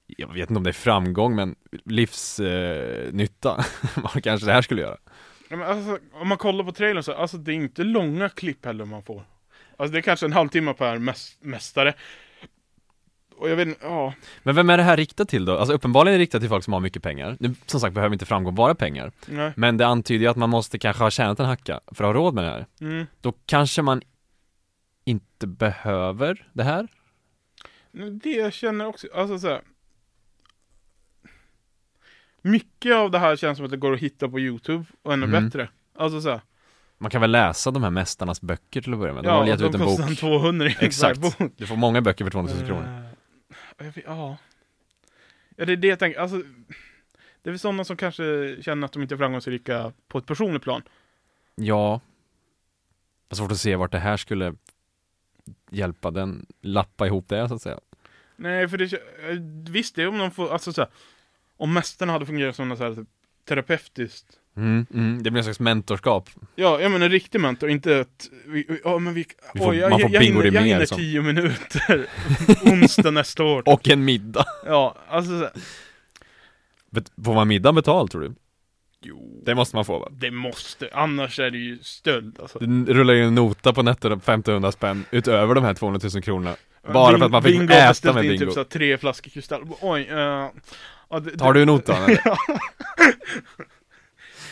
jag 0.06 0.32
vet 0.32 0.50
inte 0.50 0.58
om 0.58 0.62
det 0.64 0.70
är 0.70 0.72
framgång, 0.72 1.34
men 1.36 1.54
livsnytta, 1.84 3.56
eh, 3.58 3.64
vad 4.02 4.22
kanske 4.24 4.46
det 4.46 4.52
här 4.52 4.62
skulle 4.62 4.82
göra. 4.82 4.96
Ja, 5.48 5.56
men 5.56 5.68
alltså, 5.68 5.98
om 6.12 6.28
man 6.28 6.38
kollar 6.38 6.64
på 6.64 6.72
trailern 6.72 7.02
så, 7.02 7.12
alltså 7.12 7.36
det 7.36 7.52
är 7.52 7.54
inte 7.54 7.84
långa 7.84 8.28
klipp 8.28 8.64
heller 8.64 8.84
man 8.84 9.02
får. 9.02 9.22
Alltså 9.76 9.92
det 9.92 9.98
är 9.98 10.02
kanske 10.02 10.26
en 10.26 10.32
halvtimme 10.32 10.74
per 10.74 10.96
mäs- 10.96 11.36
mästare. 11.40 11.94
Och 13.36 13.50
jag 13.50 13.56
vet 13.56 13.68
inte, 13.68 13.80
ja. 13.86 14.14
Men 14.42 14.54
vem 14.54 14.70
är 14.70 14.76
det 14.76 14.82
här 14.82 14.96
riktat 14.96 15.28
till 15.28 15.44
då? 15.44 15.58
Alltså 15.58 15.74
uppenbarligen 15.74 16.14
är 16.14 16.18
det 16.18 16.22
riktat 16.22 16.40
till 16.40 16.48
folk 16.48 16.64
som 16.64 16.72
har 16.72 16.80
mycket 16.80 17.02
pengar. 17.02 17.36
Nu, 17.40 17.54
som 17.66 17.80
sagt 17.80 17.94
behöver 17.94 18.12
inte 18.14 18.26
framgång 18.26 18.54
vara 18.54 18.74
pengar. 18.74 19.12
Nej. 19.26 19.52
Men 19.56 19.76
det 19.76 19.86
antyder 19.86 20.24
ju 20.24 20.30
att 20.30 20.36
man 20.36 20.50
måste 20.50 20.78
kanske 20.78 21.02
ha 21.02 21.10
tjänat 21.10 21.40
en 21.40 21.46
hacka 21.46 21.80
för 21.86 22.04
att 22.04 22.08
ha 22.08 22.12
råd 22.14 22.34
med 22.34 22.44
det 22.44 22.50
här. 22.50 22.66
Mm. 22.80 23.06
Då 23.20 23.32
kanske 23.46 23.82
man 23.82 24.02
inte 25.04 25.46
behöver 25.46 26.48
det 26.52 26.62
här. 26.62 26.88
Det 28.22 28.30
jag 28.30 28.52
känner 28.52 28.86
också, 28.86 29.06
alltså 29.14 29.38
så 29.38 29.48
här. 29.48 29.60
Mycket 32.50 32.94
av 32.94 33.10
det 33.10 33.18
här 33.18 33.36
känns 33.36 33.56
som 33.58 33.64
att 33.64 33.70
det 33.70 33.76
går 33.76 33.92
att 33.94 34.00
hitta 34.00 34.28
på 34.28 34.40
Youtube 34.40 34.84
och 35.02 35.12
ännu 35.12 35.26
Mm. 35.26 35.44
bättre. 35.44 35.68
Alltså 35.94 36.20
så 36.20 36.30
här. 36.30 36.40
Man 36.98 37.10
kan 37.10 37.20
väl 37.20 37.30
läsa 37.30 37.70
de 37.70 37.82
här 37.82 37.90
mästarnas 37.90 38.40
böcker 38.40 38.82
till 38.82 38.92
att 38.92 38.98
börja 38.98 39.14
med. 39.14 39.22
De 39.24 39.28
Ja, 39.28 39.32
har 39.34 39.40
väl 39.40 39.48
gett 39.48 39.60
ut 39.60 39.74
en 39.74 39.80
kostar 39.80 40.06
en 40.08 40.16
200 40.16 40.66
i 40.66 40.76
en 40.80 40.86
Exakt. 40.86 41.20
sån 41.20 41.30
här 41.38 41.38
bok. 41.46 41.52
Du 41.56 41.66
får 41.66 41.76
många 41.76 42.00
böcker 42.00 42.24
för 42.24 42.30
200 42.30 42.54
000 42.54 42.66
kronor. 42.66 42.84
Eh, 43.78 43.86
jag 43.86 43.92
vet- 43.92 44.04
Ja. 44.06 44.36
Ja, 45.56 45.64
det 45.64 45.72
är 45.72 45.76
det 45.76 45.88
jag 45.88 45.98
tänker. 45.98 46.20
Alltså, 46.20 46.36
det 47.42 47.48
är 47.48 47.50
väl 47.50 47.58
sådana 47.58 47.84
som 47.84 47.96
kanske 47.96 48.56
känner 48.62 48.84
att 48.84 48.92
de 48.92 49.02
inte 49.02 49.14
är 49.14 49.16
framgångsrika 49.16 49.92
på 50.08 50.18
ett 50.18 50.26
personligt 50.26 50.62
plan. 50.62 50.82
Ja. 51.54 52.00
Jag 53.28 53.34
har 53.34 53.36
svårt 53.36 53.52
att 53.52 53.58
se 53.58 53.76
vart 53.76 53.92
det 53.92 53.98
här 53.98 54.16
skulle 54.16 54.54
hjälpa 55.70 56.10
den, 56.10 56.46
lappa 56.60 57.06
ihop 57.06 57.28
det 57.28 57.48
så 57.48 57.54
att 57.54 57.62
säga. 57.62 57.80
Nej, 58.36 58.68
för 58.68 58.78
det 58.78 58.92
eh, 58.92 58.98
visst 59.72 59.94
det 59.96 60.02
är 60.02 60.08
om 60.08 60.18
de 60.18 60.30
får, 60.30 60.52
alltså 60.52 60.72
så 60.72 60.80
här, 60.80 60.90
om 61.56 61.72
mästarna 61.72 62.12
hade 62.12 62.26
fungerat 62.26 62.56
som 62.56 62.68
något 62.68 62.78
så 62.78 62.84
här 62.84 62.94
typ 62.94 63.08
terapeutiskt. 63.48 64.26
Mm, 64.56 64.86
mm, 64.94 65.22
det 65.22 65.30
blir 65.30 65.38
en 65.40 65.44
slags 65.44 65.60
mentorskap. 65.60 66.30
Ja, 66.54 66.80
jag 66.80 66.90
menar 66.92 67.06
en 67.06 67.12
riktig 67.12 67.40
mentor, 67.40 67.70
inte 67.70 67.96
ett, 67.96 68.30
vi, 68.46 68.80
ja 68.84 68.98
men 68.98 69.14
vi, 69.14 69.26
Vi 69.54 69.60
får- 69.60 69.70
oj, 69.70 69.76
jag, 69.76 69.90
man 69.90 70.00
får 70.00 70.10
jag, 70.10 70.20
hinner, 70.22 70.34
jag 70.34 70.42
bingorimera 70.52 70.62
hinner 70.62 70.86
tio 70.96 71.22
minuter 71.22 72.06
onsdag 72.72 73.10
nästa 73.10 73.44
år. 73.44 73.62
Och 73.68 73.88
en 73.88 74.04
middag. 74.04 74.44
Ja, 74.66 74.96
alltså 75.08 75.50
Bet- 76.90 77.12
Får 77.24 77.34
man 77.34 77.48
middag 77.48 77.72
betalt 77.72 78.10
tror 78.12 78.20
du? 78.20 78.34
Jo. 79.02 79.42
Det 79.44 79.54
måste 79.54 79.76
man 79.76 79.84
få 79.84 79.98
va? 79.98 80.08
det 80.10 80.30
måste, 80.30 80.88
annars 80.92 81.38
är 81.40 81.50
det 81.50 81.58
ju 81.58 81.78
stöld 81.82 82.40
alltså. 82.40 82.58
Det 82.58 82.92
rullar 82.94 83.14
ju 83.14 83.22
en 83.24 83.34
nota 83.34 83.72
på 83.72 83.82
netto 83.82 84.12
1500 84.12 84.72
spänn 84.72 85.04
utöver 85.10 85.54
de 85.54 85.64
här 85.64 85.74
200 85.74 86.00
000 86.14 86.22
kronorna. 86.22 86.56
Bara 86.92 87.18
för 87.18 87.24
att 87.24 87.30
man 87.30 87.42
fick 87.42 87.58
Bingo 87.58 87.72
äta 87.74 88.12
med 88.12 88.24
in 88.24 88.30
bingo. 88.30 88.44
typ 88.44 88.52
så 88.54 88.60
här 88.60 88.64
tre 88.64 88.98
flaskor 88.98 89.30
kristall. 89.30 89.62
Oj, 89.80 90.02
eh, 90.10 90.48
ja, 91.08 91.20
det, 91.20 91.38
Tar 91.38 91.52
du 91.52 91.64
notan, 91.64 92.02
eller? 92.04 92.20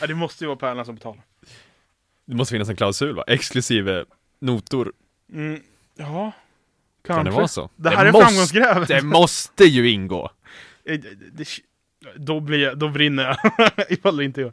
ja. 0.01 0.07
det 0.07 0.15
måste 0.15 0.45
ju 0.45 0.49
vara 0.49 0.57
Pärlan 0.59 0.85
som 0.85 0.95
betalar. 0.95 1.23
Det 2.25 2.35
måste 2.35 2.53
finnas 2.53 2.69
en 2.69 2.77
klausul 2.77 3.15
va? 3.15 3.25
Exklusive 3.27 4.05
notor. 4.39 4.93
Mm, 5.33 5.61
ja, 5.97 6.33
Kan 7.07 7.17
kanske. 7.17 7.31
det 7.31 7.37
vara 7.37 7.49
så? 7.49 7.71
Det 7.77 7.91
här 7.91 8.07
är 8.07 8.13
måste, 8.13 8.27
framgångsgrävet. 8.27 8.89
Det 8.89 9.03
måste 9.03 9.65
ju 9.65 9.91
ingå. 9.91 10.31
Eh, 10.87 11.01
det- 11.01 11.15
det- 11.33 11.49
Då, 12.17 12.41
blir 12.41 12.59
jag, 12.59 12.79
då 12.79 12.89
brinner 12.89 13.25
jag, 13.25 13.73
ifall 13.93 14.17
det 14.17 14.25
inte 14.25 14.41
gör. 14.41 14.53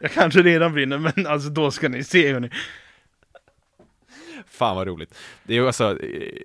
Jag 0.00 0.12
kanske 0.12 0.42
redan 0.42 0.72
brinner, 0.72 0.98
men 0.98 1.26
alltså 1.26 1.48
då 1.48 1.70
ska 1.70 1.88
ni 1.88 2.04
se 2.04 2.32
hörni. 2.32 2.50
Fan 4.46 4.76
vad 4.76 4.86
roligt. 4.86 5.14
Det 5.42 5.52
är 5.52 5.56
ju 5.56 5.66
alltså, 5.66 6.02
eh, 6.02 6.38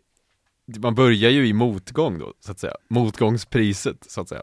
man 0.65 0.95
börjar 0.95 1.29
ju 1.29 1.47
i 1.47 1.53
motgång 1.53 2.19
då, 2.19 2.33
så 2.39 2.51
att 2.51 2.59
säga. 2.59 2.75
Motgångspriset, 2.87 4.11
så 4.11 4.21
att 4.21 4.29
säga. 4.29 4.41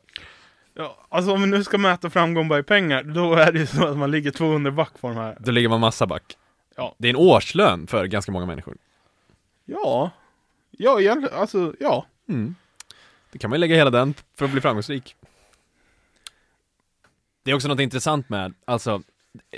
Ja, 0.74 1.06
alltså 1.08 1.32
om 1.32 1.40
vi 1.40 1.46
nu 1.46 1.64
ska 1.64 1.78
mäta 1.78 2.10
framgång 2.10 2.48
bara 2.48 2.58
i 2.58 2.62
pengar, 2.62 3.02
då 3.02 3.34
är 3.34 3.52
det 3.52 3.58
ju 3.58 3.66
så 3.66 3.86
att 3.86 3.96
man 3.96 4.10
ligger 4.10 4.30
200 4.30 4.70
back 4.70 5.00
på 5.00 5.08
de 5.08 5.16
här. 5.16 5.36
Då 5.40 5.50
ligger 5.50 5.68
man 5.68 5.80
massa 5.80 6.06
back. 6.06 6.36
Ja. 6.76 6.94
Det 6.98 7.08
är 7.08 7.10
en 7.10 7.16
årslön 7.16 7.86
för 7.86 8.06
ganska 8.06 8.32
många 8.32 8.46
människor. 8.46 8.76
Ja, 9.64 10.10
ja, 10.70 11.00
egentligen, 11.00 11.34
alltså 11.34 11.74
ja. 11.80 12.06
Mm. 12.28 12.54
Då 13.32 13.38
kan 13.38 13.50
man 13.50 13.56
ju 13.56 13.60
lägga 13.60 13.76
hela 13.76 13.90
den 13.90 14.14
för 14.34 14.44
att 14.44 14.50
bli 14.50 14.60
framgångsrik. 14.60 15.16
Det 17.42 17.50
är 17.50 17.54
också 17.54 17.68
något 17.68 17.80
intressant 17.80 18.28
med, 18.28 18.54
alltså 18.64 19.02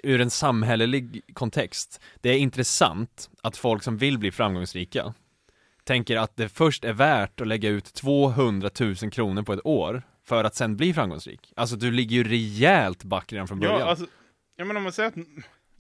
ur 0.03 0.21
en 0.21 0.31
samhällelig 0.31 1.23
kontext. 1.35 2.01
Det 2.21 2.31
är 2.31 2.39
intressant 2.39 3.31
att 3.43 3.57
folk 3.57 3.83
som 3.83 3.97
vill 3.99 4.19
bli 4.19 4.33
framgångsrika 4.33 5.15
tänker 5.85 6.17
att 6.17 6.37
det 6.37 6.49
först 6.49 6.85
är 6.85 6.93
värt 6.93 7.41
att 7.41 7.47
lägga 7.47 7.69
ut 7.69 7.95
200 7.95 8.71
000 8.81 8.95
kronor 8.97 9.43
på 9.43 9.53
ett 9.53 9.67
år 9.67 10.03
för 10.25 10.45
att 10.45 10.55
sen 10.55 10.77
bli 10.77 10.95
framgångsrik. 10.95 11.53
Alltså 11.57 11.77
du 11.77 11.91
ligger 11.91 12.17
ju 12.17 12.25
rejält 12.25 13.05
back 13.05 13.33
redan 13.33 13.49
från 13.49 13.61
början. 13.61 13.81
Ja, 13.81 13.87
alltså, 13.87 14.07
jag 14.57 14.67
menar 14.67 14.79
om 14.79 14.83
man 14.83 14.93
säger 14.93 15.09
att 15.09 15.15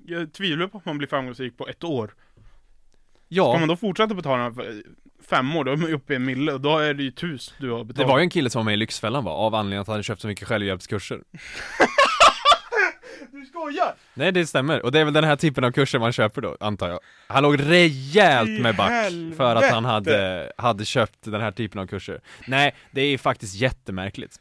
jag 0.06 0.32
tvivlar 0.32 0.66
på 0.66 0.78
att 0.78 0.84
man 0.84 0.98
blir 0.98 1.08
framgångsrik 1.08 1.56
på 1.58 1.68
ett 1.68 1.84
år. 1.84 2.14
Ja. 3.28 3.52
Ska 3.52 3.58
man 3.58 3.68
då 3.68 3.76
fortsätta 3.76 4.14
betala 4.14 4.54
fem 5.28 5.56
år, 5.56 5.64
då 5.64 5.72
är 5.72 5.76
man 5.76 5.88
ju 5.88 5.94
uppe 5.94 6.12
i 6.12 6.16
en 6.16 6.24
mille 6.24 6.52
och 6.52 6.60
då 6.60 6.78
är 6.78 6.94
det 6.94 7.02
ju 7.02 7.10
tus 7.10 7.54
du 7.58 7.70
har 7.70 7.78
Det 7.78 7.84
betalat. 7.84 8.08
var 8.10 8.18
ju 8.18 8.22
en 8.22 8.30
kille 8.30 8.50
som 8.50 8.58
var 8.58 8.64
med 8.64 8.74
i 8.74 8.76
Lyxfällan 8.76 9.24
va, 9.24 9.30
av 9.30 9.54
anledning 9.54 9.78
att 9.80 9.86
han 9.86 9.94
hade 9.94 10.02
köpt 10.02 10.20
så 10.20 10.28
mycket 10.28 10.48
självhjälpskurser. 10.48 11.22
Skojar! 13.62 13.94
Nej 14.14 14.32
det 14.32 14.46
stämmer, 14.46 14.82
och 14.84 14.92
det 14.92 15.00
är 15.00 15.04
väl 15.04 15.14
den 15.14 15.24
här 15.24 15.36
typen 15.36 15.64
av 15.64 15.70
kurser 15.72 15.98
man 15.98 16.12
köper 16.12 16.40
då, 16.42 16.56
antar 16.60 16.88
jag. 16.88 17.00
Han 17.26 17.42
låg 17.42 17.60
rejält 17.60 18.60
med 18.60 18.76
back 18.76 19.12
för 19.36 19.56
att 19.56 19.70
han 19.70 19.84
hade, 19.84 20.52
hade 20.56 20.84
köpt 20.84 21.18
den 21.22 21.40
här 21.40 21.50
typen 21.52 21.80
av 21.80 21.86
kurser. 21.86 22.20
Nej, 22.46 22.74
det 22.90 23.00
är 23.00 23.18
faktiskt 23.18 23.54
jättemärkligt. 23.54 24.36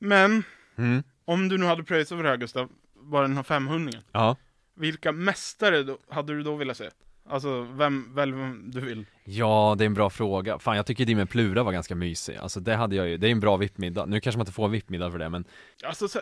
Men, 0.00 0.42
Mm. 0.78 1.02
om 1.24 1.48
du 1.48 1.58
nu 1.58 1.66
hade 1.66 1.84
pröjsat 1.84 2.16
för 2.18 2.22
det 2.22 2.28
här 2.30 2.36
Gustav, 2.36 2.68
bara 3.02 3.22
den 3.22 3.36
här 3.36 3.42
500 3.42 3.98
Ja. 4.12 4.36
Vilka 4.76 5.12
mästare 5.12 5.82
då, 5.82 5.98
hade 6.10 6.32
du 6.32 6.42
då 6.42 6.54
velat 6.56 6.76
se? 6.76 6.88
Alltså, 7.28 7.62
vem, 7.62 8.14
välj 8.14 8.32
vem 8.32 8.70
du 8.70 8.80
vill. 8.80 9.04
Ja, 9.24 9.74
det 9.78 9.84
är 9.84 9.86
en 9.86 9.94
bra 9.94 10.10
fråga. 10.10 10.58
Fan, 10.58 10.76
jag 10.76 10.86
tycker 10.86 11.04
Dimmen 11.04 11.26
Plura 11.26 11.62
var 11.62 11.72
ganska 11.72 11.94
mysig. 11.94 12.36
Alltså 12.36 12.60
det 12.60 12.74
hade 12.74 12.96
jag 12.96 13.08
ju, 13.08 13.16
det 13.16 13.26
är 13.28 13.30
en 13.32 13.40
bra 13.40 13.56
vippmiddag. 13.56 14.06
Nu 14.06 14.20
kanske 14.20 14.38
man 14.38 14.42
inte 14.42 14.52
får 14.52 14.64
en 14.64 14.70
vippmiddag 14.70 15.10
för 15.10 15.18
det, 15.18 15.28
men 15.28 15.44
Alltså, 15.84 16.08
så, 16.08 16.20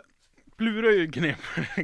Plura 0.56 0.88
är 0.88 0.92
ju 0.92 1.10
knep, 1.10 1.38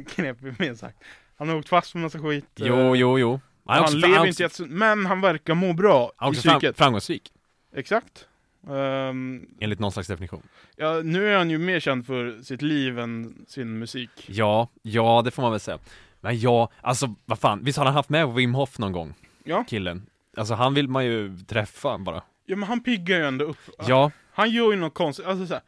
knepig 0.07 0.53
minst 0.59 0.81
sagt. 0.81 0.97
Han 1.37 1.49
har 1.49 1.55
åkt 1.55 1.69
fast 1.69 1.95
med 1.95 2.01
massa 2.03 2.19
skit. 2.19 2.45
jo, 2.55 2.75
eh, 2.75 2.93
jo, 2.99 3.19
jo. 3.19 3.39
Han, 3.65 3.77
är 3.77 3.81
också- 3.81 3.97
lever 3.97 4.17
han 4.17 4.27
inte 4.27 4.45
också- 4.45 4.65
men 4.65 5.05
han 5.05 5.21
verkar 5.21 5.53
må 5.53 5.73
bra 5.73 6.11
Han 6.17 6.33
i 6.33 6.35
psyket. 6.35 6.77
framgångsrik, 6.77 7.31
Exakt. 7.75 8.27
Ehm, 8.69 9.45
enligt 9.59 9.79
någon 9.79 9.91
slags 9.91 10.07
definition. 10.07 10.41
ja, 10.75 11.01
nu 11.03 11.29
är 11.33 11.37
han 11.37 11.49
ju 11.49 11.57
mer 11.57 11.79
känd 11.79 12.05
för 12.05 12.41
sitt 12.41 12.61
liv 12.61 12.99
än 12.99 13.45
sin 13.47 13.79
musik. 13.79 14.09
Ja, 14.27 14.67
ja 14.81 15.21
det 15.25 15.31
får 15.31 15.41
man 15.41 15.51
väl 15.51 15.59
säga. 15.59 15.77
Men 16.21 16.39
ja, 16.39 16.71
alltså 16.81 17.15
vad 17.25 17.39
fan, 17.39 17.63
visst 17.63 17.77
har 17.77 17.85
han 17.85 17.93
haft 17.93 18.09
med 18.09 18.27
Wim 18.33 18.53
Hof 18.55 18.79
någon 18.79 18.91
gång? 18.91 19.13
Ja. 19.43 19.63
Killen. 19.67 20.05
Alltså 20.37 20.53
han 20.53 20.73
vill 20.73 20.87
man 20.87 21.05
ju 21.05 21.37
träffa 21.47 21.97
bara. 21.97 22.23
Ja, 22.45 22.55
men 22.55 22.69
han 22.69 22.83
piggar 22.83 23.17
ju 23.17 23.25
ändå 23.25 23.45
upp. 23.45 23.57
Ja. 23.87 24.11
Han 24.33 24.49
gör 24.49 24.71
ju 24.71 24.77
något 24.77 24.93
konstigt, 24.93 25.25
alltså 25.25 25.47
såhär. 25.47 25.63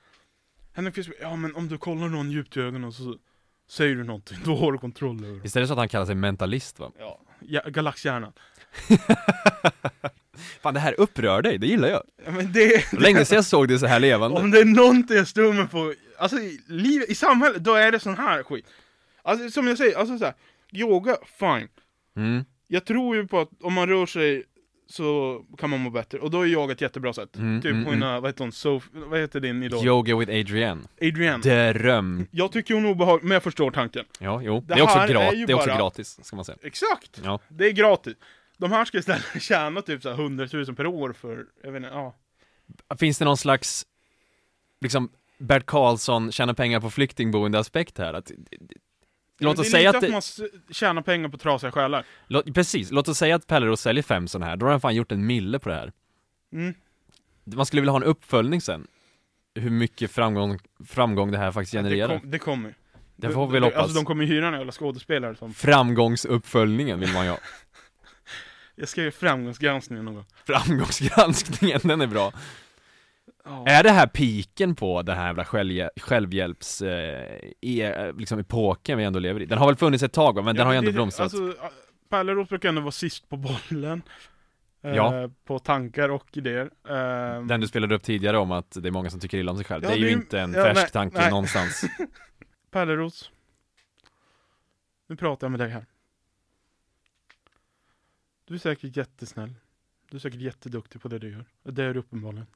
Henrik 0.73 0.95
Fisk, 0.95 1.09
ja 1.21 1.35
men 1.35 1.55
om 1.55 1.67
du 1.67 1.77
kollar 1.77 2.07
någon 2.07 2.31
djupt 2.31 2.57
i 2.57 2.59
ögonen 2.59 2.83
och 2.83 2.93
så 2.93 3.17
säger 3.69 3.95
du 3.95 4.03
någonting, 4.03 4.37
då 4.45 4.55
har 4.55 4.71
du 4.71 4.77
kontroll 4.77 5.25
över. 5.25 5.39
Visst 5.39 5.55
är 5.55 5.61
det 5.61 5.67
så 5.67 5.73
att 5.73 5.79
han 5.79 5.89
kallar 5.89 6.05
sig 6.05 6.15
mentalist 6.15 6.79
va? 6.79 6.91
Ja, 6.99 7.21
ja 7.39 7.61
galaxhjärnan. 7.65 8.33
Fan 10.61 10.73
det 10.73 10.79
här 10.79 10.99
upprör 10.99 11.41
dig, 11.41 11.57
det 11.57 11.67
gillar 11.67 11.87
jag. 11.87 12.03
Ja, 12.25 12.31
men 12.31 12.53
det, 12.53 12.93
länge 12.93 13.25
sedan 13.25 13.35
jag 13.35 13.45
såg 13.45 13.67
det 13.67 13.79
så 13.79 13.85
här 13.85 13.99
levande. 13.99 14.39
Om 14.39 14.51
det 14.51 14.59
är 14.59 14.65
någonting 14.65 15.17
jag 15.35 15.55
mig 15.55 15.67
på, 15.67 15.93
alltså 16.17 16.37
i, 16.37 16.61
liv, 16.67 17.01
i 17.07 17.15
samhället, 17.15 17.63
då 17.63 17.73
är 17.73 17.91
det 17.91 17.99
sån 17.99 18.17
här 18.17 18.43
skit. 18.43 18.65
Alltså 19.21 19.49
som 19.49 19.67
jag 19.67 19.77
säger, 19.77 19.97
alltså 19.97 20.17
så 20.17 20.25
här, 20.25 20.33
yoga, 20.71 21.17
fine. 21.39 21.67
Mm. 22.15 22.45
Jag 22.67 22.85
tror 22.85 23.15
ju 23.15 23.27
på 23.27 23.39
att 23.39 23.49
om 23.61 23.73
man 23.73 23.89
rör 23.89 24.05
sig 24.05 24.43
så 24.93 25.41
kan 25.57 25.69
man 25.69 25.79
må 25.79 25.89
bättre, 25.89 26.19
och 26.19 26.31
då 26.31 26.41
är 26.41 26.47
yoga 26.47 26.73
ett 26.73 26.81
jättebra 26.81 27.13
sätt. 27.13 27.35
Mm, 27.35 27.61
typ 27.61 27.71
mm, 27.71 27.85
hon, 27.85 27.99
vad 27.99 28.25
heter 28.25 28.43
hon, 28.43 28.51
Sof, 28.51 28.89
vad 28.91 29.19
heter 29.19 29.39
din 29.39 29.63
idol? 29.63 29.85
Yoga 29.85 30.15
with 30.15 30.31
Adrienne. 30.31 30.81
Adrienne. 31.01 31.73
Dröm. 31.73 32.27
Jag 32.31 32.51
tycker 32.51 32.73
hon 32.73 32.85
är 32.85 32.89
obehaglig, 32.89 33.23
men 33.23 33.33
jag 33.33 33.43
förstår 33.43 33.71
tanken. 33.71 34.05
Ja, 34.19 34.41
jo. 34.43 34.59
Det 34.59 34.73
Det, 34.73 34.79
är 34.79 34.83
också, 34.83 34.97
är 34.97 35.07
det 35.07 35.53
är 35.53 35.55
också 35.55 35.69
gratis, 35.69 36.25
ska 36.25 36.35
man 36.35 36.45
säga. 36.45 36.57
Exakt! 36.63 37.21
Ja. 37.23 37.39
Det 37.47 37.67
är 37.67 37.71
gratis. 37.71 38.13
De 38.57 38.71
här 38.71 38.85
ska 38.85 38.97
istället 38.97 39.23
tjäna 39.41 39.81
typ 39.81 40.01
så 40.01 40.09
här 40.09 40.15
100 40.15 40.47
000 40.53 40.65
per 40.75 40.85
år 40.85 41.13
för, 41.13 41.45
jag 41.63 41.71
vet 41.71 41.83
inte, 41.83 41.95
ja. 41.95 42.15
Finns 42.99 43.17
det 43.17 43.25
någon 43.25 43.37
slags, 43.37 43.85
liksom, 44.81 45.09
Bert 45.37 45.65
Karlsson 45.65 46.31
tjänar 46.31 46.53
pengar 46.53 46.79
på 46.79 46.89
flyktingboende 46.89 47.59
aspekt 47.59 47.97
här? 47.97 48.13
Att, 48.13 48.31
låt 49.43 49.55
det 49.55 49.61
oss 49.61 49.67
är 49.67 49.71
säga 49.71 49.89
lite 49.89 49.97
att 49.97 50.01
det, 50.03 50.09
man 50.11 50.19
s- 50.19 50.39
tjänar 50.69 51.01
pengar 51.01 51.29
på 51.29 51.37
trasiga 51.37 51.71
själar. 51.71 52.05
låt, 52.27 52.53
precis, 52.53 52.91
låt 52.91 53.07
oss 53.07 53.17
säga 53.17 53.35
att 53.35 53.47
Pelleros 53.47 53.81
säljer 53.81 54.03
fem 54.03 54.27
sådana 54.27 54.45
här, 54.45 54.57
då 54.57 54.65
har 54.65 54.71
han 54.71 54.81
fan 54.81 54.95
gjort 54.95 55.11
en 55.11 55.25
mille 55.25 55.59
på 55.59 55.69
det 55.69 55.75
här. 55.75 55.91
Mm. 56.53 56.73
Man 57.43 57.65
skulle 57.65 57.81
vilja 57.81 57.91
ha 57.91 57.97
en 57.97 58.03
uppföljning 58.03 58.61
sen. 58.61 58.87
Hur 59.55 59.69
mycket 59.69 60.11
framgång, 60.11 60.59
framgång 60.85 61.31
det 61.31 61.37
här 61.37 61.51
faktiskt 61.51 61.73
genererar. 61.73 62.07
Det, 62.13 62.19
kom, 62.19 62.31
det 62.31 62.39
kommer. 62.39 62.73
Det 63.15 63.29
får 63.29 63.47
vi 63.47 63.59
hoppas. 63.59 63.77
Alltså 63.77 63.95
de 63.95 64.05
kommer 64.05 64.25
hyra 64.25 64.47
en 64.47 64.53
jävla 64.53 64.71
skådespelare 64.71 65.35
som... 65.35 65.53
Framgångsuppföljningen 65.53 66.99
vill 66.99 67.13
man 67.13 67.25
ju 67.25 67.31
ha. 67.31 67.37
Jag 68.75 68.89
ska 68.89 69.01
göra 69.01 69.11
framgångsgranskningen 69.11 70.05
någon 70.05 70.13
gång. 70.13 70.25
Framgångsgranskningen, 70.45 71.79
den 71.83 72.01
är 72.01 72.07
bra. 72.07 72.33
Ja. 73.45 73.65
Är 73.67 73.83
det 73.83 73.89
här 73.89 74.07
piken 74.07 74.75
på 74.75 75.01
den 75.01 75.17
här 75.17 75.25
jävla 75.27 75.43
självhjäl- 75.43 75.89
självhjälps, 75.99 76.81
eh, 76.81 77.39
e, 77.61 78.11
liksom 78.17 78.39
epoken 78.39 78.97
vi 78.97 79.03
ändå 79.03 79.19
lever 79.19 79.41
i? 79.41 79.45
Den 79.45 79.57
har 79.57 79.65
väl 79.67 79.75
funnits 79.75 80.03
ett 80.03 80.13
tag 80.13 80.35
va, 80.35 80.41
men 80.41 80.55
den 80.55 80.65
har 80.65 80.73
ju 80.73 80.77
ändå 80.77 80.89
det- 80.91 80.95
blomstrat. 80.95 81.33
Alltså, 81.33 81.69
Pärleros 82.09 82.49
brukar 82.49 82.69
ändå 82.69 82.81
vara 82.81 82.91
sist 82.91 83.29
på 83.29 83.37
bollen. 83.37 84.01
eh, 84.81 84.95
Ja. 84.95 85.29
På 85.45 85.59
tankar 85.59 86.09
och 86.09 86.37
idéer. 86.37 86.69
Eh, 86.89 87.45
Den 87.45 87.61
du 87.61 87.67
spelade 87.67 87.95
upp 87.95 88.03
tidigare 88.03 88.37
om 88.37 88.51
att 88.51 88.71
det 88.81 88.89
är 88.89 88.91
många 88.91 89.09
som 89.09 89.19
tycker 89.19 89.37
illa 89.37 89.51
om 89.51 89.57
sig 89.57 89.65
själv. 89.65 89.83
Ja, 89.83 89.89
det 89.89 89.95
är 89.95 89.99
ju 89.99 90.05
det 90.05 90.11
inte 90.11 90.39
en 90.39 90.53
ja, 90.53 90.63
färsk 90.63 90.81
nej, 90.81 90.89
tanke 90.91 91.17
nej. 91.17 91.29
någonstans. 91.29 91.83
Pärleros. 92.71 93.31
Nu 95.07 95.15
pratar 95.15 95.47
jag 95.47 95.51
med 95.51 95.59
dig 95.59 95.69
här. 95.69 95.85
Du 98.45 98.53
är 98.53 98.57
säkert 98.59 98.97
jättesnäll. 98.97 99.53
Du 100.09 100.17
är 100.17 100.21
säkert 100.21 100.41
jätteduktig 100.41 101.01
på 101.01 101.07
det 101.07 101.19
du 101.19 101.29
gör. 101.31 101.45
Det 101.63 101.83
är 101.83 101.93
du 101.93 101.99
uppenbarligen. 101.99 102.47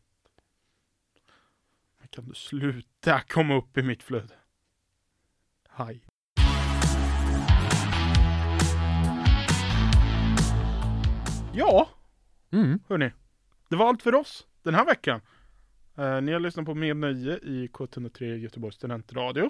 Kan 2.09 2.25
du 2.25 2.33
sluta 2.33 3.19
komma 3.27 3.55
upp 3.57 3.77
i 3.77 3.81
mitt 3.83 4.03
flöde? 4.03 4.33
Hej. 5.69 6.03
Ja, 11.53 11.89
Mm. 12.51 12.79
hörni. 12.89 13.11
Det 13.69 13.75
var 13.75 13.87
allt 13.87 14.01
för 14.03 14.15
oss 14.15 14.47
den 14.63 14.75
här 14.75 14.85
veckan. 14.85 15.21
Eh, 15.97 16.21
ni 16.21 16.31
har 16.31 16.39
lyssnat 16.39 16.65
på 16.65 16.75
Med 16.75 16.97
Nöje 16.97 17.37
i 17.37 17.67
K103 17.73 18.35
Göteborgs 18.37 18.75
studentradio. 18.75 19.49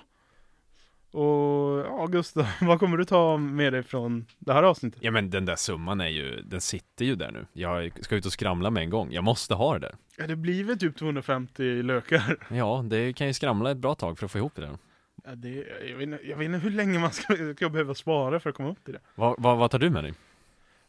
Och 1.17 1.79
ja, 1.85 2.05
Gustav, 2.11 2.45
vad 2.61 2.79
kommer 2.79 2.97
du 2.97 3.05
ta 3.05 3.37
med 3.37 3.73
dig 3.73 3.83
från 3.83 4.25
det 4.39 4.53
här 4.53 4.63
avsnittet? 4.63 4.99
Ja 5.03 5.11
men 5.11 5.29
den 5.29 5.45
där 5.45 5.55
summan 5.55 6.01
är 6.01 6.07
ju, 6.07 6.41
den 6.41 6.61
sitter 6.61 7.05
ju 7.05 7.15
där 7.15 7.31
nu. 7.31 7.45
Jag 7.53 7.91
ska 8.01 8.15
ut 8.15 8.25
och 8.25 8.33
skramla 8.33 8.69
med 8.69 8.83
en 8.83 8.89
gång. 8.89 9.11
Jag 9.11 9.23
måste 9.23 9.53
ha 9.53 9.73
det 9.73 9.79
där. 9.79 9.95
Ja, 10.17 10.27
det 10.27 10.35
blir 10.35 10.63
väl 10.63 10.79
typ 10.79 10.95
250 10.97 11.63
lökar. 11.63 12.37
Ja, 12.55 12.83
det 12.89 13.13
kan 13.13 13.27
ju 13.27 13.33
skramla 13.33 13.71
ett 13.71 13.77
bra 13.77 13.95
tag 13.95 14.19
för 14.19 14.25
att 14.25 14.31
få 14.31 14.37
ihop 14.37 14.55
det 14.55 14.61
där. 14.61 14.77
Ja, 15.25 15.35
det, 15.35 15.49
jag, 15.89 15.97
vet 15.97 16.03
inte, 16.03 16.19
jag 16.27 16.37
vet 16.37 16.45
inte 16.45 16.57
hur 16.57 16.71
länge 16.71 16.99
man 16.99 17.11
ska, 17.11 17.53
ska 17.55 17.69
behöva 17.69 17.93
spara 17.95 18.39
för 18.39 18.49
att 18.49 18.55
komma 18.55 18.69
upp 18.69 18.83
till 18.83 18.93
det. 18.93 18.99
Vad, 19.15 19.35
vad, 19.37 19.57
vad 19.57 19.71
tar 19.71 19.79
du 19.79 19.89
med 19.89 20.03
dig? 20.03 20.13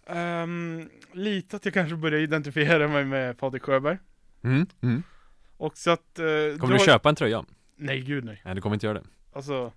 Ehm, 0.07 0.89
lite 1.13 1.57
att 1.57 1.65
jag 1.65 1.75
kanske 1.75 1.97
börjar 1.97 2.21
identifiera 2.21 2.89
mig 2.89 3.05
med 3.05 3.39
Patrik 3.39 3.63
Sjöberg. 3.63 3.99
Mm, 4.43 4.67
mm. 4.81 5.03
Och 5.57 5.77
så 5.79 5.91
att... 5.91 6.19
eh, 6.19 6.25
Kommer 6.59 6.79
du 6.79 6.85
köpa 6.85 7.09
en 7.09 7.15
tröja? 7.15 7.45
Nej, 7.77 8.01
gud 8.01 8.25
nej. 8.25 8.43
Nej, 8.45 8.55
du 8.55 8.61
kommer 8.61 8.77
inte 8.77 8.87
göra 8.87 8.99
det. 8.99 9.07
Alltså... 9.33 9.73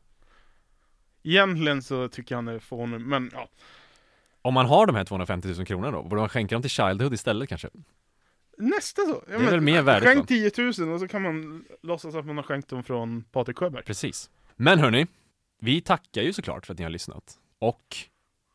Egentligen 1.23 1.81
så 1.81 2.07
tycker 2.07 2.35
jag 2.35 2.37
han 2.37 2.47
är 2.47 2.59
fånig, 2.59 3.01
men 3.01 3.31
ja. 3.33 3.49
Om 4.41 4.53
man 4.53 4.65
har 4.65 4.85
de 4.85 4.95
här 4.95 5.05
250 5.05 5.47
000 5.47 5.65
kronorna 5.65 5.91
då, 5.91 6.03
borde 6.03 6.21
man 6.21 6.29
skänka 6.29 6.55
dem 6.55 6.61
till 6.61 6.71
Childhood 6.71 7.13
istället 7.13 7.49
kanske? 7.49 7.69
Nästa 8.57 9.01
så. 9.01 9.23
Ja, 9.31 9.37
Det 9.39 9.45
är 9.45 9.51
väl 9.51 9.61
mer 9.61 9.81
värdigt? 9.81 10.09
Skänk 10.09 10.27
10 10.27 10.51
000 10.79 10.93
och 10.93 10.99
så 10.99 11.07
kan 11.07 11.21
man 11.21 11.65
låtsas 11.81 12.15
att 12.15 12.25
man 12.25 12.35
har 12.35 12.43
skänkt 12.43 12.69
dem 12.69 12.83
från 12.83 13.23
Patrik 13.31 13.57
Sjöberg. 13.57 13.83
Precis. 13.83 14.29
Men 14.55 14.79
hörni, 14.79 15.07
vi 15.59 15.81
tackar 15.81 16.21
ju 16.21 16.33
såklart 16.33 16.65
för 16.65 16.73
att 16.73 16.77
ni 16.79 16.83
har 16.83 16.91
lyssnat. 16.91 17.39
Och 17.59 17.95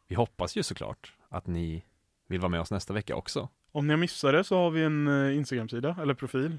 vi 0.08 0.14
hoppas 0.14 0.56
ju 0.56 0.62
såklart 0.62 1.12
att 1.28 1.46
ni 1.46 1.84
vill 2.28 2.40
vara 2.40 2.48
med 2.48 2.60
oss 2.60 2.70
nästa 2.70 2.94
vecka 2.94 3.16
också. 3.16 3.48
Om 3.72 3.86
ni 3.86 3.96
missar 3.96 4.32
det 4.32 4.44
så 4.44 4.56
har 4.56 4.70
vi 4.70 4.82
en 4.82 5.08
eh, 5.26 5.36
Instagram-sida, 5.36 5.96
eller 6.02 6.14
profil. 6.14 6.58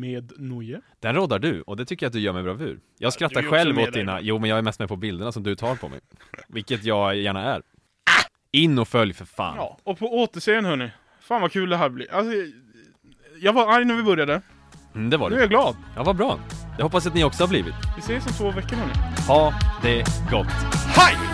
Med 0.00 0.32
Noje. 0.36 0.80
Den 1.00 1.14
råddar 1.14 1.38
du, 1.38 1.62
och 1.62 1.76
det 1.76 1.84
tycker 1.84 2.06
jag 2.06 2.08
att 2.08 2.12
du 2.12 2.20
gör 2.20 2.32
med 2.32 2.44
bravur. 2.44 2.80
Jag 2.98 3.12
skrattar 3.12 3.40
också 3.40 3.50
själv 3.50 3.78
åt 3.78 3.92
dina, 3.92 4.20
jo 4.20 4.38
men 4.38 4.50
jag 4.50 4.58
är 4.58 4.62
mest 4.62 4.78
med 4.78 4.88
på 4.88 4.96
bilderna 4.96 5.32
som 5.32 5.42
du 5.42 5.54
tar 5.54 5.76
på 5.76 5.88
mig. 5.88 6.00
Vilket 6.48 6.84
jag 6.84 7.16
gärna 7.16 7.42
är. 7.42 7.62
In 8.52 8.78
och 8.78 8.88
följ 8.88 9.12
för 9.12 9.24
fan. 9.24 9.54
Ja, 9.56 9.78
och 9.84 9.98
på 9.98 10.06
återseende 10.22 10.68
hörni. 10.70 10.90
Fan 11.20 11.40
vad 11.40 11.52
kul 11.52 11.68
det 11.70 11.76
här 11.76 11.88
blir. 11.88 12.14
Alltså, 12.14 12.32
jag 13.40 13.52
var 13.52 13.72
arg 13.76 13.84
när 13.84 13.94
vi 13.96 14.02
började. 14.02 14.42
Mm, 14.94 15.10
det 15.10 15.16
var 15.16 15.30
Nu 15.30 15.34
du. 15.36 15.38
är 15.38 15.42
jag 15.44 15.50
glad. 15.50 15.76
Ja, 15.96 16.02
vad 16.02 16.16
bra. 16.16 16.38
Jag 16.78 16.84
hoppas 16.84 17.06
att 17.06 17.14
ni 17.14 17.24
också 17.24 17.42
har 17.42 17.48
blivit. 17.48 17.74
Vi 17.96 18.00
ses 18.00 18.26
om 18.26 18.32
två 18.32 18.50
veckor 18.50 18.76
hörni. 18.76 18.92
Ha 19.28 19.54
det 19.82 19.98
gott. 20.30 20.46
Hej! 20.96 21.33